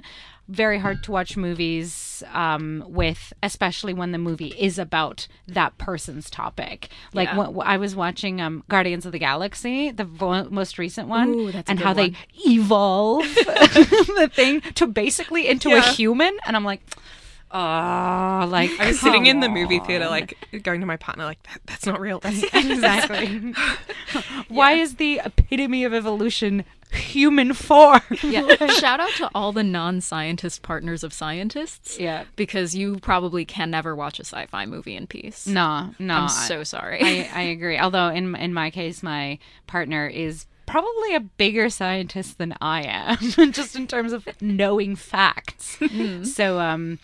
Very 0.50 0.78
hard 0.78 1.02
to 1.04 1.12
watch 1.12 1.36
movies 1.36 2.24
um, 2.32 2.84
with, 2.88 3.32
especially 3.42 3.94
when 3.94 4.10
the 4.10 4.18
movie 4.18 4.52
is 4.58 4.78
about 4.78 5.28
that 5.46 5.78
person's 5.78 6.28
topic. 6.28 6.88
Like 7.14 7.28
Yeah. 7.28 7.48
when, 7.48 7.66
I 7.66 7.76
was 7.76 7.94
watching 7.94 8.40
um, 8.40 8.64
Guardians 8.68 9.06
of 9.06 9.12
the 9.12 9.20
Galaxy, 9.20 9.92
the 9.92 10.04
vo- 10.04 10.48
most 10.50 10.76
recent 10.76 11.06
one, 11.06 11.28
Ooh, 11.30 11.52
that's 11.52 11.70
and 11.70 11.78
how 11.78 11.94
one. 11.94 11.96
they 11.96 12.14
evolve 12.50 13.22
the 13.34 14.28
thing 14.32 14.60
to 14.74 14.86
basically 14.88 15.46
into 15.48 15.70
a 15.72 15.80
human, 15.80 16.36
and 16.44 16.56
I'm 16.56 16.64
like, 16.64 16.82
oh, 17.52 18.46
like 18.50 18.70
I 18.80 18.88
was 18.88 19.00
sitting 19.00 19.26
in 19.26 19.40
the 19.40 19.48
movie 19.48 19.78
on." 19.78 19.86
theater, 19.86 20.08
like 20.08 20.36
going 20.62 20.80
to 20.80 20.86
my 20.86 20.96
partner, 20.96 21.24
like, 21.24 21.42
that, 21.44 21.60
"That's 21.66 21.86
not 21.86 22.00
real. 22.00 22.18
That's 22.20 22.42
exactly. 22.52 23.54
Why 24.48 24.72
is 24.72 24.96
the 24.96 25.20
epitome 25.24 25.84
of 25.84 25.94
evolution 25.94 26.64
human 26.92 27.54
form? 27.54 28.00
Yeah. 28.22 28.54
Shout 28.78 29.00
out 29.00 29.10
to 29.16 29.30
all 29.34 29.52
the 29.52 29.62
non-scientist 29.62 30.62
partners 30.62 31.02
of 31.02 31.12
scientists. 31.12 31.98
Yeah. 31.98 32.24
Because 32.36 32.74
you 32.74 32.98
probably 32.98 33.44
can 33.44 33.70
never 33.70 33.94
watch 33.94 34.18
a 34.18 34.24
sci-fi 34.24 34.66
movie 34.66 34.96
in 34.96 35.06
peace. 35.06 35.46
No, 35.46 35.94
no. 35.98 36.14
I'm 36.14 36.28
so 36.28 36.64
sorry. 36.64 37.00
I, 37.02 37.30
I 37.32 37.42
agree. 37.42 37.78
Although 37.78 38.08
in 38.08 38.34
in 38.36 38.52
my 38.54 38.70
case, 38.70 39.02
my 39.02 39.38
partner 39.66 40.06
is 40.06 40.46
probably 40.66 41.14
a 41.14 41.20
bigger 41.20 41.68
scientist 41.68 42.38
than 42.38 42.54
I 42.60 42.82
am, 42.82 43.18
just 43.52 43.74
in 43.76 43.86
terms 43.86 44.12
of 44.12 44.28
knowing 44.40 44.96
facts. 44.96 45.78
So 46.22 46.58
um. 46.60 46.98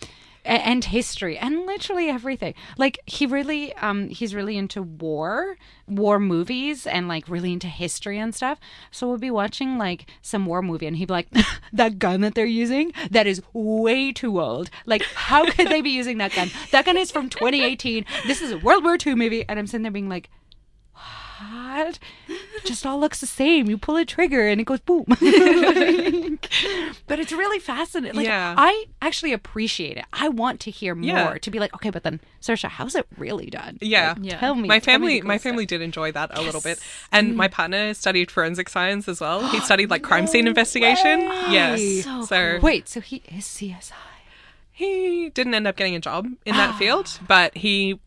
And 0.47 0.85
history 0.85 1.37
and 1.37 1.65
literally 1.65 2.07
everything. 2.07 2.53
Like 2.77 2.99
he 3.05 3.25
really, 3.25 3.73
um, 3.75 4.07
he's 4.07 4.33
really 4.33 4.55
into 4.55 4.81
war, 4.81 5.57
war 5.87 6.19
movies, 6.19 6.87
and 6.87 7.09
like 7.09 7.27
really 7.27 7.51
into 7.51 7.67
history 7.67 8.17
and 8.17 8.33
stuff. 8.33 8.57
So 8.89 9.09
we'll 9.09 9.17
be 9.17 9.29
watching 9.29 9.77
like 9.77 10.05
some 10.21 10.45
war 10.45 10.61
movie, 10.61 10.87
and 10.87 10.95
he'd 10.95 11.07
be 11.07 11.13
like, 11.13 11.27
"That 11.73 11.99
gun 11.99 12.21
that 12.21 12.33
they're 12.33 12.45
using, 12.45 12.93
that 13.11 13.27
is 13.27 13.41
way 13.51 14.13
too 14.13 14.39
old. 14.39 14.69
Like, 14.85 15.03
how 15.03 15.51
could 15.51 15.67
they 15.67 15.81
be 15.81 15.89
using 15.89 16.17
that 16.19 16.33
gun? 16.33 16.49
That 16.71 16.85
gun 16.85 16.95
is 16.97 17.11
from 17.11 17.27
2018. 17.27 18.05
This 18.25 18.41
is 18.41 18.51
a 18.51 18.57
World 18.57 18.85
War 18.85 18.97
II 19.05 19.15
movie." 19.15 19.43
And 19.49 19.59
I'm 19.59 19.67
sitting 19.67 19.83
there 19.83 19.91
being 19.91 20.07
like, 20.07 20.29
It 22.27 22.65
just 22.65 22.85
all 22.85 22.99
looks 22.99 23.19
the 23.21 23.27
same. 23.27 23.69
You 23.69 23.77
pull 23.77 23.95
a 23.95 24.05
trigger 24.05 24.47
and 24.47 24.59
it 24.59 24.65
goes 24.65 24.79
boom. 24.81 25.05
Like, 25.07 25.19
but 27.07 27.19
it's 27.19 27.31
really 27.31 27.59
fascinating. 27.59 28.15
Like, 28.17 28.25
Yeah. 28.27 28.55
I 28.57 28.85
actually 29.01 29.33
appreciate 29.33 29.97
it. 29.97 30.05
I 30.13 30.29
want 30.29 30.59
to 30.61 30.71
hear 30.71 30.95
more 30.95 31.07
Yeah. 31.07 31.37
to 31.37 31.51
be 31.51 31.59
like, 31.59 31.73
okay, 31.75 31.89
but 31.89 32.03
then, 32.03 32.19
Saoirse, 32.41 32.67
how's 32.67 32.95
it 32.95 33.07
really 33.17 33.47
done? 33.47 33.77
Yeah. 33.81 34.09
Like, 34.17 34.17
Yeah. 34.25 34.39
Tell 34.39 34.55
me. 34.55 34.67
my 34.67 34.79
tell 34.79 34.93
family 34.93 35.13
the 35.15 35.21
cool 35.21 35.27
my 35.27 35.37
stuff. 35.37 35.43
family 35.43 35.65
did 35.65 35.81
enjoy 35.81 36.11
that 36.11 36.37
a 36.37 36.41
little 36.41 36.61
bit 36.61 36.79
and 37.11 37.35
my 37.35 37.47
mm. 37.47 37.51
partner 37.51 37.93
studied 37.93 38.29
forensic 38.31 38.69
science 38.69 39.07
as 39.07 39.19
well 39.21 39.47
he 39.49 39.59
studied 39.69 39.89
like 39.89 40.01
crime 40.03 40.27
scene 40.27 40.47
investigation 40.47 41.21
yes 41.51 42.03
So 42.03 42.23
so 42.25 42.59
Wait, 42.61 42.87
so 42.89 42.99
he 43.01 43.17
is 43.29 43.45
CSI. 43.45 43.93
he 44.71 45.29
didn't 45.29 45.53
end 45.53 45.67
up 45.67 45.75
getting 45.75 45.95
a 45.95 45.99
job 45.99 46.25
in 46.45 46.55
that 46.55 46.71
ah. 46.75 46.77
field 46.77 47.19
but 47.27 47.55
he 47.57 47.99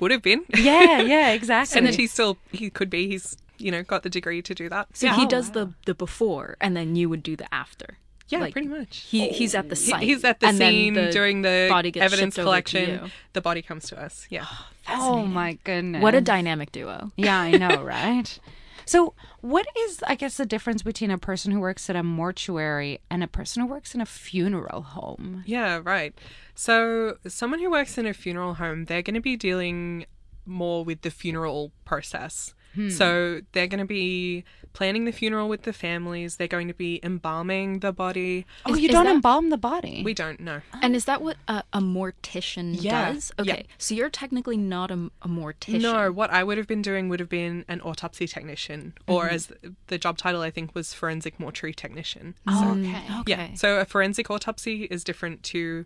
would 0.00 0.10
have 0.10 0.22
been 0.22 0.44
Yeah, 0.54 1.00
yeah, 1.02 1.30
exactly. 1.38 1.78
and 1.78 1.94
he 1.94 2.06
still 2.06 2.36
he 2.52 2.70
could 2.70 2.90
be 2.90 3.08
he's 3.08 3.36
you 3.58 3.70
know 3.70 3.82
got 3.82 4.02
the 4.02 4.10
degree 4.10 4.42
to 4.42 4.54
do 4.54 4.68
that 4.68 4.88
So 4.96 5.06
yeah 5.06 5.16
he 5.16 5.24
Oh, 5.24 5.28
does 5.28 5.48
wow. 5.48 5.52
the 5.54 5.72
the 5.86 5.94
before, 5.94 6.56
and 6.60 6.76
then 6.76 6.96
you 6.96 7.08
would 7.08 7.22
do 7.22 7.34
the 7.36 7.52
after. 7.54 7.98
yeah 8.28 8.40
like, 8.40 8.52
pretty 8.52 8.68
much 8.68 8.98
He 9.10 9.28
he's 9.28 9.54
at 9.54 9.68
the 9.68 9.74
He- 9.76 9.90
site. 9.90 10.02
he's 10.02 10.24
at 10.24 10.40
the 10.40 10.46
and 10.48 10.58
then 10.58 10.72
scene 10.72 11.10
doing 11.10 11.42
the 11.42 11.66
body 11.70 11.90
gets 11.90 12.04
evidence 12.04 12.34
shipped 12.34 12.46
over 12.46 12.60
to 12.60 12.70
collection 12.72 13.04
you. 13.06 13.10
the 13.32 13.40
body 13.40 13.62
comes 13.62 13.88
to 13.88 14.00
us 14.00 14.26
yeah 14.30 14.46
oh, 14.88 15.20
oh 15.20 15.26
my 15.26 15.58
goodness. 15.64 16.02
What 16.02 16.14
a 16.14 16.20
dynamic 16.20 16.72
duo. 16.72 17.12
Yeah, 17.16 17.38
I 17.38 17.50
know, 17.52 17.82
right? 17.96 18.38
So, 18.86 19.12
what 19.42 19.66
is, 19.84 20.02
I 20.06 20.14
guess, 20.14 20.38
the 20.38 20.46
difference 20.46 20.82
between 20.82 21.10
a 21.10 21.18
person 21.18 21.52
who 21.52 21.60
works 21.60 21.90
at 21.90 21.96
a 21.96 22.02
mortuary 22.02 23.00
and 23.10 23.22
a 23.22 23.26
person 23.26 23.60
who 23.60 23.68
works 23.68 23.94
in 23.94 24.00
a 24.00 24.06
funeral 24.06 24.80
home? 24.80 25.42
Yeah, 25.44 25.80
right. 25.84 26.14
So, 26.62 27.18
someone 27.28 27.60
who 27.60 27.70
works 27.70 27.96
in 27.98 28.04
a 28.06 28.12
funeral 28.12 28.54
home, 28.54 28.86
they're 28.86 29.00
going 29.02 29.14
to 29.14 29.20
be 29.20 29.36
dealing 29.36 30.06
more 30.44 30.84
with 30.84 31.02
the 31.02 31.10
funeral 31.10 31.70
process. 31.84 32.52
So, 32.90 33.40
they're 33.52 33.66
going 33.66 33.80
to 33.80 33.84
be 33.86 34.44
planning 34.72 35.04
the 35.04 35.10
funeral 35.12 35.48
with 35.48 35.62
the 35.62 35.72
families, 35.72 36.36
they're 36.36 36.46
going 36.46 36.68
to 36.68 36.74
be 36.74 37.00
embalming 37.02 37.78
the 37.80 37.92
body. 37.92 38.44
Oh, 38.66 38.74
Is- 38.74 38.80
you 38.80 38.88
is 38.88 38.92
don't 38.94 39.06
that- 39.06 39.14
embalm 39.16 39.50
the 39.50 39.56
body. 39.58 40.02
We 40.04 40.14
don't 40.14 40.38
know. 40.40 40.60
And 40.82 40.94
is 40.94 41.04
that 41.06 41.20
what 41.22 41.36
a, 41.48 41.62
a 41.72 41.80
mortician 41.80 42.76
Yeah, 42.80 43.12
does? 43.12 43.32
yeah. 43.42 43.52
Okay, 43.54 43.66
so 43.78 43.94
you're 43.96 44.10
technically 44.10 44.56
not 44.56 44.90
a, 44.92 45.10
a 45.22 45.28
mortician. 45.28 45.80
No, 45.82 46.12
what 46.12 46.30
I 46.30 46.44
would 46.44 46.56
have 46.58 46.68
been 46.68 46.82
doing 46.82 47.08
would 47.08 47.18
have 47.20 47.28
been 47.28 47.64
an 47.68 47.80
autopsy 47.80 48.26
technician, 48.28 48.94
or 49.08 49.28
as 49.28 49.50
the 49.88 49.98
job 49.98 50.16
title 50.18 50.42
I 50.42 50.50
think 50.50 50.74
was 50.74 50.92
forensic 50.94 51.38
mortuary 51.40 51.74
technician. 51.74 52.34
Oh, 52.46 52.74
Mm, 52.76 52.88
okay. 52.94 53.18
okay. 53.20 53.50
Yeah. 53.50 53.54
So 53.54 53.80
a 53.80 53.84
forensic 53.84 54.30
autopsy 54.30 54.84
is 54.84 55.02
different 55.02 55.42
to 55.54 55.84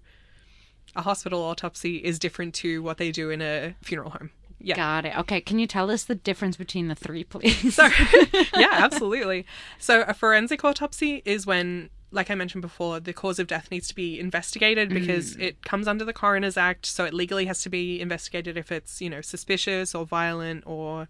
a 0.95 1.03
hospital 1.03 1.43
autopsy 1.43 1.97
is 1.97 2.19
different 2.19 2.55
to 2.55 2.83
what 2.83 2.99
they 2.99 3.11
do 3.11 3.31
in 3.31 3.41
a 3.41 3.75
funeral 3.83 4.11
home. 4.11 4.31
Yeah. 4.63 4.77
Got 4.77 5.07
it. 5.07 5.19
Okay, 5.19 5.41
can 5.41 5.59
you 5.59 5.67
tell 5.67 5.91
us 5.91 6.05
the 6.05 6.15
difference 6.15 6.57
between 6.57 6.89
the 6.89 6.95
three, 6.95 7.25
please? 7.25 7.75
So, 7.75 7.89
yeah, 8.57 8.69
absolutely. 8.71 9.45
So, 9.79 10.03
a 10.03 10.15
forensic 10.15 10.65
autopsy 10.65 11.23
is 11.25 11.47
when, 11.47 11.91
like 12.13 12.31
I 12.31 12.37
mentioned 12.37 12.63
before, 12.63 13.01
the 13.01 13.13
cause 13.13 13.41
of 13.41 13.49
death 13.49 13.71
needs 13.71 13.89
to 13.89 13.95
be 13.95 14.21
investigated 14.21 14.91
mm. 14.91 14.95
because 14.95 15.37
it 15.37 15.65
comes 15.65 15.89
under 15.89 16.05
the 16.05 16.13
Coroner's 16.13 16.57
Act. 16.57 16.87
So, 16.87 17.05
it 17.05 17.13
legally 17.13 17.47
has 17.47 17.63
to 17.65 17.71
be 17.71 18.01
investigated 18.01 18.57
if 18.57 18.71
it's, 18.71 19.01
you 19.01 19.11
know, 19.11 19.21
suspicious 19.21 19.95
or 19.95 20.07
violent 20.07 20.63
or 20.65 21.09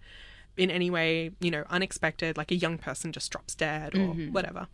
in 0.57 0.71
any 0.71 0.91
way, 0.91 1.31
you 1.41 1.51
know, 1.51 1.65
unexpected, 1.71 2.37
like 2.37 2.51
a 2.51 2.57
young 2.57 2.79
person 2.79 3.13
just 3.13 3.31
drops 3.31 3.55
dead 3.55 3.95
or 3.95 3.99
mm-hmm. 3.99 4.33
whatever. 4.33 4.67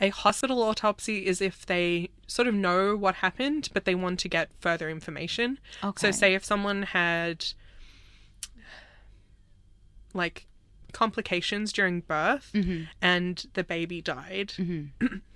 A 0.00 0.10
hospital 0.10 0.62
autopsy 0.62 1.26
is 1.26 1.40
if 1.40 1.66
they 1.66 2.10
sort 2.26 2.46
of 2.46 2.54
know 2.54 2.96
what 2.96 3.16
happened, 3.16 3.68
but 3.74 3.84
they 3.84 3.94
want 3.94 4.20
to 4.20 4.28
get 4.28 4.48
further 4.60 4.88
information. 4.88 5.58
Okay. 5.82 6.00
So, 6.00 6.10
say 6.12 6.34
if 6.34 6.44
someone 6.44 6.82
had 6.84 7.44
like 10.14 10.46
complications 10.92 11.72
during 11.72 12.00
birth 12.00 12.50
Mm-hmm. 12.54 12.84
and 13.02 13.46
the 13.54 13.64
baby 13.64 14.00
died, 14.00 14.52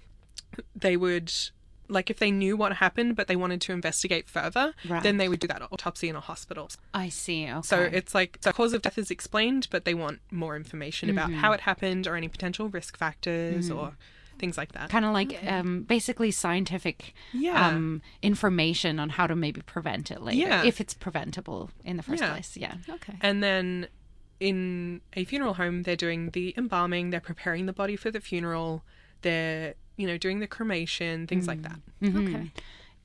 they 0.76 0.96
would 0.96 1.32
like 1.88 2.08
if 2.08 2.18
they 2.18 2.30
knew 2.30 2.56
what 2.56 2.74
happened 2.74 3.16
but 3.16 3.26
they 3.28 3.36
wanted 3.36 3.60
to 3.62 3.72
investigate 3.72 4.28
further, 4.28 4.72
Right. 4.88 5.02
then 5.02 5.18
they 5.18 5.28
would 5.28 5.40
do 5.40 5.48
that 5.48 5.60
autopsy 5.70 6.08
in 6.08 6.16
a 6.16 6.20
hospital. 6.20 6.70
I 6.94 7.08
see. 7.10 7.46
Okay. 7.50 7.60
So 7.62 7.80
it's 7.82 8.14
like 8.14 8.40
the 8.40 8.52
cause 8.52 8.72
of 8.72 8.80
death 8.82 8.96
is 8.96 9.10
explained, 9.10 9.68
but 9.70 9.84
they 9.84 9.92
want 9.94 10.20
more 10.30 10.56
information 10.56 11.10
about 11.10 11.28
Mm-hmm. 11.30 11.40
how 11.40 11.52
it 11.52 11.60
happened 11.60 12.06
or 12.06 12.16
any 12.16 12.28
potential 12.28 12.68
risk 12.68 12.96
factors 12.96 13.70
or 13.70 13.96
things 14.42 14.58
like 14.58 14.72
that. 14.72 14.90
kind 14.90 15.04
of 15.04 15.12
like 15.12 15.38
um, 15.46 15.84
basically 15.84 16.30
scientific 16.32 17.14
Yeah. 17.32 17.68
um, 17.68 18.02
information 18.22 18.98
on 18.98 19.08
how 19.10 19.26
to 19.28 19.36
maybe 19.36 19.60
prevent 19.62 20.10
it 20.10 20.20
later, 20.20 20.38
Yeah. 20.48 20.64
if 20.64 20.80
it's 20.82 20.94
preventable 20.94 21.70
in 21.84 21.96
the 21.96 22.02
first 22.02 22.20
Yeah. 22.22 22.32
place. 22.32 22.56
Yeah. 22.56 22.74
Okay. 22.96 23.14
And 23.20 23.42
then 23.42 23.86
in 24.40 25.00
a 25.14 25.24
funeral 25.24 25.54
home, 25.54 25.84
they're 25.84 25.96
doing 25.96 26.30
the 26.30 26.52
embalming, 26.58 27.10
they're 27.10 27.20
preparing 27.32 27.66
the 27.66 27.72
body 27.72 27.94
for 27.96 28.10
the 28.10 28.20
funeral, 28.20 28.82
they're, 29.22 29.74
you 29.96 30.06
know, 30.08 30.18
doing 30.18 30.40
the 30.40 30.48
cremation, 30.48 31.26
things 31.28 31.46
like 31.46 31.62
that. 31.62 31.78
Okay. 32.04 32.50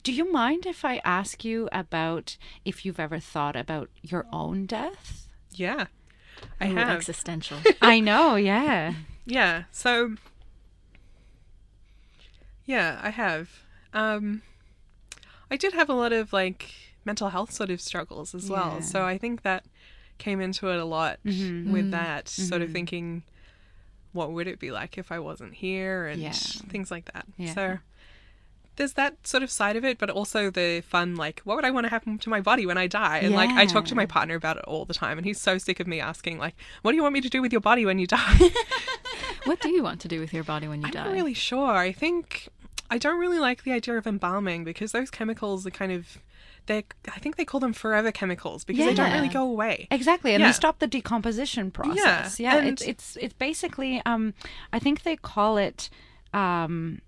Do 0.02 0.12
you 0.12 0.30
mind 0.32 0.66
if 0.66 0.84
I 0.84 1.00
ask 1.04 1.44
you 1.44 1.68
about 1.70 2.36
if 2.64 2.84
you've 2.84 2.98
ever 3.00 3.20
thought 3.20 3.54
about 3.54 3.90
your 4.02 4.26
own 4.32 4.66
death? 4.66 5.28
Yeah. 5.52 5.86
I 6.60 6.70
Ooh, 6.70 6.74
have. 6.74 6.96
existential. 6.96 7.58
I 7.82 8.00
know, 8.00 8.34
yeah. 8.36 8.94
Yeah. 9.26 9.64
So 9.70 10.16
Yeah, 12.68 13.00
I 13.02 13.10
have. 13.10 13.48
Um 13.92 14.42
I 15.50 15.56
did 15.56 15.72
have 15.72 15.88
a 15.88 15.94
lot 15.94 16.12
of 16.12 16.32
like 16.32 16.70
mental 17.04 17.30
health 17.30 17.50
sort 17.50 17.70
of 17.70 17.80
struggles 17.80 18.34
as 18.34 18.50
well. 18.50 18.74
Yeah. 18.74 18.80
So 18.80 19.04
I 19.04 19.16
think 19.16 19.42
that 19.42 19.64
came 20.18 20.40
into 20.40 20.68
it 20.68 20.78
a 20.78 20.84
lot 20.84 21.18
Mm-hmm. 21.24 21.72
with 21.72 21.90
that 21.90 22.28
sort 22.28 22.60
of 22.62 22.70
thinking 22.70 23.22
what 24.12 24.32
would 24.32 24.46
it 24.46 24.58
be 24.58 24.70
like 24.70 24.98
if 24.98 25.10
I 25.10 25.18
wasn't 25.18 25.54
here 25.54 26.06
and 26.06 26.20
Yeah. 26.20 26.32
things 26.32 26.90
like 26.90 27.10
that. 27.12 27.24
Yeah. 27.38 27.54
So 27.54 27.78
there's 28.76 28.92
that 28.94 29.26
sort 29.26 29.42
of 29.42 29.50
side 29.50 29.76
of 29.76 29.84
it, 29.84 29.98
but 29.98 30.08
also 30.08 30.50
the 30.50 30.82
fun, 30.82 31.16
like, 31.16 31.40
what 31.42 31.56
would 31.56 31.64
I 31.64 31.70
want 31.72 31.84
to 31.86 31.90
happen 31.90 32.16
to 32.18 32.28
my 32.30 32.40
body 32.40 32.64
when 32.64 32.78
I 32.78 32.86
die? 32.86 33.18
And 33.18 33.34
like, 33.34 33.50
I 33.50 33.66
talk 33.66 33.86
to 33.86 33.96
my 33.96 34.06
partner 34.06 34.36
about 34.36 34.56
it 34.56 34.64
all 34.66 34.84
the 34.84 34.94
time, 34.94 35.18
and 35.18 35.26
he's 35.26 35.40
so 35.40 35.58
sick 35.58 35.80
of 35.80 35.88
me 35.88 35.98
asking, 35.98 36.38
like, 36.38 36.54
what 36.82 36.92
do 36.92 36.96
you 36.96 37.02
want 37.02 37.12
me 37.14 37.20
to 37.22 37.28
do 37.28 37.42
with 37.42 37.50
your 37.50 37.60
body 37.60 37.84
when 37.84 37.98
you 37.98 38.06
die? 38.06 38.38
What 39.46 39.60
do 39.60 39.70
you 39.70 39.82
want 39.82 40.00
to 40.02 40.08
do 40.08 40.20
with 40.20 40.32
your 40.32 40.44
body 40.44 40.68
when 40.68 40.80
you 40.80 40.86
I'm 40.86 40.92
die? 40.92 41.04
not 41.06 41.12
really 41.12 41.34
sure. 41.34 41.72
I 41.72 41.90
think 41.90 42.48
I 42.90 42.98
don't 42.98 43.18
really 43.18 43.38
like 43.38 43.64
the 43.64 43.72
idea 43.72 43.96
of 43.98 44.06
embalming 44.06 44.64
because 44.64 44.92
those 44.92 45.10
chemicals 45.10 45.66
are 45.66 45.70
kind 45.70 45.92
of 45.92 46.18
they 46.66 46.84
I 47.14 47.18
think 47.18 47.36
they 47.36 47.44
call 47.44 47.60
them 47.60 47.72
forever 47.72 48.12
chemicals 48.12 48.64
because 48.64 48.84
they 48.86 48.94
don't 48.94 49.12
really 49.12 49.28
go 49.28 49.42
away. 49.48 49.88
Exactly, 49.90 50.32
and 50.34 50.40
Yeah. 50.40 50.48
they 50.48 50.52
stop 50.52 50.78
the 50.78 50.86
decomposition 50.86 51.70
process. 51.70 52.38
Yeah, 52.40 52.56
and- 52.56 52.68
it's 52.68 52.82
it's 52.82 53.16
it's 53.20 53.34
basically 53.34 54.02
um, 54.06 54.34
I 54.72 54.78
think 54.78 55.02
they 55.02 55.16
call 55.16 55.56
it 55.58 55.88
um, 56.34 57.00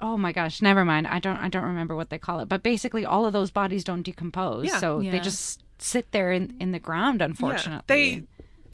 oh 0.00 0.16
my 0.16 0.32
gosh, 0.32 0.60
never 0.62 0.84
mind. 0.84 1.06
I 1.06 1.18
don't 1.18 1.36
I 1.38 1.48
don't 1.48 1.64
remember 1.64 1.96
what 1.96 2.10
they 2.10 2.18
call 2.18 2.40
it, 2.40 2.48
but 2.48 2.62
basically 2.62 3.04
all 3.04 3.24
of 3.26 3.32
those 3.32 3.50
bodies 3.50 3.82
don't 3.84 4.02
decompose, 4.02 4.66
Yeah. 4.66 4.78
so 4.78 5.00
Yeah. 5.00 5.12
they 5.12 5.20
just 5.20 5.62
sit 5.78 6.10
there 6.12 6.32
in 6.32 6.54
in 6.60 6.72
the 6.72 6.78
ground. 6.78 7.22
Unfortunately, 7.22 7.84
They 7.86 8.22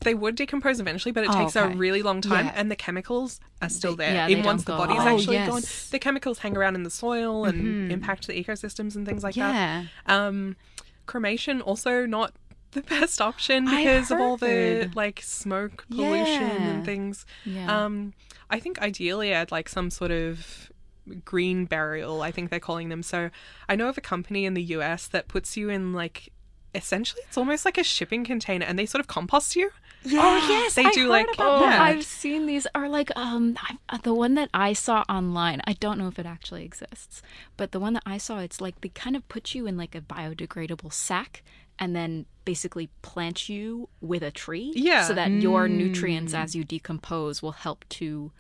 they 0.05 0.15
would 0.15 0.35
decompose 0.37 0.81
eventually, 0.81 1.13
but 1.13 1.25
it 1.25 1.31
Oh, 1.31 1.39
takes 1.41 1.57
a 1.57 1.69
really 1.69 2.03
long 2.03 2.21
time, 2.21 2.47
Yeah. 2.47 2.53
and 2.55 2.71
the 2.71 2.77
chemicals 2.77 3.41
are 3.61 3.69
still 3.69 3.97
there. 3.97 4.15
yeah, 4.15 4.29
Even 4.29 4.45
once 4.45 4.65
the 4.65 4.73
body's. 4.77 4.99
Oh, 5.01 5.09
actually 5.17 5.37
yes. 5.37 5.49
gone, 5.49 5.63
the 5.91 5.99
chemicals 5.99 6.39
hang 6.39 6.57
around 6.57 6.75
in 6.77 6.83
the 6.83 6.91
soil 6.91 7.45
and 7.45 7.91
impact 7.91 8.27
the 8.27 8.33
ecosystems 8.43 8.95
and 8.97 9.07
things 9.07 9.23
like 9.25 9.37
yeah. 9.37 9.85
that. 10.07 10.13
Um, 10.15 10.57
cremation 11.07 11.61
also 11.61 12.07
not 12.07 12.33
the 12.73 12.83
best 12.95 13.21
option 13.21 13.65
because 13.67 14.11
of 14.11 14.21
all 14.21 14.37
the 14.37 14.91
like 14.95 15.21
smoke 15.23 15.85
pollution 15.89 16.43
and 16.43 16.85
things. 16.85 17.25
Yeah. 17.45 17.85
Um, 17.85 18.15
I 18.51 18.61
think 18.61 18.81
ideally 18.81 19.35
I'd 19.35 19.51
like 19.51 19.69
some 19.69 19.91
sort 19.91 20.11
of 20.11 20.71
green 21.25 21.67
burial. 21.67 22.23
I 22.23 22.31
think 22.31 22.51
they're 22.51 22.61
calling 22.61 22.89
them. 22.89 23.03
So 23.03 23.31
I 23.69 23.77
know 23.77 23.89
of 23.89 23.99
a 23.99 24.01
company 24.01 24.45
in 24.45 24.55
the 24.55 24.63
US 24.63 25.07
that 25.09 25.29
puts 25.29 25.57
you 25.57 25.69
in 25.69 25.93
like 25.93 26.31
essentially 26.75 27.23
it's 27.29 27.39
almost 27.39 27.65
like 27.65 27.79
a 27.79 27.85
shipping 27.85 28.25
container, 28.25 28.67
and 28.67 28.79
they 28.79 28.87
sort 28.87 29.01
of 29.01 29.07
compost 29.07 29.55
you. 29.57 29.71
Oh 30.07 30.47
yes, 30.49 30.75
They 30.75 30.85
I 30.85 30.91
do, 30.91 31.03
heard 31.03 31.09
like- 31.09 31.35
about 31.35 31.63
Oh, 31.63 31.67
that. 31.67 31.81
I've 31.81 32.05
seen 32.05 32.47
these 32.47 32.67
are 32.75 32.89
like 32.89 33.11
um 33.17 33.57
I, 33.61 33.77
uh, 33.89 33.99
the 34.03 34.13
one 34.15 34.35
that 34.35 34.51
I 34.53 34.73
saw 34.75 35.03
online. 35.09 35.63
I 35.67 35.73
don't 35.75 35.99
know 35.99 36.09
if 36.09 36.19
it 36.19 36.27
actually 36.27 36.65
exists, 36.65 37.23
but 37.57 37.73
the 37.73 37.81
one 37.81 37.95
that 37.95 38.03
I 38.05 38.19
saw, 38.19 38.39
it's 38.41 38.61
like 38.61 38.81
they 38.83 38.91
kind 38.91 39.17
of 39.17 39.27
put 39.29 39.55
you 39.55 39.67
in 39.67 39.77
like 39.77 39.95
a 39.95 40.01
biodegradable 40.01 40.93
sack 40.93 41.43
and 41.79 41.97
then 41.97 42.27
basically 42.45 42.89
plant 43.03 43.49
you 43.49 43.89
with 44.01 44.23
a 44.23 44.31
tree, 44.31 44.73
Yeah. 44.77 45.03
so 45.05 45.15
that 45.15 45.31
your 45.31 45.67
nutrients 45.69 46.35
as 46.35 46.55
you 46.55 46.63
decompose 46.65 47.43
will 47.43 47.53
help 47.53 47.85
to 47.89 48.31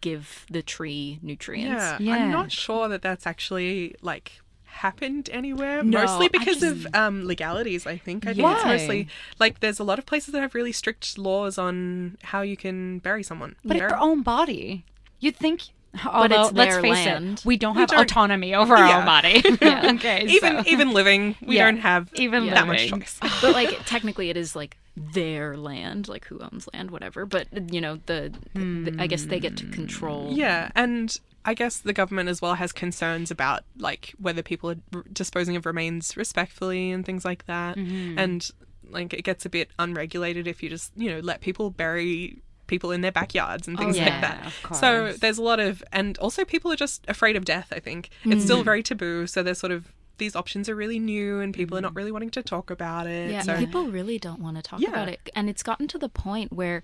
give 0.00 0.46
the 0.50 0.62
tree 0.62 1.18
nutrients. 1.22 1.82
Yeah, 1.82 1.98
Yeah. 2.00 2.14
I'm 2.24 2.30
not 2.32 2.50
sure 2.52 2.88
that 2.88 3.02
that's 3.02 3.26
actually 3.26 3.94
like 4.02 4.40
happened 4.70 5.28
anywhere. 5.32 5.82
No, 5.82 6.00
mostly 6.00 6.28
because 6.28 6.60
just- 6.60 6.86
of 6.86 6.94
um, 6.94 7.24
legalities. 7.26 7.86
I 7.86 7.96
think. 7.96 8.26
I 8.26 8.34
think 8.34 8.48
it's 8.48 8.64
mostly 8.64 9.08
like 9.38 9.60
there's 9.60 9.78
a 9.78 9.84
lot 9.84 9.98
of 9.98 10.06
places 10.06 10.32
that 10.32 10.40
have 10.40 10.54
really 10.54 10.72
strict 10.72 11.18
laws 11.18 11.58
on 11.58 12.16
how 12.22 12.42
you 12.42 12.56
can 12.56 12.98
bury 13.00 13.22
someone. 13.22 13.56
but 13.64 13.76
it's 13.76 13.88
their 13.88 13.98
own 13.98 14.22
body. 14.22 14.84
You'd 15.18 15.36
think. 15.36 15.62
Although, 16.06 16.44
it's 16.44 16.52
let's 16.52 16.76
face 16.76 16.92
land. 16.92 17.38
it, 17.40 17.44
we 17.44 17.56
don't 17.56 17.74
have 17.76 17.88
don't- 17.88 18.00
autonomy 18.00 18.54
over 18.54 18.74
our 18.76 18.86
Yeah. 18.86 18.98
own 19.00 19.04
body. 19.04 19.42
Yeah. 19.60 19.92
okay, 19.94 20.24
even 20.26 20.64
so- 20.64 20.70
even 20.70 20.92
living, 20.92 21.36
we 21.42 21.56
Yeah, 21.56 21.64
don't 21.66 21.78
have 21.78 22.10
even 22.14 22.46
that 22.50 22.66
much 22.66 22.88
choice. 22.88 23.18
but 23.42 23.52
like 23.54 23.84
technically 23.86 24.30
it 24.30 24.36
is 24.36 24.54
like 24.54 24.76
their 24.96 25.56
land 25.56 26.08
like 26.08 26.26
who 26.26 26.38
owns 26.40 26.68
land 26.74 26.90
whatever 26.90 27.24
but 27.24 27.46
you 27.72 27.80
know 27.80 28.00
the, 28.06 28.30
the 28.54 28.94
i 28.98 29.06
guess 29.06 29.24
they 29.26 29.38
get 29.40 29.56
to 29.56 29.64
control 29.66 30.30
hmm. 30.30 30.36
Yeah, 30.36 30.70
and 30.74 31.16
I 31.44 31.54
guess 31.54 31.78
the 31.78 31.92
government 31.94 32.28
as 32.28 32.42
well 32.42 32.54
has 32.54 32.70
concerns 32.72 33.30
about 33.30 33.62
like 33.78 34.12
whether 34.18 34.42
people 34.42 34.70
are 34.72 34.76
r- 34.94 35.04
disposing 35.10 35.56
of 35.56 35.64
remains 35.64 36.16
respectfully 36.16 36.90
and 36.92 37.06
things 37.06 37.24
like 37.24 37.46
that, 37.46 37.76
mm-hmm. 37.78 38.18
and 38.18 38.50
like 38.90 39.14
it 39.14 39.22
gets 39.22 39.46
a 39.46 39.48
bit 39.48 39.70
unregulated 39.78 40.46
if 40.46 40.62
you 40.62 40.68
just 40.68 40.92
you 40.96 41.10
know 41.10 41.20
let 41.20 41.40
people 41.40 41.70
bury 41.70 42.42
people 42.70 42.90
in 42.92 43.00
their 43.02 43.12
backyards 43.12 43.68
and 43.68 43.76
things 43.76 43.98
yeah, 43.98 44.04
like 44.04 44.20
that. 44.22 44.76
So 44.76 45.12
there's 45.12 45.36
a 45.38 45.42
lot 45.42 45.60
of, 45.60 45.82
and 45.92 46.16
also 46.18 46.44
people 46.46 46.72
are 46.72 46.76
just 46.76 47.04
afraid 47.08 47.36
of 47.36 47.44
death. 47.44 47.68
I 47.72 47.80
think 47.80 48.08
it's 48.24 48.44
still 48.44 48.62
very 48.62 48.82
taboo. 48.82 49.26
So 49.26 49.42
there's 49.42 49.58
sort 49.58 49.72
of 49.72 49.92
these 50.16 50.34
options 50.36 50.68
are 50.68 50.74
really 50.76 50.98
new, 50.98 51.40
and 51.40 51.52
people 51.52 51.76
are 51.76 51.80
not 51.80 51.94
really 51.94 52.12
wanting 52.12 52.30
to 52.30 52.42
talk 52.42 52.70
about 52.70 53.06
it. 53.06 53.30
yeah 53.30 53.42
so 53.42 53.56
people 53.56 53.86
really 53.98 54.18
don't 54.18 54.40
want 54.40 54.56
to 54.56 54.62
talk 54.62 54.78
Yeah. 54.80 54.90
about 54.90 55.08
it 55.08 55.20
and 55.34 55.48
it's 55.50 55.62
gotten 55.62 55.86
to 55.88 55.98
the 55.98 56.08
point 56.10 56.52
where 56.52 56.82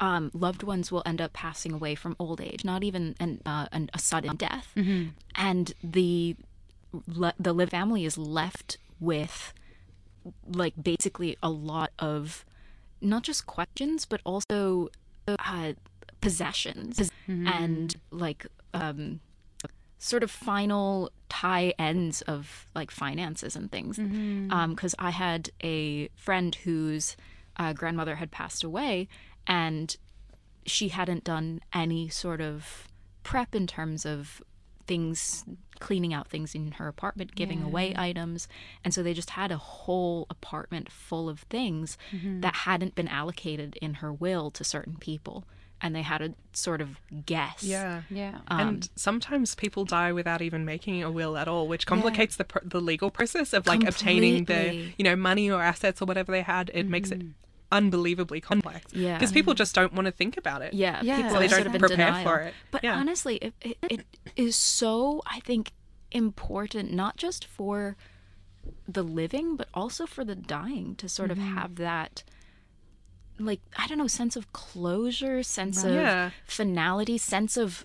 um, 0.00 0.30
loved 0.32 0.62
ones 0.62 0.92
will 0.92 1.02
end 1.04 1.20
up 1.20 1.32
passing 1.32 1.72
away 1.72 1.94
from 1.96 2.14
old 2.20 2.40
age 2.40 2.64
not 2.64 2.84
even 2.84 3.16
an, 3.18 3.40
uh, 3.44 3.66
an, 3.72 3.90
a 3.94 3.98
sudden 3.98 4.36
death 4.36 4.68
and 5.34 5.72
the 5.82 6.36
le- 7.22 7.34
the 7.46 7.52
live 7.52 7.70
family 7.70 8.04
is 8.04 8.16
left 8.16 8.78
with 9.00 9.52
like 10.46 10.74
basically 10.80 11.36
a 11.42 11.50
lot 11.50 11.90
of 11.98 12.44
not 13.00 13.22
just 13.24 13.44
questions 13.46 14.04
but 14.04 14.20
also 14.24 14.88
uh, 15.38 15.72
possessions 16.20 17.10
and 17.28 17.96
like 18.10 18.46
um 18.74 19.20
sort 19.98 20.22
of 20.22 20.30
final 20.30 21.10
tie 21.28 21.72
ends 21.78 22.22
of 22.22 22.66
like 22.74 22.90
finances 22.90 23.54
and 23.56 23.70
things. 23.70 23.98
Because 24.70 24.94
i 24.98 25.10
had 25.10 25.50
a 25.62 26.08
friend 26.14 26.54
whose 26.54 27.16
uh, 27.56 27.72
grandmother 27.72 28.16
had 28.16 28.30
passed 28.30 28.62
away 28.64 29.08
and 29.46 29.96
she 30.66 30.88
hadn't 30.88 31.24
done 31.24 31.60
any 31.72 32.08
sort 32.08 32.40
of 32.40 32.86
prep 33.24 33.54
in 33.54 33.66
terms 33.66 34.06
of 34.06 34.42
things 34.88 35.44
cleaning 35.78 36.12
out 36.12 36.26
things 36.26 36.54
in 36.54 36.72
her 36.72 36.88
apartment 36.88 37.36
giving 37.36 37.62
away 37.62 37.94
items. 37.96 38.48
And 38.84 38.92
so 38.92 39.02
they 39.02 39.14
just 39.14 39.30
had 39.30 39.52
a 39.52 39.56
whole 39.56 40.26
apartment 40.28 40.90
full 40.90 41.28
of 41.28 41.40
things 41.42 41.96
mm-hmm. 42.10 42.40
that 42.40 42.54
hadn't 42.54 42.96
been 42.96 43.06
allocated 43.06 43.76
in 43.80 43.94
her 43.94 44.12
will 44.12 44.50
to 44.52 44.64
certain 44.64 44.96
people. 44.96 45.44
And 45.80 45.94
they 45.94 46.02
had 46.02 46.18
to 46.18 46.34
sort 46.52 46.80
of 46.80 46.98
guess. 47.24 47.62
Yeah. 47.62 48.02
yeah. 48.10 48.38
Um, 48.48 48.60
and 48.60 48.90
sometimes 48.96 49.54
people 49.54 49.84
die 49.84 50.12
without 50.12 50.42
even 50.42 50.64
making 50.64 51.04
a 51.04 51.10
will 51.10 51.36
at 51.36 51.46
all, 51.46 51.68
which 51.68 51.86
complicates 51.86 52.34
the 52.34 52.42
pr- 52.42 52.64
the 52.64 52.80
legal 52.80 53.12
process 53.12 53.52
of 53.52 53.68
like 53.68 53.84
obtaining 53.86 54.46
the 54.46 54.90
you 54.98 55.04
know 55.04 55.14
money 55.14 55.48
or 55.48 55.62
assets 55.62 56.02
or 56.02 56.06
whatever 56.06 56.32
they 56.32 56.42
had. 56.42 56.72
It 56.74 56.88
makes 56.88 57.12
it 57.12 57.20
mm-hmm. 57.20 57.28
Unbelievably 57.70 58.40
complex. 58.40 58.92
Yeah. 58.92 59.18
because 59.18 59.32
people 59.32 59.54
just 59.54 59.74
don't 59.74 59.92
want 59.92 60.06
to 60.06 60.12
think 60.12 60.36
about 60.36 60.62
it. 60.62 60.72
Yeah, 60.74 61.00
Yeah. 61.02 61.16
people 61.16 61.30
So 61.32 61.38
they 61.40 61.48
sort 61.48 61.58
don't 61.64 61.66
of 61.68 61.74
in 61.74 61.80
prepare 61.80 62.06
denial. 62.06 62.24
for 62.24 62.40
it. 62.40 62.54
But 62.70 62.82
Yeah. 62.84 62.96
honestly, 62.96 63.36
it, 63.36 63.54
it, 63.60 63.76
it 63.90 64.06
is 64.36 64.56
so, 64.56 65.22
I 65.26 65.40
think, 65.40 65.72
important 66.10 66.92
not 66.92 67.16
just 67.16 67.44
for 67.44 67.96
the 68.86 69.02
living, 69.02 69.56
but 69.56 69.68
also 69.74 70.06
for 70.06 70.24
the 70.24 70.34
dying 70.34 70.94
to 70.96 71.08
sort 71.08 71.30
Mm-hmm. 71.30 71.40
of 71.42 71.54
have 71.54 71.74
that, 71.76 72.22
like, 73.38 73.60
I 73.76 73.86
don't 73.86 73.98
know, 73.98 74.06
sense 74.06 74.34
of 74.36 74.52
closure, 74.52 75.42
sense 75.42 75.84
of 75.84 75.94
Yeah. 75.94 76.30
finality, 76.46 77.18
sense 77.18 77.56
of 77.56 77.84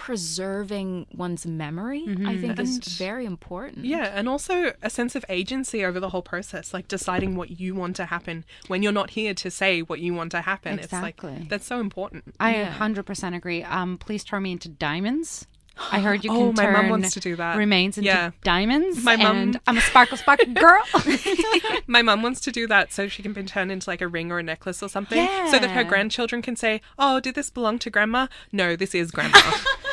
preserving 0.00 1.06
one's 1.14 1.44
memory, 1.46 2.04
I 2.26 2.38
think 2.38 2.58
is 2.58 2.78
very 2.98 3.26
important. 3.26 3.84
Yeah, 3.84 4.10
and 4.14 4.28
also 4.28 4.72
a 4.82 4.88
sense 4.88 5.14
of 5.14 5.24
agency 5.28 5.84
over 5.84 6.00
the 6.00 6.08
whole 6.08 6.22
process, 6.22 6.72
like 6.72 6.88
deciding 6.88 7.36
what 7.36 7.60
you 7.60 7.74
want 7.74 7.96
to 7.96 8.06
happen 8.06 8.44
when 8.66 8.82
you're 8.82 8.92
not 8.92 9.10
here 9.10 9.34
to 9.34 9.50
say 9.50 9.80
what 9.82 10.00
you 10.00 10.14
want 10.14 10.32
to 10.32 10.40
happen. 10.40 10.78
Exactly. 10.78 11.32
It's 11.32 11.40
like 11.40 11.48
that's 11.50 11.66
so 11.66 11.80
important. 11.80 12.24
I 12.40 12.54
Yeah. 12.56 12.72
100% 12.78 13.36
agree. 13.36 13.62
Um, 13.62 13.98
please 13.98 14.24
turn 14.24 14.42
me 14.42 14.52
into 14.52 14.68
diamonds. 14.70 15.46
I 15.92 16.00
heard 16.06 16.24
you 16.24 16.30
can 16.30 16.38
Oh, 16.40 16.52
my 16.52 16.64
turn 16.64 16.72
mum 16.74 16.88
wants 16.90 17.14
to 17.14 17.20
do 17.20 17.36
that. 17.36 17.56
remains 17.56 17.96
into 17.96 18.08
Yeah. 18.08 18.30
diamonds. 18.42 19.02
My 19.04 19.16
mum- 19.16 19.36
and 19.36 19.60
I'm 19.66 19.78
a 19.78 19.80
sparkle 19.80 20.16
sparkle 20.18 20.52
girl. 20.54 20.82
My 21.86 22.02
mum 22.02 22.22
wants 22.22 22.40
to 22.42 22.52
do 22.52 22.66
that 22.68 22.92
so 22.92 23.08
she 23.08 23.22
can 23.22 23.32
be 23.32 23.42
turned 23.42 23.72
into 23.72 23.88
like 23.88 24.00
a 24.00 24.08
ring 24.08 24.30
or 24.30 24.38
a 24.38 24.42
necklace 24.42 24.82
or 24.82 24.88
something, 24.88 25.26
so 25.50 25.58
that 25.58 25.70
her 25.70 25.82
grandchildren 25.84 26.40
can 26.42 26.54
say, 26.56 26.80
"Oh, 26.98 27.18
did 27.20 27.34
this 27.34 27.50
belong 27.50 27.78
to 27.80 27.90
grandma? 27.90 28.26
No, 28.52 28.76
this 28.76 28.94
is 28.94 29.10
grandma." 29.10 29.40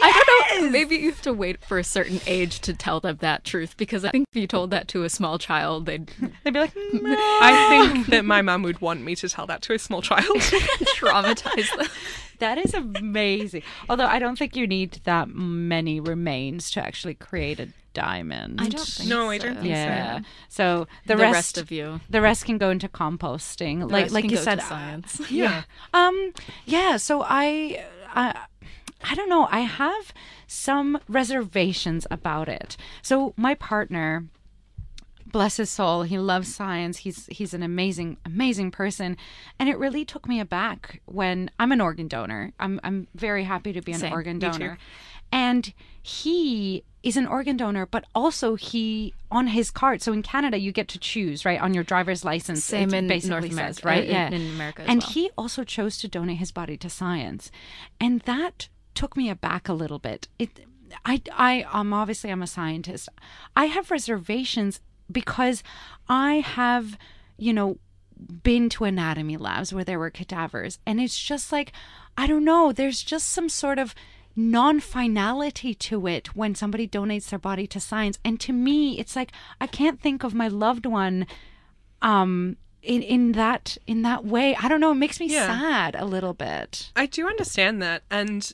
I 0.00 0.22
don't 0.50 0.64
know. 0.64 0.70
Maybe 0.70 0.96
you 0.96 1.10
have 1.10 1.22
to 1.22 1.32
wait 1.32 1.64
for 1.64 1.78
a 1.78 1.84
certain 1.84 2.20
age 2.26 2.60
to 2.60 2.74
tell 2.74 3.00
them 3.00 3.16
that 3.20 3.44
truth 3.44 3.76
because 3.76 4.04
I 4.04 4.10
think 4.10 4.26
if 4.32 4.40
you 4.40 4.46
told 4.46 4.70
that 4.70 4.88
to 4.88 5.04
a 5.04 5.10
small 5.10 5.38
child, 5.38 5.86
they'd 5.86 6.06
They'd 6.44 6.52
be 6.54 6.60
like, 6.60 6.74
no. 6.92 7.16
I 7.16 7.88
think 7.92 8.06
that 8.08 8.24
my 8.34 8.42
mum 8.42 8.62
would 8.62 8.80
want 8.80 9.02
me 9.02 9.14
to 9.16 9.28
tell 9.28 9.46
that 9.46 9.62
to 9.62 9.74
a 9.74 9.78
small 9.78 10.02
child. 10.02 10.24
traumatize 10.96 11.76
them. 11.76 11.86
That 12.38 12.58
is 12.58 12.72
amazing. 12.74 13.62
Although 13.88 14.06
I 14.06 14.18
don't 14.18 14.38
think 14.38 14.56
you 14.56 14.66
need 14.66 15.00
that 15.04 15.28
many 15.28 16.00
remains 16.00 16.70
to 16.72 16.84
actually 16.84 17.14
create 17.14 17.60
a 17.60 17.68
diamond. 17.92 18.60
I 18.62 18.68
don't 18.68 18.86
think 18.86 19.08
No, 19.10 19.28
I 19.30 19.36
don't 19.38 19.56
so. 19.56 19.60
think 19.62 19.74
so. 19.74 19.80
Yeah. 19.80 20.20
So 20.48 20.86
the, 21.06 21.16
The 21.16 21.22
rest, 21.22 21.34
rest 21.34 21.58
of 21.58 21.70
you. 21.70 22.00
the 22.08 22.20
rest 22.22 22.44
can 22.46 22.56
go 22.56 22.70
into 22.70 22.88
composting. 22.88 23.80
The 23.80 23.86
like 23.86 24.02
rest 24.04 24.14
like 24.14 24.22
can 24.24 24.30
you 24.30 24.36
go 24.36 24.42
said, 24.42 24.60
to 24.60 24.64
science. 24.64 25.20
yeah. 25.30 25.64
Um, 25.92 26.32
yeah. 26.64 26.96
So 26.96 27.22
I, 27.22 27.84
I, 28.14 28.38
I 29.02 29.14
don't 29.14 29.28
know. 29.28 29.48
I 29.50 29.60
have 29.60 30.12
some 30.46 30.98
reservations 31.08 32.06
about 32.10 32.48
it. 32.48 32.76
So 33.02 33.32
my 33.36 33.54
partner, 33.54 34.26
bless 35.26 35.56
his 35.58 35.70
soul, 35.70 36.02
he 36.02 36.18
loves 36.18 36.54
science. 36.54 36.98
He's 36.98 37.26
he's 37.26 37.54
an 37.54 37.62
amazing 37.62 38.18
amazing 38.26 38.70
person, 38.70 39.16
and 39.58 39.68
it 39.68 39.78
really 39.78 40.04
took 40.04 40.28
me 40.28 40.40
aback 40.40 41.00
when 41.06 41.50
I'm 41.58 41.72
an 41.72 41.80
organ 41.80 42.08
donor. 42.08 42.52
I'm 42.60 42.80
I'm 42.84 43.06
very 43.14 43.44
happy 43.44 43.72
to 43.72 43.80
be 43.80 43.92
an 43.92 44.00
Same. 44.00 44.12
organ 44.12 44.38
donor. 44.38 44.78
and 45.32 45.72
he 46.02 46.82
is 47.02 47.16
an 47.16 47.26
organ 47.26 47.56
donor, 47.56 47.86
but 47.86 48.04
also 48.14 48.56
he 48.56 49.14
on 49.30 49.46
his 49.46 49.70
card. 49.70 50.02
So 50.02 50.12
in 50.12 50.22
Canada, 50.22 50.58
you 50.58 50.72
get 50.72 50.88
to 50.88 50.98
choose 50.98 51.44
right 51.46 51.60
on 51.60 51.72
your 51.72 51.84
driver's 51.84 52.24
license. 52.26 52.62
Same 52.64 52.92
in 52.92 53.06
basically 53.08 53.30
North 53.30 53.44
says, 53.54 53.82
America, 53.82 53.86
right? 53.86 54.04
in- 54.04 54.10
yeah, 54.10 54.26
in 54.30 54.50
America 54.54 54.82
as 54.82 54.88
and 54.88 55.00
well. 55.02 55.10
he 55.12 55.30
also 55.38 55.64
chose 55.64 55.96
to 55.98 56.08
donate 56.08 56.36
his 56.38 56.52
body 56.52 56.76
to 56.76 56.90
science, 56.90 57.50
and 57.98 58.20
that 58.22 58.68
took 59.00 59.16
me 59.16 59.26
aback 59.30 59.68
a 59.68 59.72
little 59.82 59.98
bit. 59.98 60.28
It, 60.38 60.50
I, 61.04 61.22
I, 61.48 61.52
um, 61.72 61.92
obviously 61.92 62.30
I'm 62.30 62.42
a 62.42 62.46
scientist. 62.46 63.08
I 63.62 63.64
have 63.66 63.90
reservations 63.90 64.80
because 65.10 65.62
I 66.08 66.34
have, 66.60 66.98
you 67.36 67.52
know, 67.52 67.78
been 68.42 68.68
to 68.68 68.84
anatomy 68.84 69.36
labs 69.38 69.72
where 69.72 69.84
there 69.84 69.98
were 69.98 70.10
cadavers 70.10 70.78
and 70.84 71.00
it's 71.00 71.18
just 71.18 71.50
like 71.50 71.72
i 72.18 72.26
don't 72.26 72.44
know 72.44 72.70
there's 72.70 73.02
just 73.02 73.26
some 73.30 73.48
sort 73.48 73.78
of 73.78 73.94
non-finality 74.70 75.74
to 75.74 76.06
it 76.06 76.36
when 76.36 76.54
somebody 76.54 76.86
donates 76.86 77.30
their 77.30 77.38
body 77.38 77.66
to 77.66 77.80
science 77.80 78.18
and 78.24 78.38
to 78.38 78.52
me 78.52 78.98
it's 79.00 79.16
like 79.16 79.32
i 79.60 79.66
can't 79.66 80.00
think 80.00 80.22
of 80.22 80.34
my 80.34 80.48
loved 80.48 80.84
one 80.84 81.26
um 82.02 82.56
in 82.82 83.02
in 83.02 83.32
that 83.32 83.76
in 83.86 84.02
that 84.02 84.24
way 84.24 84.54
i 84.62 84.68
don't 84.68 84.80
know 84.80 84.92
it 84.92 84.96
makes 84.96 85.18
me 85.18 85.26
Yeah. 85.26 85.46
sad 85.46 85.96
a 85.98 86.04
little 86.04 86.34
bit 86.34 86.92
I 86.96 87.06
do 87.06 87.26
understand 87.26 87.80
that. 87.82 88.02
And 88.10 88.52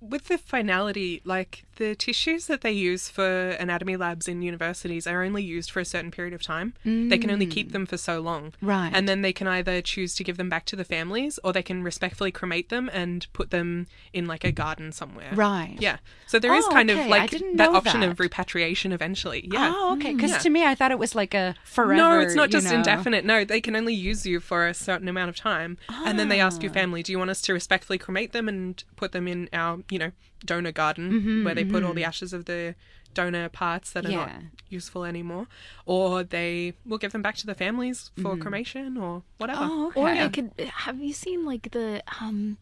with 0.00 0.28
the 0.28 0.38
finality, 0.38 1.20
like 1.24 1.64
the 1.76 1.94
tissues 1.94 2.46
that 2.46 2.60
they 2.60 2.72
use 2.72 3.08
for 3.08 3.50
anatomy 3.50 3.96
labs 3.96 4.28
in 4.28 4.40
universities 4.42 5.06
are 5.06 5.22
only 5.22 5.42
used 5.42 5.70
for 5.70 5.80
a 5.80 5.84
certain 5.84 6.10
period 6.10 6.32
of 6.34 6.42
time. 6.42 6.74
They 6.84 7.18
can 7.18 7.30
only 7.30 7.46
keep 7.46 7.72
them 7.72 7.86
for 7.86 7.96
so 7.96 8.20
long. 8.20 8.52
Right. 8.62 8.90
And 8.94 9.08
then 9.08 9.22
they 9.22 9.32
can 9.32 9.46
either 9.46 9.80
choose 9.82 10.14
to 10.16 10.24
give 10.24 10.36
them 10.36 10.48
back 10.48 10.64
to 10.66 10.76
the 10.76 10.84
families 10.84 11.38
or 11.44 11.52
they 11.52 11.62
can 11.62 11.82
respectfully 11.82 12.30
cremate 12.30 12.68
them 12.68 12.88
and 12.92 13.26
put 13.32 13.50
them 13.50 13.86
in 14.12 14.26
like 14.26 14.44
a 14.44 14.52
garden 14.52 14.92
somewhere. 14.92 15.30
right 15.34 15.76
Yeah. 15.80 15.98
So 16.26 16.38
there 16.38 16.54
is 16.54 16.64
Oh, 16.66 16.70
kind 16.72 16.90
okay. 16.90 17.02
of 17.02 17.06
like 17.08 17.30
that 17.56 17.70
option 17.70 18.02
of 18.02 18.18
repatriation 18.20 18.92
eventually. 18.92 19.48
Yeah. 19.52 19.72
oh 19.74 19.94
okay 19.96 20.14
because 20.14 20.30
Yeah. 20.32 20.38
to 20.38 20.50
me 20.50 20.64
i 20.66 20.74
thought 20.74 20.90
it 20.90 20.98
was 20.98 21.14
like 21.14 21.34
a 21.34 21.54
forever 21.64 21.94
No, 21.94 22.20
it's 22.20 22.34
not 22.34 22.50
just 22.50 22.66
know. 22.68 22.74
indefinite. 22.74 23.24
No, 23.24 23.44
they 23.44 23.60
can 23.60 23.76
only 23.76 23.94
use 23.94 24.24
you 24.26 24.40
for 24.40 24.66
a 24.66 24.74
certain 24.74 25.08
amount 25.08 25.28
of 25.30 25.36
time. 25.36 25.78
And 26.06 26.18
then 26.18 26.28
they 26.28 26.40
ask 26.40 26.60
Ah. 26.60 26.64
your 26.64 26.72
family, 26.72 27.02
do 27.02 27.12
you 27.12 27.18
want 27.18 27.30
us 27.30 27.40
to 27.42 27.52
respectfully 27.52 27.98
cremate 27.98 28.32
them 28.32 28.48
and 28.48 28.82
put 28.96 29.12
them 29.12 29.26
in 29.28 29.48
our, 29.52 29.78
you 29.90 29.98
know, 29.98 30.12
donor 30.44 30.72
garden 30.72 31.12
Mm-hmm, 31.12 31.44
where 31.44 31.54
they 31.54 31.64
put 31.64 31.82
all 31.84 31.94
the 31.94 32.04
ashes 32.04 32.32
of 32.32 32.44
the 32.46 32.74
donor 33.14 33.48
parts 33.48 33.92
that 33.92 34.04
are 34.04 34.10
not 34.16 34.30
useful 34.68 35.04
anymore? 35.04 35.46
Or 35.86 36.22
they 36.22 36.74
will 36.84 36.98
give 36.98 37.12
them 37.12 37.22
back 37.22 37.36
to 37.36 37.46
the 37.46 37.54
families 37.54 38.10
for 38.22 38.36
cremation 38.36 38.96
or 38.98 39.22
whatever. 39.38 39.60
Mm-hmm. 39.62 39.80
oh 39.80 39.86
okay 39.88 40.00
Or 40.00 40.14
they 40.14 40.28
could 40.28 40.52
have 40.68 41.00
you 41.00 41.12
seen 41.12 41.44
like 41.44 41.70
the 41.72 42.02
um 42.20 42.58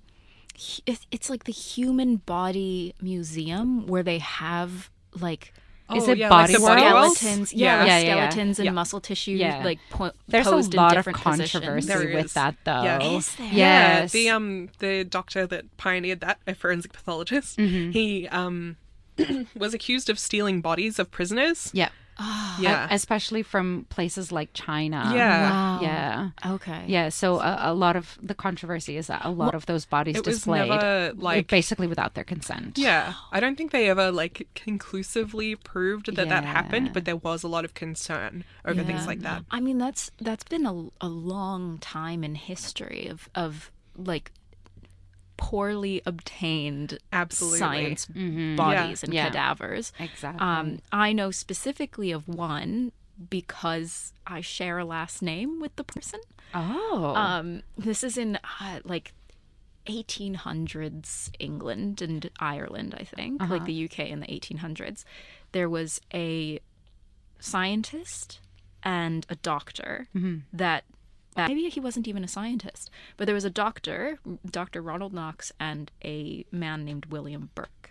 it's 0.86 1.28
like 1.28 1.44
the 1.44 1.52
human 1.52 2.16
body 2.16 2.94
museum 3.00 3.86
where 3.88 4.04
they 4.04 4.18
have 4.18 4.90
like 5.20 5.52
Is 5.94 6.08
Oh, 6.08 6.12
it 6.12 6.18
yeah, 6.18 6.30
like 6.30 6.48
Body 6.48 6.54
the 6.54 6.62
World? 6.62 6.80
World? 6.94 7.16
skeletons 7.16 7.52
Yeah. 7.52 7.84
yeah, 7.84 7.84
Yeah, 7.84 7.98
yeah, 7.98 8.06
yeah. 8.16 8.28
skeletons 8.30 8.58
and 8.58 8.64
Yeah. 8.66 8.70
muscle 8.72 9.00
tissue 9.00 9.32
Yeah. 9.32 9.62
like 9.64 9.78
po- 9.90 10.12
there's 10.28 10.46
a 10.46 10.50
posed 10.50 10.72
in 10.72 10.78
lot 10.80 10.96
of 10.96 11.04
controversy 11.12 12.14
with 12.14 12.32
that 12.34 12.54
though 12.64 12.82
Yeah. 12.82 13.02
Is 13.02 13.34
there? 13.36 13.46
Yeah, 13.46 13.52
yes 14.00 14.12
the 14.12 14.30
um 14.30 14.70
the 14.78 15.04
doctor 15.04 15.46
that 15.46 15.76
pioneered 15.76 16.20
that, 16.20 16.38
a 16.46 16.54
forensic 16.54 16.92
pathologist, 16.94 17.58
Mm-hmm. 17.58 17.90
he 17.90 18.26
um 18.28 18.76
was 19.54 19.74
accused 19.74 20.08
of 20.08 20.18
stealing 20.18 20.60
bodies 20.62 20.98
of 20.98 21.10
prisoners. 21.10 21.70
yeah 21.74 21.90
Yeah. 22.60 22.86
especially 22.90 23.42
from 23.42 23.86
places 23.90 24.30
like 24.30 24.50
China. 24.54 25.10
Yeah. 25.14 25.50
Wow. 25.50 25.80
Yeah. 25.82 26.30
Okay. 26.54 26.84
Yeah, 26.86 27.08
so 27.08 27.40
a, 27.40 27.58
a 27.60 27.74
lot 27.74 27.96
of 27.96 28.16
the 28.22 28.34
controversy 28.34 28.96
is 28.96 29.08
that 29.08 29.22
a 29.24 29.30
lot 29.30 29.54
of 29.54 29.66
those 29.66 29.84
bodies 29.84 30.16
it 30.16 30.24
was 30.26 30.36
displayed 30.36 30.68
never, 30.68 31.12
like- 31.16 31.48
basically 31.48 31.86
without 31.88 32.14
their 32.14 32.24
consent. 32.24 32.78
Yeah, 32.78 33.14
I 33.32 33.40
don't 33.40 33.56
think 33.56 33.72
they 33.72 33.90
ever 33.90 34.12
like 34.12 34.46
conclusively 34.54 35.56
proved 35.56 36.14
that 36.14 36.28
that 36.28 36.44
happened, 36.44 36.92
but 36.92 37.04
there 37.04 37.16
was 37.16 37.42
a 37.42 37.48
lot 37.48 37.64
of 37.64 37.74
concern 37.74 38.44
over 38.64 38.82
things 38.84 39.06
like 39.06 39.20
that. 39.20 39.44
I 39.50 39.60
mean, 39.60 39.78
that's 39.78 40.10
that's 40.20 40.44
been 40.44 40.66
a, 40.66 40.88
a 41.00 41.08
long 41.08 41.78
time 41.78 42.22
in 42.22 42.34
history 42.36 43.08
of 43.08 43.28
of 43.34 43.70
like 43.96 44.30
poorly 45.36 46.00
obtained 46.06 46.98
Absolutely. 47.12 47.58
science 47.58 48.06
Mm-hmm. 48.06 48.56
bodies 48.56 49.02
and 49.02 49.12
Yeah. 49.12 49.26
cadavers. 49.26 49.92
Exactly. 49.98 50.40
Um, 50.46 50.78
I 50.92 51.12
know 51.12 51.30
specifically 51.30 52.12
of 52.12 52.28
one 52.28 52.92
because 53.30 54.12
I 54.26 54.40
share 54.40 54.78
a 54.78 54.84
last 54.84 55.22
name 55.22 55.60
with 55.60 55.74
the 55.76 55.84
person. 55.84 56.20
oh. 56.54 57.14
Um, 57.16 57.62
this 57.76 58.02
is 58.04 58.16
in 58.18 58.38
uh, 58.60 58.80
like 58.84 59.12
1800s 59.86 61.30
England 61.38 62.00
and 62.02 62.30
Ireland, 62.40 62.94
I 62.98 63.04
think, 63.04 63.40
like 63.48 63.64
the 63.64 63.84
UK 63.84 64.00
in 64.10 64.20
the 64.20 64.26
1800s. 64.26 65.04
There 65.52 65.68
was 65.68 66.00
a 66.12 66.60
scientist 67.38 68.40
and 68.82 69.26
a 69.28 69.36
doctor 69.36 70.08
that 70.52 70.84
uh, 71.36 71.48
maybe 71.48 71.68
he 71.68 71.80
wasn't 71.80 72.06
even 72.06 72.22
a 72.24 72.28
scientist, 72.28 72.90
but 73.16 73.26
there 73.26 73.34
was 73.34 73.44
a 73.44 73.50
doctor, 73.50 74.18
Dr. 74.48 74.80
Ronald 74.80 75.12
Knox, 75.12 75.52
and 75.58 75.90
a 76.04 76.44
man 76.52 76.84
named 76.84 77.06
William 77.06 77.50
Burke. 77.54 77.90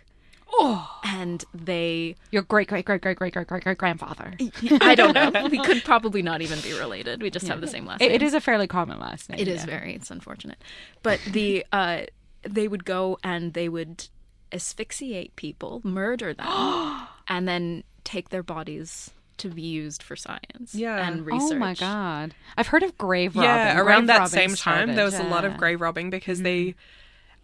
Oh. 0.56 1.00
And 1.04 1.44
they. 1.52 2.16
Your 2.30 2.42
great, 2.42 2.68
great, 2.68 2.84
great, 2.84 3.02
great, 3.02 3.16
great, 3.16 3.32
great, 3.32 3.46
great, 3.46 3.64
great 3.64 3.78
grandfather. 3.78 4.34
I 4.80 4.94
don't 4.94 5.14
know. 5.14 5.48
we 5.50 5.58
could 5.58 5.84
probably 5.84 6.22
not 6.22 6.42
even 6.42 6.60
be 6.60 6.72
related. 6.78 7.22
We 7.22 7.30
just 7.30 7.46
yeah. 7.46 7.52
have 7.52 7.60
the 7.60 7.66
same 7.66 7.86
last 7.86 8.00
it, 8.00 8.06
name. 8.06 8.14
It 8.14 8.22
is 8.22 8.34
a 8.34 8.40
fairly 8.40 8.66
common 8.66 8.98
last 9.00 9.28
name. 9.28 9.40
It 9.40 9.48
is 9.48 9.60
yeah. 9.60 9.78
very. 9.78 9.94
It's 9.94 10.10
unfortunate. 10.10 10.58
But 11.02 11.20
the 11.30 11.66
uh, 11.72 12.02
they 12.42 12.68
would 12.68 12.84
go 12.84 13.18
and 13.24 13.54
they 13.54 13.68
would 13.68 14.08
asphyxiate 14.52 15.34
people, 15.36 15.80
murder 15.82 16.32
them, 16.34 16.46
and 17.28 17.48
then 17.48 17.84
take 18.04 18.28
their 18.28 18.42
bodies 18.42 19.10
to 19.38 19.48
be 19.48 19.62
used 19.62 20.02
for 20.02 20.16
science 20.16 20.74
Yeah. 20.74 21.06
and 21.08 21.24
research. 21.26 21.52
Oh 21.52 21.58
my 21.58 21.74
god! 21.74 22.34
I've 22.56 22.68
heard 22.68 22.82
of 22.82 22.96
grave 22.98 23.34
robbing. 23.36 23.48
Yeah, 23.48 23.74
Grave 23.74 23.86
around 23.86 24.06
that 24.06 24.18
robbing 24.18 24.30
same 24.30 24.54
time, 24.54 24.94
there 24.94 25.04
was 25.04 25.18
a 25.18 25.24
lot 25.24 25.44
of 25.44 25.56
grave 25.56 25.80
robbing 25.80 26.10
because 26.10 26.42
they. 26.42 26.62
Mm-hmm. 26.66 26.78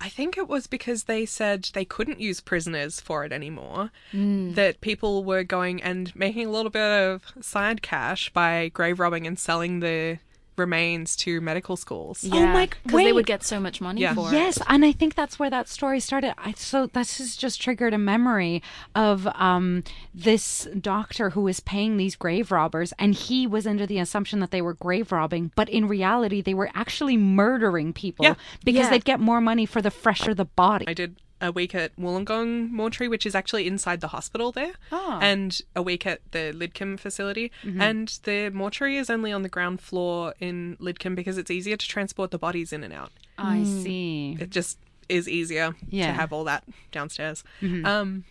I 0.03 0.09
think 0.09 0.39
it 0.39 0.49
was 0.49 0.67
because 0.67 1.05
they 1.05 1.27
said 1.27 1.69
they 1.75 1.85
couldn't 1.85 2.21
use 2.21 2.41
prisoners 2.41 3.03
for 3.03 3.23
it 3.27 3.33
anymore. 3.33 3.91
Mm. 4.15 4.55
That 4.55 4.81
people 4.81 5.25
were 5.25 5.45
going 5.45 5.83
and 5.83 6.15
making 6.17 6.47
a 6.47 6.51
little 6.51 6.71
bit 6.71 6.81
of 6.81 7.23
side 7.43 7.83
cash 7.83 8.31
by 8.31 8.69
grave 8.69 8.99
robbing 8.99 9.27
and 9.27 9.39
selling 9.39 9.81
the 9.81 10.19
remains 10.61 11.17
to 11.17 11.41
medical 11.41 11.77
schools. 11.77 12.25
Oh 12.31 12.47
my- 12.47 12.69
because 12.85 13.01
they 13.05 13.13
would 13.13 13.27
get 13.27 13.43
so 13.43 13.59
much 13.59 13.81
money 13.81 14.03
Yeah. 14.03 14.15
for 14.15 14.29
it. 14.29 14.33
Yes, 14.35 14.61
and 14.69 14.85
I 14.85 14.93
think 14.93 15.15
that's 15.15 15.39
where 15.39 15.51
that 15.51 15.69
story 15.69 15.99
started. 16.01 16.35
I, 16.39 16.53
so 16.53 16.87
this 16.87 17.19
has 17.19 17.35
just 17.37 17.61
triggered 17.61 17.95
a 17.95 17.99
memory 17.99 18.63
of 18.95 19.27
um, 19.35 19.83
this 20.15 20.69
doctor 20.81 21.31
who 21.31 21.41
was 21.43 21.61
paying 21.61 21.97
these 21.97 22.15
grave 22.17 22.53
robbers, 22.53 22.93
and 22.99 23.15
he 23.15 23.47
was 23.47 23.67
under 23.67 23.87
the 23.87 23.99
assumption 23.99 24.41
that 24.41 24.51
they 24.51 24.63
were 24.63 24.75
grave 24.75 25.11
robbing, 25.13 25.51
but 25.57 25.69
in 25.69 25.89
reality, 25.89 26.41
they 26.43 26.55
were 26.55 26.71
actually 26.75 27.17
murdering 27.17 27.93
people 27.93 28.25
Yeah. 28.25 28.35
because 28.65 28.85
Yeah. 28.85 28.91
they'd 28.91 29.05
get 29.05 29.21
more 29.21 29.41
money 29.41 29.67
for 29.67 29.81
the 29.83 29.91
fresher 29.91 30.35
the 30.35 30.45
body. 30.45 30.85
I 30.87 30.95
did 30.95 31.17
a 31.41 31.51
week 31.51 31.75
at 31.75 31.95
Wollongong 31.97 32.71
Mortuary, 32.71 33.09
which 33.09 33.25
is 33.27 33.35
actually 33.35 33.67
inside 33.67 34.01
the 34.01 34.09
hospital 34.09 34.53
there, 34.53 34.73
Oh. 34.93 35.19
and 35.23 35.61
a 35.75 35.83
week 35.83 36.07
at 36.07 36.21
the 36.33 36.53
Lidcombe 36.55 36.99
facility. 36.99 37.51
Mm-hmm. 37.65 37.81
And 37.81 38.19
the 38.25 38.51
mortuary 38.51 38.97
is 38.97 39.09
only 39.11 39.33
on 39.33 39.43
the 39.43 39.49
ground 39.49 39.81
floor 39.81 40.35
in 40.41 40.77
Lidcombe 40.81 41.15
because 41.17 41.39
it's 41.39 41.51
easier 41.51 41.77
to 41.77 41.89
transport 41.89 42.31
the 42.31 42.39
bodies 42.39 42.73
in 42.73 42.85
and 42.85 42.93
out. 42.93 43.11
I 43.39 43.59
hmm. 43.59 43.83
see. 43.83 44.37
It 44.41 44.51
just 44.51 44.79
is 45.09 45.29
easier 45.29 45.75
Yeah. 45.89 46.09
to 46.09 46.13
have 46.13 46.33
all 46.33 46.45
that 46.45 46.65
downstairs. 46.93 47.43
Mm-hmm. 47.63 47.85
Um, 47.87 48.25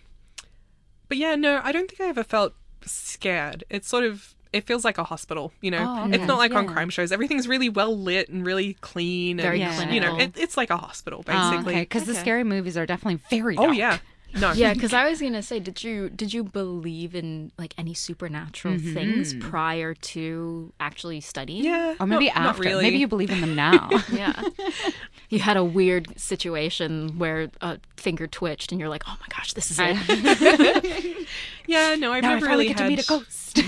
but 1.07 1.17
yeah, 1.17 1.35
no, 1.35 1.61
I 1.63 1.71
don't 1.71 1.89
think 1.89 2.01
I 2.01 2.09
ever 2.09 2.23
felt 2.23 2.53
scared. 2.85 3.63
It's 3.69 3.87
sort 3.87 4.03
of. 4.03 4.35
It 4.51 4.65
feels 4.65 4.83
like 4.83 4.97
a 4.97 5.03
hospital, 5.03 5.53
you 5.61 5.69
know. 5.69 5.85
Oh, 5.87 6.09
It's 6.11 6.25
not 6.25 6.39
like 6.39 6.53
on 6.53 6.67
crime 6.67 6.89
shows. 6.89 7.11
Everything's 7.11 7.47
really 7.47 7.69
well 7.69 7.95
lit 7.95 8.29
and 8.29 8.43
really 8.45 8.73
clean. 8.81 9.37
Very 9.37 9.61
and, 9.61 9.93
You 9.93 10.01
know, 10.01 10.17
it, 10.17 10.33
it's 10.37 10.57
like 10.57 10.71
a 10.71 10.77
hospital, 10.77 11.23
Oh, 11.27 11.51
basically. 11.51 11.73
okay, 11.75 11.81
because 11.81 12.05
the 12.05 12.15
scary 12.15 12.43
movies 12.43 12.75
are 12.75 12.85
definitely 12.87 13.21
very. 13.29 13.57
Oh 13.57 13.71
yeah, 13.71 13.99
no, 14.33 14.51
Yeah, 14.53 14.73
because 14.75 14.93
I 14.93 15.09
was 15.09 15.21
gonna 15.21 15.41
say, 15.41 15.59
did 15.59 15.83
you 15.83 16.09
did 16.09 16.33
you 16.33 16.43
believe 16.43 17.15
in 17.15 17.51
like 17.57 17.73
any 17.77 17.93
supernatural 17.93 18.77
things 18.77 19.33
prior 19.35 19.93
to 19.93 20.71
actually 20.79 21.21
studying? 21.21 21.63
yeah, 21.63 21.95
Or 21.99 22.05
maybe 22.07 22.27
not, 22.27 22.35
not 22.35 22.45
after. 22.49 22.63
really. 22.63 22.83
Maybe 22.83 22.97
you 22.97 23.07
believe 23.07 23.31
in 23.31 23.41
them 23.41 23.55
now. 23.55 23.89
Yeah. 24.13 24.41
you 25.29 25.39
had 25.39 25.57
a 25.57 25.63
weird 25.63 26.19
situation 26.19 27.17
where 27.19 27.49
a 27.61 27.79
finger 27.97 28.25
twitched 28.27 28.71
and 28.71 28.79
you're 28.79 28.89
like, 28.89 29.03
oh 29.07 29.15
my 29.19 29.27
gosh, 29.35 29.53
this 29.53 29.69
is 29.71 29.77
it. 29.81 31.27
Yeah, 31.67 31.95
no, 31.95 32.11
I've 32.11 32.23
now 32.23 32.29
never 32.33 32.47
finally 32.47 32.63
really 32.65 32.67
get 32.73 32.77
to 32.79 32.87
meet 32.87 33.03
a 33.03 33.05
ghost. 33.07 33.59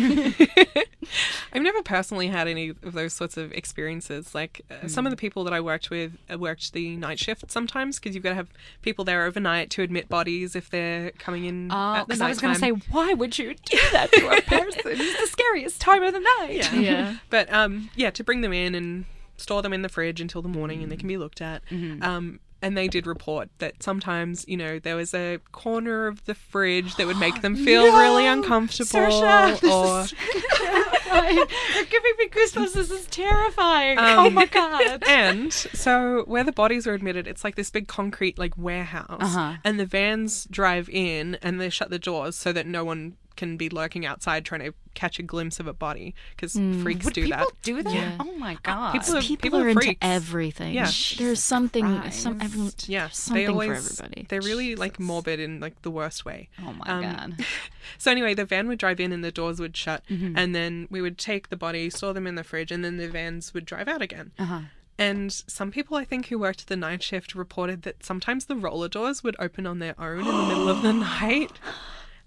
I've 1.53 1.61
never 1.61 1.83
personally 1.83 2.27
had 2.27 2.47
any 2.47 2.69
of 2.69 2.93
those 2.93 3.13
sorts 3.13 3.37
of 3.37 3.51
experiences. 3.51 4.33
Like 4.33 4.61
uh, 4.71 4.87
some 4.87 5.03
Hmm. 5.03 5.07
of 5.07 5.11
the 5.11 5.17
people 5.17 5.43
that 5.43 5.53
I 5.53 5.59
worked 5.61 5.89
with 5.91 6.17
uh, 6.31 6.37
worked 6.39 6.73
the 6.73 6.95
night 6.95 7.19
shift 7.19 7.51
sometimes 7.51 7.99
because 7.99 8.15
you've 8.15 8.23
got 8.23 8.29
to 8.29 8.35
have 8.35 8.49
people 8.81 9.05
there 9.05 9.23
overnight 9.23 9.69
to 9.71 9.81
admit 9.83 10.09
bodies 10.09 10.50
if 10.55 10.69
they're 10.69 11.11
coming 11.11 11.45
in 11.45 11.71
Oh, 11.71 11.75
at 11.95 11.99
the 12.01 12.05
because 12.07 12.21
I 12.21 12.29
was 12.29 12.39
going 12.39 12.53
to 12.53 12.59
say, 12.59 12.69
why 12.91 13.13
would 13.13 13.37
you 13.37 13.53
do 13.53 13.77
that 13.91 14.11
to 14.11 14.27
a 14.27 14.41
person? 14.41 14.81
it's 14.85 15.21
the 15.21 15.27
scariest 15.27 15.81
time 15.81 16.03
of 16.03 16.13
the 16.13 16.19
night. 16.39 16.51
Yeah. 16.73 16.73
yeah. 16.75 17.15
But 17.29 17.51
um, 17.53 17.89
yeah, 17.95 18.09
to 18.11 18.23
bring 18.23 18.41
them 18.41 18.53
in 18.53 18.75
and 18.75 19.05
store 19.37 19.61
them 19.61 19.73
in 19.73 19.81
the 19.81 19.89
fridge 19.89 20.21
until 20.21 20.41
the 20.41 20.49
morning 20.49 20.83
and 20.83 20.91
they 20.91 20.97
can 20.97 21.07
be 21.07 21.17
looked 21.17 21.41
at. 21.41 21.63
Mm-hmm. 21.69 22.03
Um, 22.03 22.39
and 22.61 22.77
they 22.77 22.87
did 22.87 23.07
report 23.07 23.49
that 23.59 23.81
sometimes, 23.81 24.45
you 24.47 24.57
know, 24.57 24.79
there 24.79 24.95
was 24.95 25.13
a 25.13 25.39
corner 25.51 26.07
of 26.07 26.23
the 26.25 26.35
fridge 26.35 26.95
that 26.95 27.07
would 27.07 27.17
make 27.17 27.41
them 27.41 27.55
feel 27.65 27.83
really 27.85 28.25
uncomfortable. 28.27 28.89
Saoirse, 28.99 29.59
this 29.59 29.71
or 29.71 30.01
is 30.03 30.13
terrifying. 30.57 31.35
You're 31.75 31.85
giving 31.85 32.13
me 32.19 32.27
goosebumps. 32.29 32.73
This 32.73 32.91
is 32.91 33.05
terrifying. 33.07 33.97
Um, 33.97 34.05
oh 34.19 34.29
my 34.29 34.45
god. 34.45 35.03
and 35.07 35.51
so 35.53 36.23
where 36.27 36.43
the 36.43 36.51
bodies 36.51 36.87
are 36.87 36.93
admitted, 36.93 37.27
it's 37.27 37.43
like 37.43 37.55
this 37.55 37.69
big 37.69 37.87
concrete 37.87 38.37
like 38.37 38.57
warehouse, 38.57 39.07
Uh-huh. 39.21 39.53
and 39.63 39.79
the 39.79 39.85
vans 39.85 40.45
drive 40.51 40.89
in 40.89 41.35
and 41.41 41.59
they 41.59 41.69
shut 41.69 41.89
the 41.89 41.99
doors 41.99 42.35
so 42.35 42.53
that 42.53 42.65
no 42.67 42.83
one 42.85 43.17
can 43.35 43.57
be 43.57 43.69
lurking 43.69 44.05
outside 44.05 44.45
trying 44.45 44.61
to 44.61 44.73
catch 44.93 45.19
a 45.19 45.23
glimpse 45.23 45.59
of 45.59 45.67
a 45.67 45.73
body 45.73 46.13
because 46.35 46.53
freaks 46.83 47.05
Would 47.05 47.13
do 47.13 47.23
people 47.23 47.37
that. 47.37 47.47
do 47.63 47.81
that? 47.83 47.93
Yeah. 47.93 48.17
Oh 48.19 48.33
my 48.37 48.57
god. 48.63 48.91
People 48.93 49.17
are- 49.17 49.21
People, 49.21 49.37
people 49.41 49.59
are 49.59 49.65
are 49.65 49.69
into 49.69 49.81
freaks. 49.85 49.99
everything. 50.01 50.73
Yeah. 50.73 50.91
There's 51.17 51.41
something. 51.41 51.85
Some 52.11 52.37
Christ. 52.39 52.43
everyone, 52.43 52.71
Yeah, 52.87 53.07
something 53.09 53.43
they 53.45 53.47
always, 53.51 53.97
for 53.97 54.03
everybody. 54.03 54.25
They're 54.29 54.41
really 54.41 54.75
like 54.75 54.99
morbid 54.99 55.39
in 55.39 55.59
like 55.59 55.81
the 55.81 55.91
worst 55.91 56.25
way. 56.25 56.49
oh 56.61 56.73
my 56.73 56.85
Um, 56.87 57.01
god. 57.03 57.45
So 57.97 58.11
anyway, 58.11 58.33
the 58.33 58.45
van 58.45 58.67
would 58.67 58.79
drive 58.79 58.99
in 58.99 59.11
and 59.11 59.23
the 59.23 59.31
doors 59.31 59.59
would 59.59 59.75
shut, 59.75 60.03
Mm-hmm. 60.09 60.37
and 60.37 60.53
then 60.53 60.87
we 60.89 61.01
would 61.01 61.17
take 61.17 61.49
the 61.49 61.57
body, 61.57 61.89
store 61.89 62.13
them 62.13 62.27
in 62.27 62.35
the 62.35 62.43
fridge, 62.43 62.71
and 62.71 62.83
then 62.85 62.97
the 62.97 63.07
vans 63.09 63.53
would 63.53 63.65
drive 63.65 63.87
out 63.87 64.01
again. 64.01 64.31
Uh-huh. 64.37 64.59
And 64.99 65.31
some 65.31 65.71
people, 65.71 65.97
I 65.97 66.03
think, 66.05 66.27
who 66.27 66.37
worked 66.37 66.67
the 66.67 66.75
night 66.75 67.01
shift 67.01 67.33
reported 67.33 67.81
that 67.83 68.05
sometimes 68.05 68.45
the 68.45 68.55
roller 68.55 68.87
doors 68.87 69.23
would 69.23 69.35
open 69.39 69.65
on 69.65 69.79
their 69.79 69.99
own 69.99 70.19
in 70.19 70.25
the 70.25 70.43
middle 70.47 70.69
of 70.69 70.83
the 70.83 70.93
night. 71.21 71.53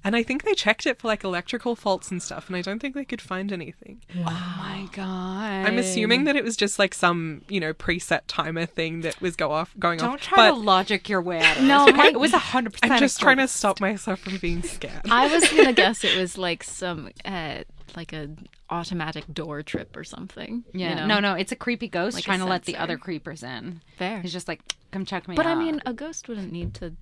And 0.04 0.14
I 0.14 0.22
think 0.22 0.42
they 0.44 0.52
checked 0.54 0.84
it 0.86 0.98
for 1.00 1.08
like 1.08 1.24
electrical 1.24 1.74
faults 1.74 2.10
and 2.10 2.22
stuff, 2.22 2.46
and 2.48 2.56
I 2.56 2.60
don't 2.62 2.78
think 2.78 2.94
they 2.94 3.06
could 3.06 3.22
find 3.22 3.50
anything. 3.50 4.02
Oh 4.18 4.22
my 4.58 4.86
god. 4.92 5.66
I'm 5.66 5.78
assuming 5.78 6.24
that 6.24 6.36
it 6.36 6.44
was 6.44 6.56
just 6.56 6.78
like 6.78 6.92
some, 6.92 7.42
you 7.48 7.58
know, 7.58 7.72
preset 7.72 8.20
timer 8.26 8.66
thing 8.66 9.00
that 9.00 9.18
was 9.20 9.34
go 9.34 9.50
off 9.50 9.74
going 9.78 10.00
off. 10.02 10.10
Don't 10.10 10.20
try 10.20 10.50
but 10.50 10.56
to 10.56 10.60
logic 10.60 11.08
your 11.08 11.22
way 11.22 11.40
out 11.40 11.56
of 11.56 11.62
No, 11.64 11.86
this. 11.86 11.94
okay? 11.94 12.02
my- 12.02 12.08
it 12.08 12.20
was 12.20 12.32
hundred 12.32 12.74
percent. 12.74 12.92
I'm 12.92 12.98
just 12.98 13.18
trying 13.18 13.38
to 13.38 13.48
stop 13.48 13.80
myself 13.80 14.20
from 14.20 14.36
being 14.36 14.62
scared. 14.62 15.00
I 15.10 15.26
was 15.28 15.48
gonna 15.50 15.72
guess 15.84 16.04
it 16.04 16.16
was 16.18 16.36
like 16.36 16.62
some 16.62 17.08
uh, 17.24 17.60
like 17.96 18.12
a 18.12 18.28
automatic 18.70 19.24
door 19.32 19.62
trip 19.62 19.96
or 19.96 20.04
something. 20.04 20.64
you 20.72 20.80
Yeah. 20.80 20.94
know? 20.94 21.06
No, 21.06 21.20
no, 21.20 21.34
it's 21.34 21.52
a 21.52 21.56
creepy 21.56 21.88
ghost 21.88 22.14
Like 22.16 22.24
trying 22.24 22.40
to 22.40 22.44
let 22.46 22.64
the 22.64 22.76
other 22.76 22.98
creepers 22.98 23.42
in. 23.42 23.80
Fair. 23.96 24.20
He's 24.20 24.32
just 24.32 24.48
like, 24.48 24.60
come 24.90 25.04
check 25.04 25.28
me 25.28 25.34
But 25.34 25.46
I 25.46 25.54
mean, 25.54 25.80
a 25.86 25.92
ghost 25.92 26.28
wouldn't 26.28 26.50
need 26.52 26.74
to 26.74 26.94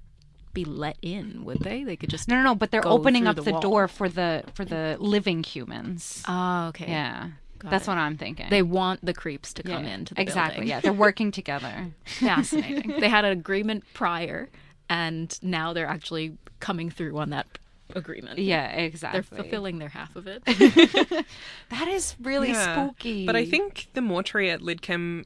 be 0.53 0.65
let 0.65 0.97
in, 1.03 1.45
would 1.45 1.61
they? 1.61 1.85
They 1.85 1.97
could 1.97 2.11
just. 2.11 2.29
no, 2.29 2.37
no, 2.37 2.43
no. 2.43 2.55
But 2.55 2.71
they're 2.71 2.87
opening 2.87 3.27
up 3.27 3.37
the 3.37 3.43
the, 3.43 3.61
door 3.61 3.89
for 3.89 4.09
the 4.09 4.45
for 4.55 4.65
the 4.65 4.97
living 5.01 5.43
humans. 5.43 6.23
Oh, 6.29 6.69
okay. 6.69 6.87
yeah, 6.89 7.31
Got 7.59 7.71
that's 7.71 7.87
it. 7.87 7.91
what 7.91 7.99
I'm 7.99 8.17
thinking. 8.17 8.47
They 8.51 8.63
want 8.63 9.05
the 9.05 9.15
creeps 9.15 9.53
to 9.55 9.63
yeah, 9.65 9.77
come 9.77 9.85
into 9.85 10.15
the 10.15 10.21
exactly. 10.23 10.57
building. 10.57 10.69
Yeah, 10.69 10.81
they're 10.81 10.93
working 10.93 11.31
together. 11.31 11.89
Fascinating. 12.05 13.01
they 13.01 13.09
had 13.09 13.25
an 13.25 13.33
agreement 13.33 13.85
prior, 13.95 14.49
and 14.89 15.39
now 15.43 15.73
they're 15.73 15.87
actually 15.87 16.37
coming 16.61 16.91
through 16.91 17.19
on 17.19 17.31
that 17.31 17.47
agreement. 17.95 18.39
Yeah, 18.39 18.69
exactly. 18.71 19.21
They're 19.21 19.43
fulfilling 19.43 19.79
their 19.79 19.89
half 19.91 20.17
of 20.17 20.27
it. 20.27 20.43
That 21.71 21.89
is 21.89 22.15
really 22.21 22.49
Yeah. 22.51 22.87
spooky. 22.87 23.27
But 23.27 23.37
I 23.37 23.45
think 23.45 23.89
the 23.95 24.01
mortuary 24.01 24.51
at 24.51 24.61
Lidcombe, 24.61 25.25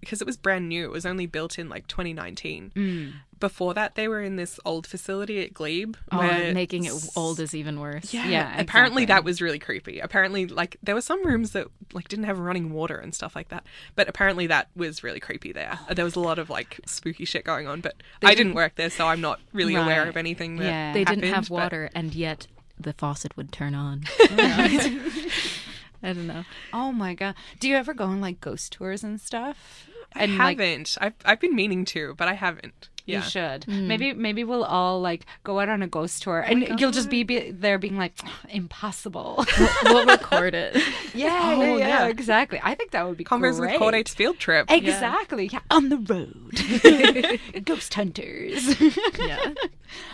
because 0.00 0.20
it 0.20 0.26
was 0.26 0.36
brand 0.36 0.68
new, 0.68 0.84
it 0.84 0.90
was 0.90 1.06
only 1.06 1.26
built 1.26 1.58
in 1.58 1.68
like 1.68 1.86
2019. 1.86 2.72
Mm. 2.74 3.12
Before 3.42 3.74
that, 3.74 3.96
they 3.96 4.06
were 4.06 4.22
in 4.22 4.36
this 4.36 4.60
old 4.64 4.86
facility 4.86 5.42
at 5.42 5.52
Glebe. 5.52 5.96
oh, 6.12 6.18
where 6.18 6.54
making 6.54 6.84
it 6.84 6.92
old 7.16 7.40
is 7.40 7.56
even 7.56 7.80
worse. 7.80 8.14
Yeah, 8.14 8.28
Yeah, 8.28 8.60
apparently 8.60 9.02
exactly. 9.02 9.06
that 9.06 9.24
was 9.24 9.42
really 9.42 9.58
creepy. 9.58 9.98
Apparently, 9.98 10.46
like 10.46 10.76
there 10.80 10.94
were 10.94 11.00
some 11.00 11.26
rooms 11.26 11.50
that 11.50 11.66
like 11.92 12.06
didn't 12.06 12.26
have 12.26 12.38
running 12.38 12.72
water 12.72 12.96
and 12.96 13.12
stuff 13.12 13.34
like 13.34 13.48
that. 13.48 13.64
But 13.96 14.08
apparently 14.08 14.46
that 14.46 14.68
was 14.76 15.02
really 15.02 15.18
creepy 15.18 15.50
there. 15.50 15.76
Oh. 15.90 15.94
There 15.94 16.04
was 16.04 16.14
a 16.14 16.20
lot 16.20 16.38
of 16.38 16.50
like 16.50 16.78
spooky 16.86 17.24
shit 17.24 17.42
going 17.44 17.66
on. 17.66 17.80
But 17.80 17.96
I 18.22 18.36
didn't 18.36 18.54
work 18.54 18.76
there, 18.76 18.90
so 18.90 19.08
I'm 19.08 19.20
not 19.20 19.40
really 19.52 19.74
aware 19.74 20.08
of 20.08 20.16
anything 20.16 20.56
that 20.58 20.64
Yeah. 20.66 20.92
They 20.92 21.00
didn't 21.04 21.24
happened, 21.24 21.34
have 21.34 21.48
but- 21.48 21.54
water, 21.54 21.90
and 21.96 22.14
yet 22.14 22.46
the 22.78 22.92
faucet 22.92 23.36
would 23.36 23.50
turn 23.50 23.74
on. 23.74 24.04
I 26.04 26.12
don't 26.12 26.26
know. 26.26 26.44
Oh 26.72 26.92
my 26.92 27.14
god. 27.14 27.34
Do 27.60 27.68
you 27.68 27.76
ever 27.76 27.94
go 27.94 28.04
on 28.04 28.20
like 28.20 28.40
ghost 28.40 28.72
tours 28.72 29.04
and 29.04 29.20
stuff? 29.20 29.88
I 30.14 30.24
And 30.24 30.36
like 30.36 30.58
haven't. 30.58 30.96
I've 31.00 31.14
I've 31.24 31.40
been 31.40 31.54
meaning 31.54 31.84
to, 31.86 32.14
but 32.16 32.28
I 32.28 32.34
haven't. 32.34 32.88
Yeah. 33.04 33.18
You 33.24 33.28
should. 33.30 33.68
Maybe 33.68 34.12
maybe 34.12 34.44
we'll 34.44 34.64
all 34.64 35.00
like 35.00 35.26
go 35.44 35.58
out 35.60 35.68
on 35.68 35.82
a 35.82 35.88
ghost 35.88 36.22
tour, 36.22 36.40
and 36.40 36.78
you'll 36.80 36.90
just 36.92 37.10
be, 37.10 37.22
be 37.24 37.50
there 37.50 37.78
being 37.78 37.96
like, 37.96 38.14
impossible. 38.48 39.44
We'll 39.84 40.06
record 40.06 40.54
it. 40.54 40.76
yeah, 41.14 41.40
Oh, 41.56 41.62
yeah, 41.62 41.76
yeah, 41.76 41.88
yeah. 41.88 42.06
exactly. 42.06 42.60
I 42.62 42.74
think 42.74 42.92
that 42.92 43.06
would 43.06 43.16
be 43.16 43.24
Converse 43.24 43.58
with 43.58 43.76
great. 43.78 44.08
Field 44.08 44.38
trip. 44.38 44.70
Exactly. 44.70 45.46
Yeah. 45.52 45.58
On 45.70 45.88
the 45.88 45.98
road. 45.98 47.64
Ghost 47.64 47.92
hunters. 47.94 48.80
Yeah. 49.18 49.54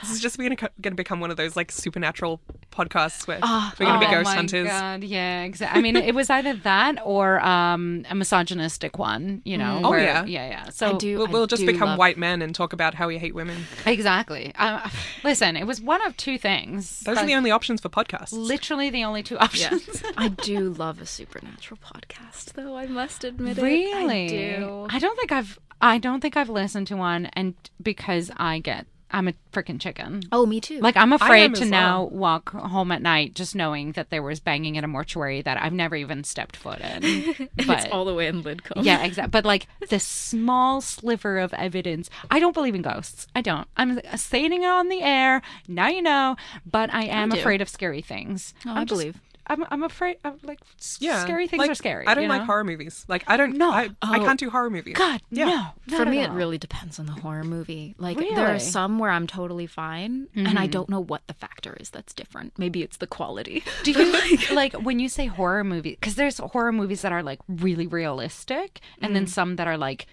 This 0.01 0.11
is 0.11 0.20
just 0.20 0.39
going 0.39 0.57
to 0.57 0.70
going 0.80 0.93
to 0.93 0.97
become 0.97 1.20
one 1.20 1.30
of 1.30 1.36
those 1.36 1.55
like 1.57 1.70
supernatural 1.70 2.41
podcasts 2.72 3.26
where 3.28 3.39
Ah, 3.43 3.72
we're 3.78 3.86
going 3.86 4.01
to 4.01 4.07
oh 4.07 4.09
be 4.11 4.14
ghost 4.14 4.24
my 4.24 4.34
hunters. 4.34 4.66
God. 4.68 5.05
Yeah, 5.05 5.43
exactly. 5.43 5.78
I 5.78 5.82
mean, 5.82 5.97
it 5.97 6.14
was 6.14 6.30
either 6.30 6.55
that 6.55 6.97
or 7.05 7.41
um, 7.45 8.05
a 8.11 8.14
misogynistic 8.14 8.99
one, 8.99 9.43
you 9.45 9.57
know. 9.59 9.80
Oh, 9.84 9.91
where- 9.91 10.01
yeah. 10.01 10.24
Yeah, 10.24 10.49
yeah. 10.49 10.68
So 10.70 10.95
I 10.95 10.99
do. 10.99 11.18
We'll, 11.18 11.26
we'll 11.28 11.47
just 11.47 11.61
do 11.61 11.66
become 11.66 11.91
love- 11.91 11.99
white 11.99 12.18
men 12.18 12.43
and 12.43 12.55
talk 12.55 12.72
about 12.72 12.77
how 12.94 13.08
we 13.08 13.18
hate 13.18 13.34
women. 13.34 13.64
Exactly. 13.86 14.52
Uh, 14.58 14.88
listen, 15.24 15.56
it 15.56 15.66
was 15.66 15.80
one 15.80 16.04
of 16.06 16.16
two 16.16 16.38
things. 16.38 17.00
Those 17.00 17.18
are 17.18 17.26
the 17.26 17.34
only 17.34 17.50
options 17.50 17.80
for 17.80 17.88
podcasts. 17.88 18.32
literally 18.32 18.90
the 18.90 19.04
only 19.04 19.22
two 19.22 19.34
Yeah. 19.34 19.44
options. 19.44 20.02
I 20.16 20.28
do 20.28 20.70
love 20.70 21.00
a 21.00 21.06
supernatural 21.06 21.78
podcast, 21.84 22.52
though. 22.54 22.76
I 22.76 22.86
must 22.86 23.24
admit 23.24 23.56
Really? 23.58 24.26
it. 24.26 24.56
I 24.56 24.58
do. 24.58 24.86
I 24.90 24.98
don't 24.98 25.16
think 25.18 25.32
I've 25.32 25.58
I 25.80 25.98
don't 25.98 26.20
think 26.20 26.36
I've 26.36 26.48
listened 26.48 26.88
to 26.88 26.96
one 26.96 27.26
and 27.34 27.54
because 27.80 28.30
I 28.36 28.58
get 28.58 28.86
I'm 29.11 29.28
a 29.28 29.32
freaking 29.52 29.80
chicken. 29.80 30.22
Oh, 30.32 30.44
me 30.44 30.61
too. 30.61 30.80
Like 30.80 30.96
I'm 30.96 31.12
afraid 31.12 31.54
to 31.56 31.62
as 31.62 31.70
now 31.70 32.02
well. 32.04 32.11
walk 32.11 32.50
home 32.50 32.92
at 32.92 33.00
night 33.00 33.34
just 33.34 33.54
knowing 33.54 33.92
that 33.92 34.11
there 34.11 34.22
was 34.22 34.38
banging 34.40 34.76
in 34.76 34.84
a 34.84 34.88
mortuary 34.88 35.40
that 35.42 35.56
I've 35.62 35.72
never 35.72 35.96
even 35.96 36.24
stepped 36.24 36.56
foot 36.56 36.80
in. 36.80 37.00
it's 37.56 37.66
But 37.66 37.90
all 37.90 38.04
the 38.04 38.12
way 38.14 38.26
in 38.26 38.42
Lidcombe. 38.42 38.84
yeah, 38.84 39.02
exactly. 39.04 39.30
But 39.30 39.44
like 39.46 39.66
the 39.88 39.98
small 39.98 40.80
sliver 40.80 41.38
of 41.38 41.54
evidence, 41.54 42.11
I 42.30 42.38
don't 42.38 42.52
believe 42.54 42.74
in 42.74 42.82
ghosts. 42.82 43.26
I 43.34 43.40
don't. 43.40 43.66
I'm 43.76 44.00
saying 44.16 44.52
it 44.52 44.64
on 44.64 44.88
the 44.88 45.02
air. 45.02 45.40
Now 45.66 45.88
you 45.88 46.02
know. 46.02 46.36
But 46.70 46.92
I 46.92 47.04
am 47.04 47.30
do. 47.30 47.38
afraid 47.38 47.62
of 47.62 47.68
scary 47.68 48.02
things. 48.02 48.52
Oh, 48.66 48.70
I'm 48.72 48.76
I 48.78 48.84
just- 48.84 48.88
believe. 48.90 49.20
I'm, 49.49 49.64
I'm 49.70 49.82
afraid. 49.82 50.18
of 50.24 50.42
like 50.44 50.61
s- 50.78 50.99
Yeah, 51.01 51.22
scary 51.22 51.46
things 51.49 51.59
like, 51.61 51.70
are 51.70 51.74
scary. 51.74 52.07
I 52.07 52.14
don't 52.14 52.24
you 52.24 52.28
like 52.28 52.42
horror 52.42 52.64
movies. 52.64 53.05
Like 53.09 53.24
I 53.26 53.36
don't. 53.36 53.57
No. 53.57 53.70
I, 53.70 53.88
I 54.03 54.18
Oh. 54.18 54.24
can't 54.24 54.38
do 54.38 54.51
horror 54.51 54.70
movies. 54.70 54.94
God, 54.96 55.20
Yeah. 55.30 55.44
no. 55.46 55.96
For 55.96 56.05
not 56.05 56.09
me, 56.11 56.20
at 56.20 56.30
it 56.30 56.32
really 56.32 56.59
depends 56.59 56.99
on 56.99 57.07
the 57.07 57.12
horror 57.12 57.44
movie. 57.44 57.94
Like, 57.99 58.18
there 58.18 58.46
are 58.55 58.59
some 58.59 58.99
where 58.99 59.11
I'm 59.11 59.26
totally 59.26 59.66
fine, 59.66 60.28
and 60.34 60.59
I 60.59 60.66
don't 60.66 60.88
know 60.88 61.01
what 61.01 61.26
the 61.26 61.34
factor 61.34 61.76
is 61.80 61.90
that's 61.90 62.12
different. 62.12 62.59
Maybe 62.59 62.82
it's 62.82 62.99
the 62.99 63.07
quality. 63.07 63.64
Do 63.84 63.92
you 63.92 64.12
like 64.55 64.74
when 64.74 64.99
you 64.99 65.09
say 65.09 65.26
horror 65.26 65.64
movie? 65.64 65.90
Because 65.92 66.14
there's 66.16 66.38
horror 66.38 66.72
movies 66.72 67.03
that 67.03 67.12
are 67.12 67.22
like 67.22 67.40
really 67.49 67.86
realistic, 67.86 68.80
and 69.01 69.11
Mm. 69.11 69.14
then 69.14 69.26
some 69.26 69.57
that 69.57 69.66
are 69.66 69.78
like 69.78 70.07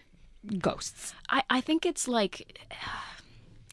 ghosts. 0.60 1.14
I, 1.30 1.44
I 1.50 1.62
think 1.62 1.86
it's 1.86 2.08
like. 2.08 2.60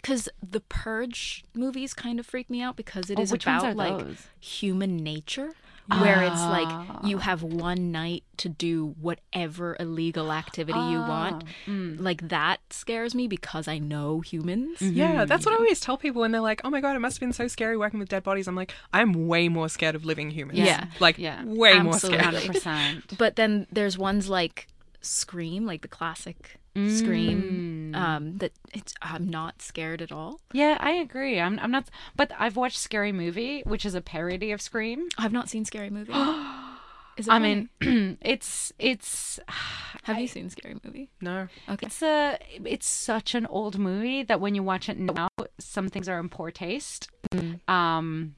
Because 0.03 0.29
the 0.43 0.61
Purge 0.61 1.45
movies 1.55 1.95
kind 1.95 2.19
of 2.19 2.27
freak 2.27 2.51
me 2.51 2.61
out 2.61 2.77
because 2.77 3.09
it 3.09 3.19
Oh, 3.19 3.23
is 3.23 3.33
about 3.33 3.77
like 3.77 3.99
those? 3.99 4.27
human 4.41 4.97
nature, 4.97 5.53
where 5.87 6.23
it's 6.25 6.41
like 6.43 6.69
you 7.05 7.19
Ah. 7.19 7.21
have 7.21 7.43
one 7.45 7.93
night 7.93 8.25
to 8.39 8.49
do 8.49 8.95
whatever 9.01 9.77
illegal 9.79 10.33
activity 10.33 10.79
you 10.79 10.99
want. 10.99 11.45
Ah, 11.47 11.71
mm. 11.71 12.01
Like 12.01 12.29
that 12.29 12.59
scares 12.71 13.15
me 13.15 13.29
because 13.29 13.69
I 13.69 13.79
know 13.79 14.21
humans. 14.21 14.79
Mm-hmm. 14.81 14.97
Yeah, 14.97 15.25
that's 15.25 15.47
what 15.47 15.55
I 15.55 15.59
always 15.59 15.79
tell 15.79 15.97
people 15.97 16.21
when 16.23 16.33
they're 16.33 16.41
like, 16.41 16.61
"Oh 16.65 16.71
my 16.71 16.81
god, 16.81 16.97
it 16.97 16.99
must 17.01 17.17
have 17.17 17.21
been 17.21 17.33
so 17.33 17.47
scary 17.47 17.77
working 17.77 18.01
with 18.01 18.09
dead 18.09 18.25
bodies." 18.25 18.49
I'm 18.49 18.57
like, 18.57 18.73
I'm 18.93 19.29
way 19.29 19.49
more 19.49 19.69
scared 19.69 19.95
of 19.95 20.05
living 20.05 20.31
humans. 20.31 20.59
Yeah. 20.59 20.87
like 20.99 21.17
Yeah. 21.19 21.45
way 21.45 21.79
more 21.81 21.93
scared. 21.99 22.15
Absolutely. 22.15 22.19
scared. 22.19 22.25
Hundred 22.35 22.53
percent. 23.05 23.19
But 23.19 23.37
then 23.37 23.67
there's 23.71 23.97
ones 23.97 24.29
like 24.29 24.67
Scream, 25.03 25.67
like 25.67 25.83
the 25.83 25.89
classic 25.89 26.59
Mm. 26.75 26.89
Scream, 26.99 27.95
um, 27.95 28.39
that 28.39 28.53
it's 28.73 28.95
I'm 29.03 29.29
not 29.29 29.61
scared 29.61 30.01
at 30.01 30.11
all. 30.11 30.41
Yeah, 30.55 30.79
I 30.81 30.93
agree. 30.93 31.39
I'm. 31.39 31.59
I'm 31.59 31.71
not. 31.71 31.91
But 32.17 32.33
I've 32.39 32.57
watched 32.57 32.79
Scary 32.79 33.13
Movie, 33.13 33.61
which 33.67 33.85
is 33.85 33.95
a 33.95 34.01
parody 34.01 34.53
of 34.53 34.63
Scream. 34.63 35.09
I've 35.19 35.35
not 35.35 35.51
seen 35.51 35.67
Scary 35.67 35.91
Movie. 35.91 36.15
Is 37.19 37.29
it 37.29 37.31
I 37.31 37.35
funny? 37.41 37.69
mean, 37.83 38.17
it's 38.23 38.73
it's 38.79 39.39
have 40.05 40.19
you 40.19 40.27
seen 40.27 40.49
Scary 40.49 40.77
Movie? 40.83 41.11
No, 41.21 41.49
Okay. 41.69 41.85
it's 41.89 42.03
a 42.03 42.39
it's 42.65 42.89
such 42.89 43.35
an 43.35 43.45
old 43.47 43.79
movie 43.79 44.23
that 44.23 44.41
when 44.41 44.55
you 44.55 44.63
watch 44.63 44.89
it 44.89 44.99
now, 44.99 45.29
some 45.59 45.91
things 45.91 46.09
are 46.09 46.19
in 46.19 46.31
poor 46.31 46.51
taste. 46.51 47.11
Um, 47.69 48.35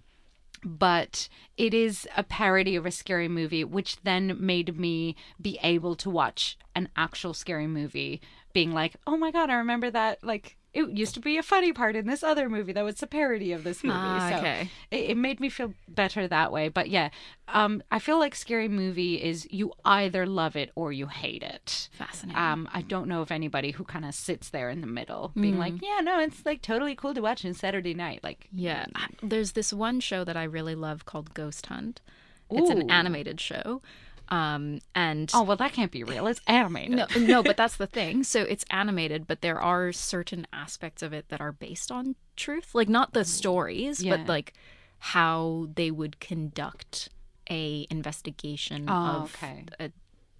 but 0.64 1.28
it 1.56 1.74
is 1.74 2.08
a 2.16 2.22
parody 2.22 2.76
of 2.76 2.86
a 2.86 2.90
scary 2.90 3.28
movie, 3.28 3.64
which 3.64 4.00
then 4.02 4.36
made 4.38 4.78
me 4.78 5.14
be 5.40 5.58
able 5.62 5.94
to 5.96 6.10
watch 6.10 6.56
an 6.74 6.88
actual 6.96 7.34
scary 7.34 7.66
movie, 7.66 8.20
being 8.52 8.72
like, 8.72 8.96
"Oh 9.06 9.16
my 9.16 9.30
god, 9.30 9.50
I 9.50 9.54
remember 9.54 9.90
that!" 9.90 10.24
Like 10.24 10.56
it 10.74 10.90
used 10.90 11.14
to 11.14 11.20
be 11.20 11.38
a 11.38 11.42
funny 11.42 11.72
part 11.72 11.94
in 11.94 12.06
this 12.06 12.22
other 12.22 12.48
movie 12.48 12.72
that 12.72 12.84
was 12.84 13.02
a 13.02 13.06
parody 13.06 13.52
of 13.52 13.62
this 13.62 13.84
movie. 13.84 13.96
Ah, 13.96 14.28
so 14.30 14.36
okay. 14.38 14.70
it, 14.90 15.10
it 15.10 15.16
made 15.16 15.38
me 15.38 15.48
feel 15.48 15.72
better 15.88 16.26
that 16.26 16.50
way. 16.50 16.68
But 16.68 16.90
yeah, 16.90 17.10
um, 17.48 17.82
I 17.92 18.00
feel 18.00 18.18
like 18.18 18.34
scary 18.34 18.68
movie 18.68 19.22
is 19.22 19.46
you 19.50 19.72
either 19.84 20.26
love 20.26 20.56
it 20.56 20.72
or 20.74 20.92
you 20.92 21.06
hate 21.06 21.42
it. 21.44 21.88
Fascinating. 21.92 22.40
Um, 22.40 22.68
I 22.72 22.82
don't 22.82 23.06
know 23.06 23.22
of 23.22 23.30
anybody 23.30 23.70
who 23.70 23.84
kind 23.84 24.04
of 24.04 24.14
sits 24.14 24.50
there 24.50 24.68
in 24.68 24.80
the 24.80 24.86
middle, 24.86 25.30
being 25.34 25.58
like, 25.58 25.74
yeah, 25.80 26.00
no, 26.02 26.18
it's 26.18 26.44
like 26.44 26.60
totally 26.60 26.96
cool 26.96 27.14
to 27.14 27.20
watch 27.20 27.44
on 27.44 27.54
Saturday 27.54 27.94
night. 27.94 28.20
Like, 28.24 28.48
Yeah, 28.52 28.86
there's 29.22 29.52
this 29.52 29.72
one 29.72 30.00
show 30.00 30.24
that 30.24 30.36
I 30.36 30.44
really 30.44 30.74
love 30.74 31.06
called 31.06 31.34
Ghost 31.34 31.66
Hunt. 31.66 32.00
It's 32.50 32.70
an 32.70 32.90
animated 32.90 33.40
show, 33.40 33.80
um, 34.28 34.80
and 34.94 35.30
oh 35.34 35.42
well, 35.42 35.56
that 35.58 35.72
can't 35.72 35.90
be 35.92 36.02
real. 36.04 36.26
It's 36.26 36.40
animated. 36.46 36.96
no, 36.96 37.06
no, 37.18 37.42
but 37.42 37.56
that's 37.56 37.76
the 37.76 37.86
thing. 37.86 38.24
So 38.24 38.42
it's 38.42 38.64
animated, 38.70 39.26
but 39.26 39.40
there 39.42 39.60
are 39.60 39.92
certain 39.92 40.46
aspects 40.52 41.02
of 41.02 41.12
it 41.12 41.28
that 41.28 41.40
are 41.40 41.52
based 41.52 41.92
on 41.92 42.16
truth, 42.36 42.74
like 42.74 42.88
not 42.88 43.12
the 43.12 43.24
stories, 43.24 44.02
Yeah. 44.02 44.16
but 44.16 44.26
like 44.28 44.54
how 44.98 45.68
they 45.74 45.90
would 45.90 46.18
conduct 46.20 47.10
a 47.50 47.86
investigation 47.90 48.86
Oh, 48.88 48.92
of 48.94 49.34
okay. 49.36 49.64
a 49.78 49.90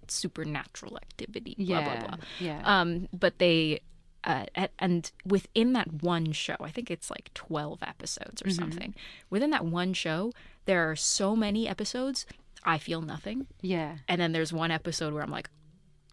supernatural 0.07 0.97
activity. 0.97 1.55
Blah 1.57 1.79
Yeah, 1.79 1.97
blah 1.99 2.07
blah. 2.07 2.17
yeah. 2.39 2.61
Um, 2.63 3.07
but 3.13 3.39
they. 3.39 3.81
Uh, 4.23 4.43
and 4.79 5.11
within 5.23 5.73
that 5.73 6.01
one 6.01 6.31
show, 6.31 6.55
I 6.59 6.71
think 6.71 6.89
it's 6.89 7.11
like 7.11 7.29
12 7.35 7.83
episodes 7.83 8.41
Mm-hmm. 8.41 8.49
or 8.49 8.53
something. 8.55 8.95
Within 9.29 9.51
that 9.51 9.65
one 9.65 9.93
show, 9.93 10.31
there 10.65 10.89
are 10.89 10.95
so 10.95 11.35
many 11.35 11.67
episodes, 11.67 12.25
I 12.65 12.79
feel 12.79 13.01
nothing. 13.01 13.47
Yeah. 13.61 13.97
And 14.07 14.19
then 14.19 14.31
there's 14.31 14.51
one 14.51 14.71
episode 14.71 15.13
where 15.13 15.23
I'm 15.23 15.31
like, 15.31 15.49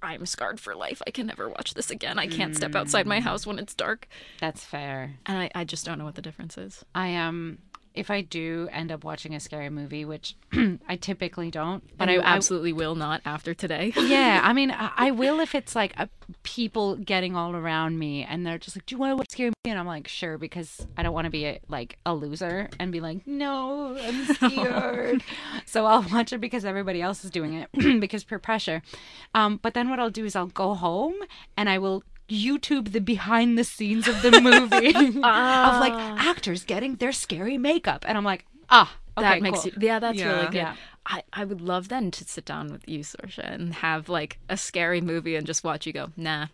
I'm 0.03 0.26
scarred 0.26 0.61
for 0.61 0.74
life. 0.74 1.00
I 1.07 1.11
can 1.11 1.26
never 1.26 1.48
watch 1.48 1.74
this 1.74 1.90
again. 1.90 2.18
I 2.18 2.26
can't 2.26 2.57
step 2.57 2.74
outside 2.74 3.07
my 3.07 3.20
house 3.20 3.46
when 3.46 3.59
it's 3.59 3.74
dark. 3.74 4.09
That's 4.40 4.64
fair. 4.64 5.14
And 5.26 5.38
I, 5.38 5.50
I 5.55 5.64
just 5.64 5.86
don't 5.86 5.98
know 5.98 6.05
what 6.05 6.16
the 6.16 6.22
difference 6.22 6.59
is. 6.59 6.84
I 6.94 7.14
um 7.16 7.59
if 7.95 8.11
I 8.11 8.20
do 8.22 8.68
end 8.72 8.90
up 8.90 9.05
watching 9.05 9.34
a 9.34 9.40
scary 9.40 9.70
movie, 9.70 10.05
which 10.05 10.36
I 10.88 10.97
typically 10.97 11.51
don't, 11.51 11.84
but 11.97 12.09
I, 12.09 12.16
I 12.16 12.18
I 12.18 12.34
absolutely 12.34 12.72
will 12.72 12.95
not 12.95 13.20
after 13.24 13.55
today. 13.55 13.93
yeah, 13.97 14.40
I 14.43 14.53
mean, 14.53 14.70
I, 14.70 14.90
I 14.97 15.11
will 15.11 15.40
if 15.40 15.55
it's 15.55 15.74
like 15.74 15.95
a, 15.99 16.09
people 16.43 16.97
getting 16.97 17.36
all 17.36 17.55
around 17.55 17.99
me 17.99 18.24
and 18.24 18.47
they're 18.47 18.59
just 18.59 18.76
like, 18.76 18.86
"Do 18.86 18.95
you 18.95 18.99
want 18.99 19.12
to 19.12 19.16
watch 19.16 19.28
a 19.28 19.32
scary 19.32 19.49
movie?" 19.49 19.70
And 19.70 19.78
I'm 19.78 19.86
like, 19.86 20.09
"Sure," 20.09 20.38
because 20.38 20.86
I 20.97 21.03
don't 21.03 21.12
want 21.12 21.26
to 21.26 21.30
be 21.30 21.45
a, 21.47 21.61
like 21.68 21.99
a 22.07 22.14
loser 22.14 22.68
and 22.78 22.93
be 22.93 23.01
like, 23.01 23.26
"No, 23.26 23.97
I'm 23.99 24.24
scared." 24.34 25.22
so 25.66 25.86
I'll 25.86 26.03
watch 26.03 26.32
it 26.32 26.40
because 26.40 26.64
everybody 26.64 27.03
else 27.03 27.24
is 27.24 27.30
doing 27.30 27.55
it 27.55 28.01
because 28.01 28.24
peer 28.24 28.38
pressure. 28.38 28.82
Um, 29.34 29.59
but 29.62 29.74
then 29.74 29.90
what 29.90 30.01
I'll 30.01 30.11
do 30.11 30.24
is 30.24 30.34
I'll 30.36 30.47
go 30.47 30.74
home 30.74 31.14
and 31.57 31.68
I 31.68 31.78
will 31.78 32.05
YouTube 32.33 32.93
the 32.93 33.01
behind 33.01 33.59
the 33.59 33.64
scenes 33.64 34.09
of 34.09 34.22
the 34.22 34.41
movie 34.41 34.95
of 34.95 35.80
like 35.80 35.93
actors 35.93 36.64
getting 36.64 36.97
their 36.97 37.12
scary 37.12 37.59
makeup, 37.59 38.05
and 38.09 38.16
I'm 38.16 38.24
like, 38.24 38.45
ah, 38.70 38.97
okay, 39.18 39.28
that 39.28 39.43
makes 39.43 39.61
cool. 39.62 39.72
you, 39.76 39.78
yeah, 39.89 39.99
that's 39.99 40.18
Yeah. 40.18 40.33
really 40.33 40.47
good. 40.47 40.55
Yeah. 40.55 40.74
I, 41.05 41.22
I 41.33 41.45
would 41.45 41.61
love 41.61 41.89
then 41.89 42.11
to 42.12 42.24
sit 42.24 42.45
down 42.45 42.70
with 42.72 42.89
you, 42.89 43.01
Saoirse, 43.01 43.39
and 43.39 43.74
have 43.74 44.09
like 44.09 44.39
a 44.49 44.57
scary 44.57 45.01
movie 45.01 45.35
and 45.35 45.45
just 45.47 45.64
watch 45.64 45.85
you 45.87 45.93
go, 45.93 46.11
nah, 46.16 46.47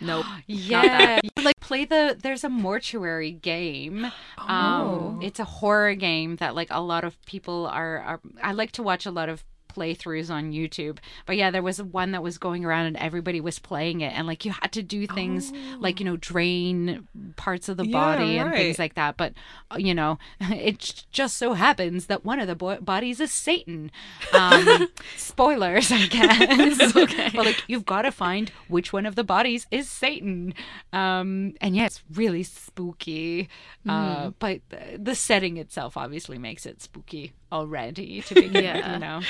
nope. 0.00 0.26
Yeah, 0.46 1.20
like 1.42 1.58
play 1.60 1.86
the. 1.86 2.14
There's 2.22 2.44
a 2.44 2.50
mortuary 2.50 3.32
game. 3.32 4.12
Um, 4.36 5.20
it's 5.22 5.40
a 5.40 5.44
horror 5.44 5.94
game 5.94 6.36
that 6.36 6.54
like 6.54 6.68
a 6.70 6.80
lot 6.82 7.04
of 7.04 7.20
people 7.24 7.66
are. 7.66 7.98
are 7.98 8.20
I 8.42 8.52
like 8.52 8.72
to 8.72 8.82
watch 8.82 9.06
a 9.06 9.10
lot 9.10 9.28
of 9.30 9.42
playthroughs 9.74 10.30
on 10.30 10.52
YouTube. 10.52 10.98
But 11.26 11.36
yeah, 11.36 11.50
there 11.50 11.62
was 11.62 11.82
one 11.82 12.12
that 12.12 12.22
was 12.22 12.38
going 12.38 12.64
around 12.64 12.86
and 12.86 12.96
everybody 12.96 13.40
was 13.40 13.58
playing 13.58 14.00
it 14.00 14.12
and 14.16 14.26
like 14.26 14.44
you 14.44 14.52
had 14.52 14.72
to 14.72 14.82
do 14.82 15.06
things 15.06 15.52
like, 15.78 16.00
you 16.00 16.06
know, 16.06 16.16
drain 16.16 17.08
parts 17.36 17.68
of 17.68 17.76
the 17.76 17.86
Yeah, 17.86 17.92
body 17.92 18.38
and 18.38 18.52
things 18.54 18.78
like 18.78 18.94
that. 18.94 19.16
But 19.16 19.34
uh, 19.70 19.76
you 19.78 19.94
know, 19.94 20.18
it 20.40 21.04
just 21.10 21.36
so 21.36 21.52
happens 21.54 22.06
that 22.06 22.24
one 22.24 22.40
of 22.40 22.46
the 22.46 22.54
bo- 22.54 22.80
bodies 22.80 23.20
is 23.20 23.32
Satan. 23.32 23.90
Um, 24.32 24.88
spoilers, 25.16 25.90
I 25.92 26.06
guess. 26.06 26.96
okay. 26.96 27.30
But 27.34 27.46
like 27.46 27.64
you've 27.66 27.84
got 27.86 28.02
to 28.02 28.12
find 28.12 28.50
which 28.68 28.92
one 28.92 29.06
of 29.06 29.14
the 29.14 29.24
bodies 29.24 29.66
is 29.70 29.88
Satan. 29.88 30.54
Um, 30.92 31.54
and 31.60 31.74
yeah, 31.76 31.86
it's 31.86 32.02
really 32.12 32.42
spooky. 32.42 33.48
Uh, 33.88 34.30
but 34.38 34.60
the, 34.70 34.98
the 34.98 35.14
setting 35.14 35.56
itself 35.56 35.96
obviously 35.96 36.38
makes 36.38 36.66
it 36.66 36.80
spooky 36.82 37.32
already 37.54 38.20
to 38.22 38.34
begin 38.42 38.52
with, 38.52 38.64
Yeah. 38.64 38.92
you 38.94 38.98
know. 38.98 39.20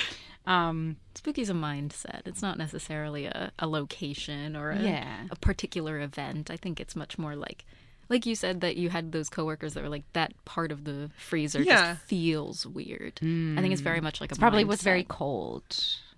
Um, 0.46 0.96
Spooky's 1.14 1.48
a 1.50 1.54
mindset. 1.54 2.22
It's 2.26 2.42
not 2.42 2.58
necessarily 2.58 3.26
a, 3.26 3.52
a 3.58 3.66
location 3.68 4.56
or 4.56 4.70
a, 4.72 4.78
Yeah. 4.82 5.26
a 5.30 5.36
particular 5.36 6.00
event. 6.00 6.50
I 6.50 6.56
think 6.56 6.80
it's 6.80 6.96
much 6.96 7.16
more 7.18 7.36
like, 7.36 7.64
like 8.10 8.26
you 8.26 8.34
said 8.34 8.60
that 8.60 8.76
you 8.76 8.90
had 8.90 9.12
those 9.12 9.30
coworkers 9.30 9.72
that 9.74 9.82
were 9.82 9.88
like 9.88 10.04
that 10.12 10.32
part 10.44 10.70
of 10.72 10.84
the 10.84 11.10
freezer 11.16 11.62
Yeah. 11.62 11.94
just 11.94 12.02
feels 12.04 12.66
weird. 12.66 13.14
I 13.22 13.60
think 13.60 13.72
it's 13.72 13.80
very 13.80 14.00
much 14.02 14.20
like 14.20 14.32
a 14.32 14.36
probably 14.36 14.64
was 14.64 14.82
very 14.82 15.04
cold. 15.04 15.64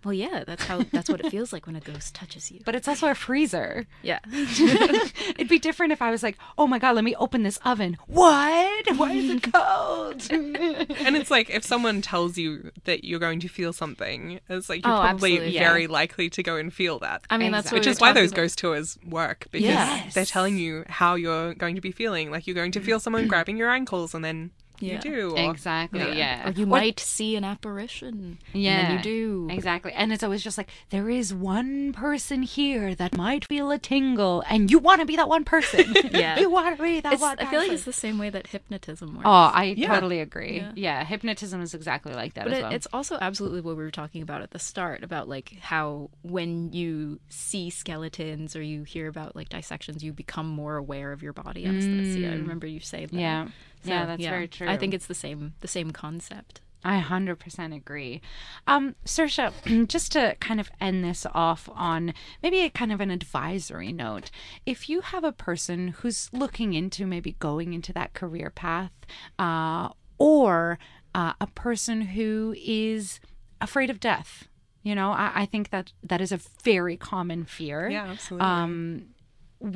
Well. 0.07 0.15
Yeah, 0.15 0.45
that's 0.47 0.65
how 0.65 0.83
that's 0.93 1.11
what 1.11 1.21
it 1.21 1.31
feels 1.31 1.53
like 1.53 1.67
when 1.67 1.77
a 1.77 1.81
ghost 1.81 2.15
touches 2.15 2.51
you. 2.51 2.61
But 2.65 2.75
it's 2.75 2.89
also 2.89 3.11
a 3.11 3.15
freezer. 3.15 3.87
Yeah, 4.03 4.21
It'd 4.33 5.49
be 5.49 5.59
different 5.59 5.93
if 5.93 6.01
I 6.03 6.11
was 6.11 6.23
like, 6.23 6.39
"Oh 6.57 6.67
my 6.67 6.79
god, 6.79 6.95
let 6.95 7.05
me 7.05 7.15
open 7.17 7.43
this 7.43 7.59
oven." 7.65 7.97
What? 8.07 8.97
Why 8.97 9.13
is 9.13 9.31
it 9.31 9.53
cold? 9.53 10.27
And 11.07 11.17
it's 11.17 11.31
like 11.31 11.51
if 11.51 11.65
someone 11.65 12.01
tells 12.03 12.37
you 12.39 12.71
that 12.85 13.05
you're 13.05 13.21
going 13.21 13.41
to 13.41 13.49
feel 13.49 13.73
something, 13.73 14.41
it's 14.49 14.69
like 14.69 14.85
you're 14.85 14.95
Oh, 14.95 15.01
probably 15.01 15.35
absolutely. 15.35 15.59
very 15.59 15.87
likely 15.87 16.31
to 16.31 16.43
go 16.43 16.57
and 16.57 16.73
feel 16.73 16.99
that. 17.01 17.25
I 17.31 17.37
mean 17.39 17.53
that's 17.53 17.67
Exactly. 17.67 17.77
what 17.77 17.81
Which 17.81 17.87
we 17.87 17.93
is 17.93 18.01
why 18.01 18.13
those 18.13 18.31
about. 18.33 18.37
ghost 18.43 18.59
tours 18.59 18.99
work 19.07 19.47
because 19.51 19.67
Yes. 19.69 20.15
they're 20.15 20.25
telling 20.25 20.59
you 20.59 20.85
how 20.89 21.15
you're 21.15 21.55
going 21.55 21.75
to 21.75 21.81
be 21.81 21.93
feeling. 21.93 22.31
Like 22.31 22.47
you're 22.47 22.55
going 22.55 22.73
to 22.73 22.81
feel 22.81 23.01
someone 23.01 23.27
grabbing 23.33 23.57
your 23.57 23.71
ankles, 23.71 24.15
and 24.15 24.25
then 24.25 24.51
Yeah. 24.81 24.95
you 24.95 25.01
do. 25.01 25.35
Exactly. 25.37 26.01
Yeah. 26.01 26.13
Yeah. 26.13 26.49
Or 26.49 26.53
you 26.53 26.67
might 26.67 26.99
see 27.01 27.37
an 27.37 27.45
apparition. 27.45 28.39
Yeah. 28.53 28.79
And 28.79 28.87
then 28.89 28.97
you 28.97 29.03
do. 29.03 29.49
Exactly. 29.55 29.93
And 29.93 30.13
it's 30.13 30.23
always 30.23 30.43
just 30.43 30.59
like, 30.59 30.69
there 30.91 31.09
is 31.11 31.33
one 31.35 31.93
person 31.93 32.43
here 32.43 32.95
that 32.95 33.17
might 33.17 33.45
feel 33.45 33.71
a 33.71 33.79
tingle, 33.79 34.43
and 34.49 34.71
you 34.71 34.79
want 34.79 35.01
to 35.01 35.07
be 35.07 35.17
that 35.17 35.29
one 35.29 35.45
person. 35.45 35.95
Yeah. 36.17 36.39
You 36.39 36.51
want 36.51 36.77
to 36.77 36.83
be 36.83 37.01
that 37.01 37.15
It's, 37.15 37.23
one 37.23 37.39
I 37.39 37.47
feel 37.47 37.61
like 37.61 37.71
it's 37.73 37.85
the 37.85 37.93
same 37.93 38.19
way 38.19 38.31
that 38.31 38.47
hypnotism 38.47 39.15
works. 39.15 39.25
Oh, 39.27 39.31
I 39.31 39.75
Yeah. 39.77 39.95
totally 39.95 40.21
agree. 40.21 40.57
Yeah. 40.59 40.73
Yeah. 40.75 41.05
hypnotism 41.05 41.61
is 41.61 41.75
exactly 41.75 42.15
like 42.15 42.35
that 42.35 42.45
But 42.45 42.53
as 42.55 42.59
it, 42.59 42.63
well. 42.63 42.73
it's 42.73 42.87
also 42.93 43.19
absolutely 43.21 43.61
what 43.61 43.77
we 43.77 43.83
were 43.83 43.91
talking 43.91 44.23
about 44.23 44.41
at 44.43 44.51
the 44.53 44.59
start 44.59 45.03
about 45.03 45.29
like 45.29 45.55
how 45.61 46.11
when 46.23 46.73
you 46.73 47.19
see 47.29 47.71
skeletons 47.71 48.57
or 48.57 48.63
you 48.63 48.85
hear 48.85 49.09
about 49.09 49.37
like 49.37 49.49
dissections, 49.49 50.03
you 50.03 50.13
become 50.13 50.47
more 50.49 50.77
aware 50.77 51.13
of 51.13 51.23
your 51.23 51.33
body 51.33 51.65
Anastasia. 51.67 52.29
I 52.29 52.33
remember 52.33 52.67
you 52.67 52.81
say 52.81 53.07
that. 53.07 53.13
Mm. 53.15 53.21
yeah. 53.21 53.49
So, 53.87 53.93
yeah, 53.93 54.07
that's 54.07 54.23
very 54.25 54.49
true. 54.49 54.69
I 54.69 54.77
think 54.77 54.95
it's 54.95 55.07
the 55.07 55.15
same 55.15 55.55
the 55.61 55.69
same 55.69 55.91
concept. 55.91 56.61
I 56.85 57.01
100% 57.01 57.75
agree. 57.75 58.21
Um, 58.69 58.95
Saoirse, 59.05 59.87
just 59.89 60.13
to 60.13 60.37
kind 60.39 60.61
of 60.61 60.71
end 60.81 61.03
this 61.03 61.27
off 61.35 61.69
on 61.75 62.15
maybe 62.45 62.61
a 62.61 62.71
kind 62.71 62.93
of 62.93 63.01
an 63.01 63.11
advisory 63.11 63.93
note, 63.93 64.31
if 64.67 64.89
you 64.89 65.01
have 65.01 65.25
a 65.25 65.33
person 65.33 65.89
who's 65.89 66.31
looking 66.33 66.75
into 66.75 67.05
maybe 67.05 67.33
going 67.41 67.73
into 67.73 67.93
that 67.95 68.15
career 68.15 68.51
path, 68.51 68.93
uh, 69.37 69.89
or 70.19 70.79
uh, 71.13 71.33
a 71.41 71.49
person 71.49 72.03
who 72.03 72.55
is 72.65 73.19
afraid 73.61 73.91
of 73.91 73.99
death, 73.99 74.47
you 74.85 74.95
know, 74.95 75.11
I, 75.11 75.33
I 75.35 75.47
think 75.47 75.71
that 75.71 75.93
that 76.05 76.21
is 76.21 76.31
a 76.31 76.39
very 76.63 76.97
common 76.97 77.45
fear. 77.47 77.89
Yeah, 77.89 78.05
absolutely. 78.11 78.47
Um, 78.47 79.03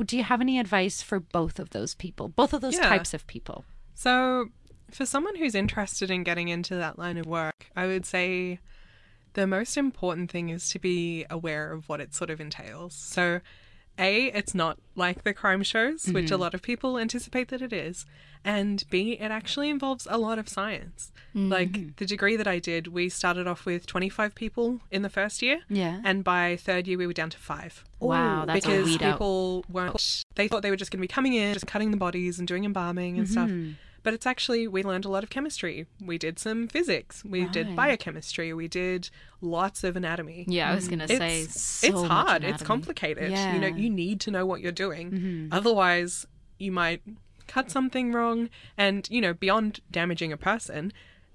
do 0.05 0.17
you 0.17 0.23
have 0.23 0.41
any 0.41 0.61
advice 0.61 1.03
for 1.03 1.19
both 1.19 1.59
of 1.59 1.71
those 1.71 1.97
people, 1.97 2.29
both 2.29 2.53
of 2.53 2.61
those 2.61 2.77
Yeah. 2.77 2.89
types 2.89 3.15
of 3.15 3.27
people? 3.27 3.65
So, 3.95 4.51
for 4.91 5.07
someone 5.07 5.37
who's 5.37 5.55
interested 5.55 6.11
in 6.11 6.25
getting 6.25 6.49
into 6.49 6.75
that 6.77 6.99
line 6.99 7.17
of 7.17 7.27
work, 7.27 7.67
I 7.77 7.87
would 7.87 8.07
say 8.07 8.59
the 9.35 9.47
most 9.47 9.77
important 9.77 10.31
thing 10.31 10.49
is 10.49 10.71
to 10.71 10.79
be 10.79 11.25
aware 11.31 11.73
of 11.73 11.89
what 11.89 12.01
it 12.01 12.15
sort 12.15 12.31
of 12.31 12.41
entails. 12.41 12.95
So, 12.95 13.41
A, 14.01 14.27
it's 14.33 14.55
not 14.55 14.79
like 14.97 15.23
the 15.25 15.35
crime 15.35 15.63
shows, 15.63 16.07
which 16.07 16.31
a 16.31 16.37
lot 16.37 16.55
of 16.55 16.63
people 16.63 16.99
anticipate 16.99 17.49
that 17.49 17.61
it 17.63 17.73
is. 17.73 18.07
And 18.45 18.83
B, 18.89 19.13
it 19.21 19.31
actually 19.31 19.69
involves 19.69 20.07
a 20.11 20.17
lot 20.17 20.39
of 20.39 20.49
science. 20.49 21.13
Like 21.35 21.97
the 21.97 22.07
degree 22.07 22.35
that 22.37 22.49
I 22.49 22.59
did, 22.59 22.89
we 22.89 23.09
started 23.09 23.47
off 23.47 23.65
with 23.65 23.87
25 23.87 24.35
people 24.35 24.81
in 24.91 25.03
the 25.03 25.09
first 25.11 25.43
year. 25.43 25.61
Yeah. 25.69 26.01
And 26.05 26.25
by 26.25 26.57
third 26.57 26.89
year, 26.89 26.99
we 26.99 27.07
were 27.07 27.13
down 27.13 27.31
to 27.31 27.39
five 27.39 27.85
Wow, 28.01 28.47
that's 28.47 28.65
a 28.65 28.69
because 28.69 28.85
weed 28.87 29.03
out. 29.03 29.13
people 29.13 29.65
weren't 29.71 30.25
they 30.35 30.49
thought 30.49 30.63
they 30.63 30.71
were 30.71 30.77
just 30.77 30.91
going 30.91 30.99
to 30.99 31.03
be 31.03 31.07
coming 31.13 31.35
in 31.35 31.53
just 31.53 31.67
cutting 31.67 31.91
the 31.91 31.97
bodies 31.99 32.39
and 32.39 32.49
doing 32.49 32.65
embalming 32.65 33.19
and 33.19 33.29
stuff 33.29 33.49
Mm-hmm. 33.51 33.73
But 34.03 34.15
it's 34.15 34.27
actually 34.27 34.67
we 34.69 34.83
learned 34.83 35.05
a 35.05 35.09
lot 35.09 35.23
of 35.23 35.31
chemistry 35.31 35.87
we 36.05 36.17
did 36.19 36.39
some 36.39 36.67
physics 36.69 37.25
we 37.25 37.45
did 37.47 37.75
biochemistry 37.77 38.53
we 38.53 38.67
did 38.69 39.11
lots 39.41 39.85
of 39.85 39.97
anatomy 39.97 40.45
Yeah, 40.49 40.71
I 40.71 40.75
was 40.75 40.89
gonna 40.89 41.07
say 41.09 41.43
it's, 41.43 41.61
so 41.61 41.87
it's 41.87 41.97
much 41.97 42.11
hard 42.11 42.43
it's 42.45 42.49
anatomy. 42.63 42.67
complicated 42.67 43.31
you 43.31 43.37
know 43.61 43.69
Mm-hmm. 43.69 43.79
you 43.79 43.91
need 43.91 44.21
to 44.21 44.31
know 44.31 44.45
what 44.47 44.61
you're 44.61 44.73
doing 44.73 45.49
otherwise 45.53 46.27
you 46.59 46.73
might 46.73 47.03
cut 47.47 47.71
something 47.71 48.13
wrong 48.13 48.49
and 48.77 49.09
you 49.11 49.21
know 49.21 49.35
beyond 49.35 49.81
damaging 49.91 50.33
a 50.33 50.37
person 50.37 50.93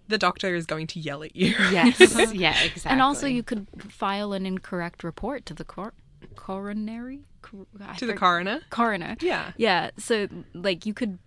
the 0.07 0.17
doctor 0.17 0.53
is 0.55 0.65
going 0.65 0.87
to 0.87 0.99
yell 0.99 1.23
at 1.23 1.35
you 1.35 1.47
Yes. 1.71 1.99
yeah, 2.33 2.51
exactly. 2.63 2.91
And 2.91 3.01
also, 3.01 3.25
you 3.25 3.41
could 3.41 3.65
file 3.89 4.33
an 4.33 4.45
incorrect 4.45 5.03
report 5.03 5.47
to 5.47 5.53
the 5.55 5.63
court. 5.65 5.95
coronary 6.35 7.21
Cor- 7.41 7.65
I 7.81 7.95
To 7.95 8.05
the 8.05 8.13
coroner. 8.13 8.61
coroner. 8.69 9.17
Yeah. 9.21 9.51
Yeah, 9.57 9.89
so 9.97 10.27
like 10.53 10.85
you 10.85 10.93
could 10.93 11.17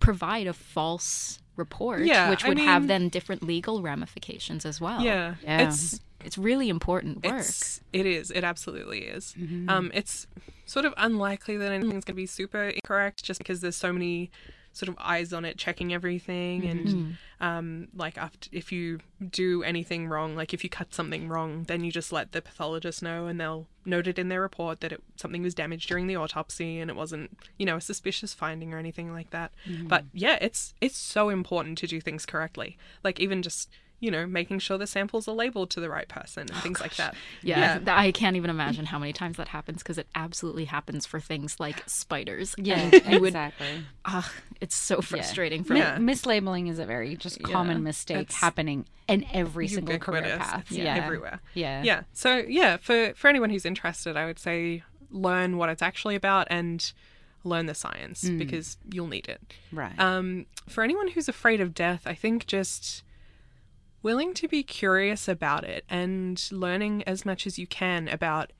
provide 0.00 0.46
a 0.46 0.52
false 0.52 1.40
report, 1.56 2.04
Yeah, 2.04 2.30
which 2.30 2.44
I 2.44 2.48
would 2.48 2.58
have 2.58 2.86
then 2.86 3.08
different 3.08 3.42
legal 3.42 3.82
ramifications 3.82 4.64
as 4.64 4.80
well. 4.80 5.02
Yeah. 5.02 5.34
Yeah. 5.42 5.68
It's 5.68 6.00
It's 6.24 6.38
really 6.38 6.68
important 6.68 7.24
work. 7.24 7.44
It 7.92 8.06
is. 8.06 8.30
It 8.30 8.44
absolutely 8.44 9.00
is. 9.00 9.34
Mm-hmm. 9.38 9.68
Um, 9.68 9.90
it's 9.94 10.26
sort 10.66 10.84
of 10.84 10.94
unlikely 10.96 11.56
that 11.56 11.72
anything's 11.72 12.04
going 12.04 12.14
to 12.14 12.14
be 12.14 12.26
super 12.26 12.64
incorrect 12.64 13.24
just 13.24 13.38
because 13.38 13.60
there's 13.60 13.76
so 13.76 13.92
many 13.92 14.30
sort 14.78 14.88
of 14.88 14.96
eyes 14.98 15.32
on 15.32 15.44
it 15.44 15.56
checking 15.58 15.92
everything 15.92 16.62
Mm-hmm. 16.62 16.88
and 16.88 17.16
um, 17.40 17.88
like 17.94 18.18
after, 18.18 18.48
if 18.52 18.72
you 18.72 18.98
do 19.30 19.62
anything 19.62 20.08
wrong 20.08 20.34
like 20.34 20.52
if 20.54 20.64
you 20.64 20.70
cut 20.70 20.92
something 20.94 21.28
wrong 21.28 21.64
then 21.68 21.84
you 21.84 21.92
just 21.92 22.12
let 22.12 22.32
the 22.32 22.42
pathologist 22.42 23.02
know 23.02 23.26
and 23.26 23.40
they'll 23.40 23.66
note 23.84 24.06
it 24.08 24.18
in 24.18 24.28
their 24.28 24.40
report 24.40 24.80
that 24.80 24.92
it, 24.92 25.02
something 25.16 25.42
was 25.42 25.54
damaged 25.54 25.88
during 25.88 26.06
the 26.08 26.16
autopsy 26.16 26.78
and 26.80 26.90
it 26.90 26.96
wasn't 26.96 27.36
you 27.58 27.64
know 27.66 27.76
a 27.76 27.80
suspicious 27.80 28.34
finding 28.34 28.72
or 28.74 28.78
anything 28.78 29.12
like 29.12 29.30
that 29.30 29.50
Mm-hmm. 29.68 29.86
but 29.88 30.04
yeah 30.12 30.38
it's 30.40 30.74
it's 30.80 30.96
so 30.96 31.28
important 31.28 31.78
to 31.78 31.86
do 31.86 32.00
things 32.00 32.24
correctly 32.26 32.76
like 33.04 33.20
even 33.20 33.42
just 33.42 33.68
you 34.00 34.10
know 34.10 34.26
making 34.26 34.58
sure 34.60 34.78
the 34.78 34.86
samples 34.86 35.26
are 35.26 35.34
labeled 35.34 35.70
to 35.70 35.80
the 35.80 35.88
right 35.90 36.08
person 36.08 36.42
and 36.42 36.56
things 36.62 36.80
like 36.80 36.94
that 36.96 37.14
yeah, 37.42 37.78
th- 37.78 37.88
I 37.88 38.12
can't 38.12 38.36
even 38.36 38.48
imagine 38.50 38.86
how 38.86 38.98
many 38.98 39.12
times 39.12 39.36
that 39.38 39.48
happens 39.48 39.82
because 39.82 39.98
it 39.98 40.06
absolutely 40.14 40.66
happens 40.66 41.04
for 41.06 41.18
things 41.20 41.58
like 41.58 41.82
spiders. 41.88 42.54
Yeah, 42.58 42.90
And 43.04 43.14
you 43.14 43.20
would, 43.20 43.28
exactly. 43.28 43.84
ah, 44.04 44.30
it's 44.60 44.76
so 44.76 45.00
frustrating 45.00 45.64
for 45.64 45.72
Mi- 45.74 45.80
me. 45.80 45.86
Yeah. 45.86 45.96
mislabeling 45.98 46.68
is 46.70 46.78
a 46.78 46.84
very 46.84 47.16
just 47.16 47.42
common 47.42 47.78
Yeah, 47.78 47.82
mistake 47.84 48.18
it's 48.18 48.34
happening 48.36 48.86
in 49.08 49.24
every 49.32 49.68
single 49.68 49.98
career 49.98 50.20
ubiquitous. 50.22 50.48
path. 50.50 50.64
It's 50.68 50.78
yeah, 50.78 50.94
everywhere. 50.96 51.40
Yeah, 51.54 51.82
yeah 51.82 52.02
so 52.12 52.36
yeah 52.36 52.76
for 52.76 53.12
for 53.14 53.28
anyone 53.28 53.50
who's 53.50 53.64
interested 53.66 54.16
i 54.16 54.26
would 54.26 54.38
say 54.38 54.82
learn 55.10 55.56
what 55.56 55.68
it's 55.70 55.82
actually 55.82 56.14
about 56.14 56.46
and 56.50 56.92
learn 57.44 57.66
the 57.66 57.74
science 57.74 58.24
Mm. 58.24 58.38
because 58.38 58.76
you'll 58.92 59.06
need 59.06 59.28
it 59.28 59.40
right. 59.72 59.98
um 59.98 60.46
for 60.68 60.82
anyone 60.84 61.08
who's 61.08 61.28
afraid 61.28 61.60
of 61.60 61.72
death 61.74 62.02
i 62.06 62.14
think 62.14 62.46
just 62.46 63.02
willing 64.02 64.34
to 64.34 64.48
be 64.48 64.62
curious 64.62 65.28
about 65.28 65.64
it 65.64 65.84
and 65.88 66.48
learning 66.52 67.02
as 67.04 67.24
much 67.24 67.46
as 67.46 67.58
you 67.58 67.66
can 67.66 68.08
about 68.08 68.52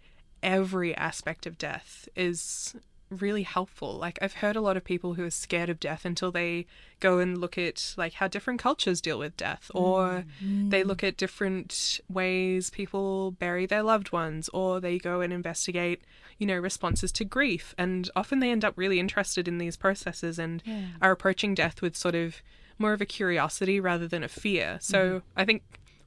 every 0.43 0.95
aspect 0.97 1.47
of 1.47 1.59
death 1.59 2.09
is 2.17 2.75
really 3.11 3.43
helpful. 3.43 3.97
Like 3.97 4.19
I've 4.21 4.35
heard 4.35 4.57
a 4.57 4.61
lot 4.61 4.77
of 4.77 4.85
people 4.85 5.15
who 5.15 5.25
are 5.25 5.31
scared 5.31 5.71
of 5.71 5.81
death 5.81 6.05
until 6.05 6.31
they 6.31 6.67
go 7.01 7.19
and 7.19 7.39
look 7.39 7.57
at 7.57 7.95
like 7.97 8.15
how 8.15 8.29
different 8.29 8.61
cultures 8.61 9.01
deal 9.01 9.19
with 9.19 9.37
death 9.37 9.71
or 9.75 10.25
mm-hmm. 10.43 10.69
they 10.69 10.85
look 10.85 11.03
at 11.03 11.17
different 11.17 12.01
ways 12.09 12.71
people 12.71 13.31
bury 13.33 13.67
their 13.67 13.83
loved 13.83 14.13
ones 14.13 14.49
or 14.51 14.81
they 14.81 14.99
go 14.99 15.21
and 15.21 15.33
investigate, 15.33 16.03
you 16.39 16.47
know, 16.47 16.59
responses 16.59 17.13
to 17.13 17.25
grief. 17.25 17.75
And 17.79 18.11
often 18.15 18.41
they 18.41 18.51
end 18.51 18.65
up 18.65 18.75
really 18.77 19.01
interested 19.01 19.49
in 19.49 19.59
these 19.59 19.77
processes 19.77 20.39
and 20.39 20.63
are 21.01 21.13
approaching 21.13 21.55
death 21.55 21.81
with 21.81 21.97
sort 21.97 22.15
of 22.15 22.43
more 22.79 22.93
of 22.93 23.01
a 23.01 23.07
curiosity 23.07 23.81
rather 23.81 24.07
than 24.09 24.23
a 24.23 24.29
fear. 24.29 24.79
So 24.81 25.23
I 25.37 25.45
think 25.45 25.63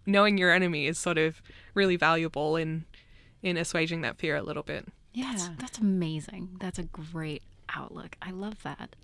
knowing 0.06 0.38
your 0.38 0.52
enemy 0.52 0.88
is 0.88 0.98
sort 0.98 1.18
of 1.18 1.42
really 1.74 1.96
valuable 1.98 2.56
in 2.56 2.86
in 3.44 3.58
assuaging 3.58 4.02
that 4.02 4.18
fear 4.18 4.36
a 4.36 4.44
little 4.44 4.64
bit. 4.64 4.88
yeah. 5.14 5.50
That's 5.58 5.80
amazing. 5.80 6.58
That's 6.60 6.78
a 6.80 6.84
great 6.84 7.42
outlook. 7.76 8.16
I 8.22 8.32
love 8.32 8.62
that. 8.64 8.96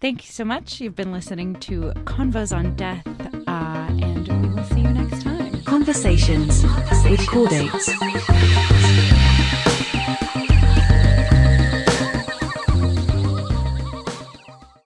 Thank 0.00 0.24
you 0.26 0.32
so 0.32 0.44
much. 0.44 0.80
You've 0.80 0.96
been 0.96 1.12
listening 1.12 1.56
to 1.56 1.92
Convos 2.04 2.56
on 2.56 2.74
Death, 2.76 3.06
uh, 3.46 3.86
and 4.00 4.28
we 4.42 4.48
will 4.54 4.64
see 4.64 4.80
you 4.80 4.88
next 4.92 5.22
time. 5.22 5.62
Conversations 5.64 6.62
with 7.04 7.20
Chordates. 7.28 7.90